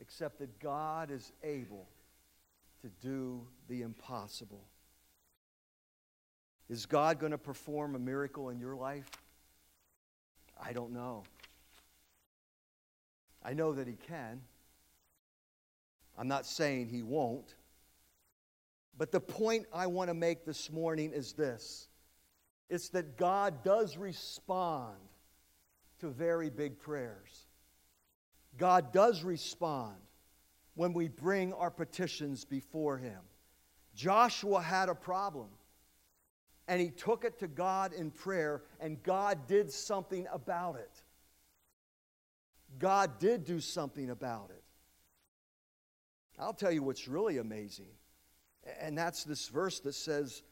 Except 0.01 0.39
that 0.39 0.59
God 0.61 1.11
is 1.11 1.33
able 1.43 1.89
to 2.83 2.89
do 3.03 3.47
the 3.68 3.83
impossible. 3.83 4.64
Is 6.68 6.87
God 6.87 7.18
going 7.18 7.33
to 7.33 7.39
perform 7.39 7.97
a 7.97 7.99
miracle 7.99 8.51
in 8.51 8.61
your 8.61 8.77
life? 8.77 9.11
I 10.62 10.73
don't 10.73 10.93
know. 10.93 11.25
I 13.43 13.53
know 13.53 13.73
that 13.73 13.89
He 13.89 13.95
can. 13.95 14.41
I'm 16.16 16.29
not 16.29 16.47
saying 16.47 16.89
He 16.89 17.03
won't. 17.03 17.55
But 18.97 19.11
the 19.11 19.21
point 19.21 19.66
I 19.73 19.87
want 19.87 20.11
to 20.11 20.14
make 20.14 20.45
this 20.45 20.71
morning 20.71 21.12
is 21.12 21.33
this 21.33 21.89
it's 22.71 22.89
that 22.91 23.18
God 23.18 23.62
does 23.64 23.97
respond 23.97 24.97
to 25.99 26.09
very 26.09 26.49
big 26.49 26.79
prayers. 26.79 27.47
God 28.57 28.93
does 28.93 29.23
respond 29.23 29.97
when 30.75 30.93
we 30.93 31.09
bring 31.09 31.53
our 31.53 31.71
petitions 31.71 32.45
before 32.45 32.97
Him. 32.97 33.21
Joshua 33.95 34.62
had 34.62 34.89
a 34.89 34.95
problem, 34.95 35.49
and 36.68 36.81
he 36.81 36.91
took 36.91 37.25
it 37.25 37.39
to 37.41 37.49
God 37.49 37.93
in 37.93 38.11
prayer, 38.11 38.62
and 38.79 39.03
God 39.03 39.47
did 39.47 39.71
something 39.71 40.27
about 40.33 40.77
it. 40.77 41.03
God 42.79 43.18
did 43.18 43.45
do 43.45 43.61
something 43.61 44.11
about 44.11 44.51
it. 44.51 44.62
I'll 46.39 46.55
tell 46.55 46.71
you 46.71 46.83
what's 46.83 47.09
really 47.09 47.39
amazing, 47.39 47.91
and 48.81 48.97
that's 48.97 49.25
this 49.25 49.49
verse 49.49 49.81
that 49.81 49.95
says, 49.95 50.43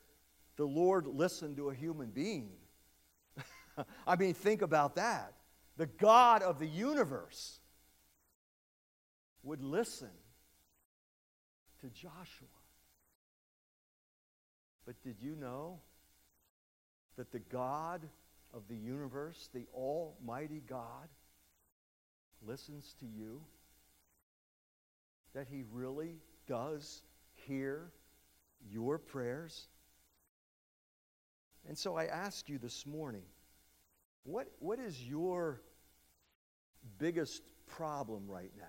The 0.59 0.67
Lord 0.67 1.07
listened 1.07 1.57
to 1.57 1.71
a 1.71 1.75
human 1.75 2.11
being. 2.11 2.51
I 4.07 4.17
mean, 4.17 4.35
think 4.35 4.61
about 4.61 4.97
that. 4.97 5.33
The 5.79 5.87
God 5.87 6.43
of 6.43 6.59
the 6.59 6.67
universe 6.67 7.61
would 9.43 9.63
listen 9.63 10.11
to 11.81 11.89
Joshua. 11.89 12.49
But 14.85 15.01
did 15.03 15.17
you 15.23 15.35
know 15.37 15.79
that 17.17 17.33
the 17.33 17.39
God 17.39 18.03
of 18.53 18.69
the 18.69 18.77
universe, 18.77 19.49
the 19.55 19.67
Almighty 19.73 20.63
God, 20.69 21.09
listens 22.45 22.95
to 23.01 23.07
you? 23.07 23.41
that 25.35 25.47
He 25.49 25.63
really 25.73 26.17
does 26.47 27.03
hear 27.47 27.93
your 28.71 28.99
prayers? 28.99 29.69
And 31.67 31.77
so 31.77 31.97
I 31.97 32.05
ask 32.07 32.49
you 32.49 32.59
this 32.59 32.87
morning 32.87 33.25
what, 34.25 34.49
what 34.59 34.79
is 34.79 35.03
your 35.03 35.63
biggest 36.99 37.43
problem 37.67 38.27
right 38.27 38.53
now? 38.59 38.65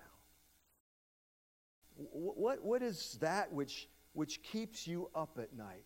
What, 2.12 2.64
what 2.64 2.82
is 2.82 3.18
that 3.20 3.52
which, 3.52 3.88
which 4.14 4.42
keeps 4.42 4.86
you 4.86 5.10
up 5.14 5.38
at 5.38 5.54
night? 5.54 5.84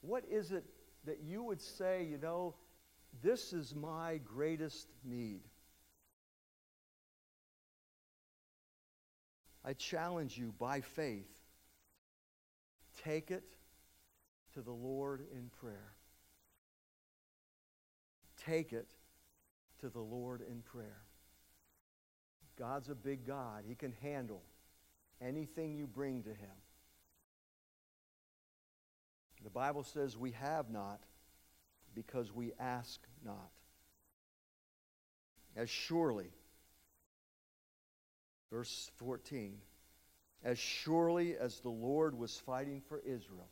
What 0.00 0.24
is 0.28 0.50
it 0.50 0.64
that 1.04 1.20
you 1.22 1.44
would 1.44 1.60
say, 1.60 2.04
you 2.04 2.18
know, 2.18 2.56
this 3.22 3.52
is 3.52 3.74
my 3.74 4.18
greatest 4.24 4.88
need? 5.04 5.42
I 9.64 9.74
challenge 9.74 10.36
you 10.38 10.52
by 10.58 10.80
faith, 10.80 11.28
take 13.04 13.30
it 13.30 13.57
to 14.54 14.62
the 14.62 14.72
Lord 14.72 15.22
in 15.32 15.50
prayer. 15.60 15.92
Take 18.44 18.72
it 18.72 18.86
to 19.80 19.88
the 19.88 20.00
Lord 20.00 20.40
in 20.40 20.62
prayer. 20.62 21.02
God's 22.58 22.88
a 22.88 22.94
big 22.94 23.26
God. 23.26 23.64
He 23.66 23.74
can 23.74 23.92
handle 24.02 24.42
anything 25.20 25.76
you 25.76 25.86
bring 25.86 26.22
to 26.22 26.30
Him. 26.30 26.56
The 29.44 29.50
Bible 29.50 29.84
says 29.84 30.16
we 30.16 30.32
have 30.32 30.70
not 30.70 31.00
because 31.94 32.32
we 32.32 32.52
ask 32.58 33.00
not. 33.24 33.50
As 35.56 35.70
surely, 35.70 36.30
verse 38.52 38.90
14, 38.96 39.58
as 40.44 40.58
surely 40.58 41.36
as 41.36 41.60
the 41.60 41.68
Lord 41.68 42.16
was 42.16 42.36
fighting 42.38 42.82
for 42.88 43.00
Israel, 43.00 43.48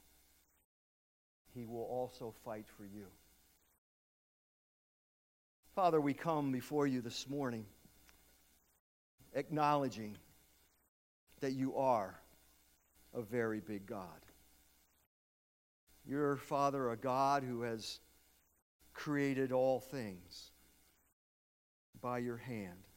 he 1.56 1.64
will 1.64 1.84
also 1.84 2.34
fight 2.44 2.66
for 2.76 2.84
you. 2.84 3.06
Father, 5.74 6.00
we 6.00 6.12
come 6.14 6.52
before 6.52 6.86
you 6.86 7.00
this 7.00 7.28
morning 7.28 7.64
acknowledging 9.34 10.16
that 11.40 11.52
you 11.52 11.76
are 11.76 12.18
a 13.14 13.22
very 13.22 13.60
big 13.60 13.86
God. 13.86 14.08
You're, 16.06 16.36
Father, 16.36 16.90
a 16.90 16.96
God 16.96 17.42
who 17.42 17.62
has 17.62 18.00
created 18.94 19.52
all 19.52 19.80
things 19.80 20.50
by 22.00 22.18
your 22.18 22.36
hand. 22.36 22.88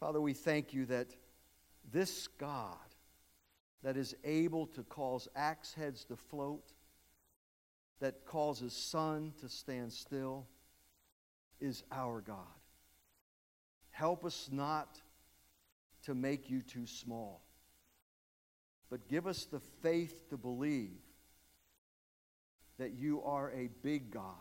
Father, 0.00 0.20
we 0.20 0.34
thank 0.34 0.74
you 0.74 0.84
that 0.86 1.14
this 1.90 2.26
God 2.26 2.76
that 3.82 3.96
is 3.96 4.14
able 4.24 4.66
to 4.66 4.82
cause 4.84 5.28
axe 5.34 5.74
heads 5.74 6.04
to 6.04 6.16
float, 6.16 6.72
that 8.00 8.24
causes 8.24 8.72
sun 8.72 9.32
to 9.40 9.48
stand 9.48 9.92
still, 9.92 10.46
is 11.60 11.84
our 11.92 12.20
God. 12.20 12.36
Help 13.90 14.24
us 14.24 14.48
not 14.50 15.00
to 16.04 16.14
make 16.14 16.50
you 16.50 16.62
too 16.62 16.86
small, 16.86 17.42
but 18.90 19.08
give 19.08 19.26
us 19.26 19.44
the 19.44 19.60
faith 19.60 20.28
to 20.30 20.36
believe 20.36 20.98
that 22.78 22.92
you 22.92 23.22
are 23.22 23.52
a 23.52 23.68
big 23.82 24.10
God. 24.10 24.34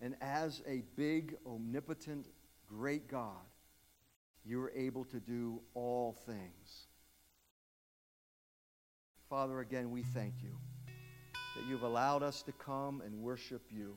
And 0.00 0.14
as 0.20 0.62
a 0.66 0.82
big, 0.96 1.36
omnipotent, 1.46 2.28
great 2.68 3.08
God, 3.08 3.42
you 4.44 4.62
are 4.62 4.70
able 4.76 5.04
to 5.06 5.18
do 5.18 5.60
all 5.74 6.12
things. 6.12 6.86
Father, 9.28 9.58
again, 9.58 9.90
we 9.90 10.02
thank 10.02 10.34
you 10.40 10.50
that 11.56 11.64
you've 11.68 11.82
allowed 11.82 12.22
us 12.22 12.42
to 12.42 12.52
come 12.52 13.02
and 13.04 13.20
worship 13.20 13.60
you. 13.70 13.96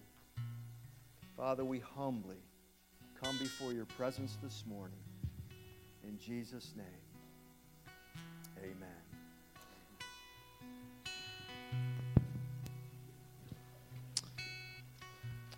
Father, 1.37 1.63
we 1.63 1.77
humbly 1.77 2.41
come 3.23 3.37
before 3.37 3.71
your 3.71 3.85
presence 3.85 4.39
this 4.41 4.63
morning. 4.67 4.97
In 6.03 6.17
Jesus' 6.17 6.73
name, 6.75 6.85
amen. 8.57 8.89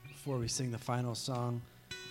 Before 0.10 0.38
we 0.38 0.50
sing 0.50 0.70
the 0.70 0.78
final 0.78 1.16
song 1.16 1.62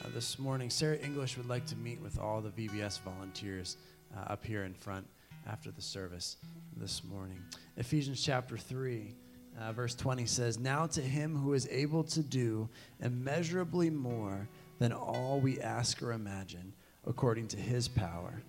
uh, 0.03 0.09
this 0.15 0.39
morning, 0.39 0.71
Sarah 0.71 0.97
English 0.97 1.37
would 1.37 1.49
like 1.49 1.67
to 1.67 1.77
meet 1.77 2.01
with 2.01 2.19
all 2.19 2.41
the 2.41 2.51
VBS 2.51 3.01
volunteers 3.01 3.77
uh, 4.17 4.33
up 4.33 4.47
here 4.47 4.65
in 4.65 4.73
front 4.73 5.07
after 5.49 5.71
the 5.71 5.83
service 5.83 6.37
this 6.77 7.03
morning. 7.05 7.43
Ephesians 7.77 8.23
chapter 8.23 8.57
3, 8.57 9.15
uh, 9.61 9.73
verse 9.73 9.95
20 9.95 10.27
says, 10.27 10.59
Now 10.59 10.87
to 10.87 11.01
him 11.01 11.37
who 11.37 11.55
is 11.55 11.69
able 11.71 12.05
to 12.05 12.21
do 12.21 12.69
immeasurably 13.01 13.91
more 13.91 14.49
than 14.79 14.93
all 14.93 15.41
we 15.41 15.61
ask 15.61 16.03
or 16.03 16.13
imagine, 16.13 16.73
according 17.07 17.49
to 17.49 17.57
his 17.57 17.89
power 17.89 18.43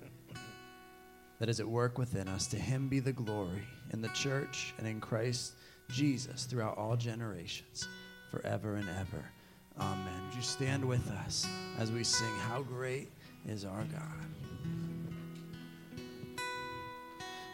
that 1.39 1.49
is 1.49 1.59
at 1.59 1.67
work 1.67 1.97
within 1.97 2.27
us, 2.27 2.47
to 2.47 2.55
him 2.55 2.87
be 2.87 2.99
the 2.99 3.11
glory 3.11 3.63
in 3.91 4.01
the 4.01 4.09
church 4.09 4.73
and 4.77 4.87
in 4.87 4.99
Christ 4.99 5.53
Jesus 5.89 6.45
throughout 6.45 6.77
all 6.77 6.95
generations, 6.95 7.87
forever 8.29 8.75
and 8.75 8.87
ever. 8.89 9.25
Amen. 9.79 10.27
Would 10.27 10.35
you 10.35 10.41
stand 10.41 10.85
with 10.85 11.09
us 11.25 11.47
as 11.79 11.91
we 11.91 12.03
sing, 12.03 12.33
How 12.41 12.61
Great 12.61 13.09
is 13.47 13.65
Our 13.65 13.83
God? 13.85 14.40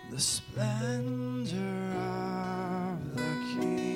The 0.10 0.20
splendor 0.22 1.52
of 1.98 3.16
the 3.16 3.32
King, 3.54 3.87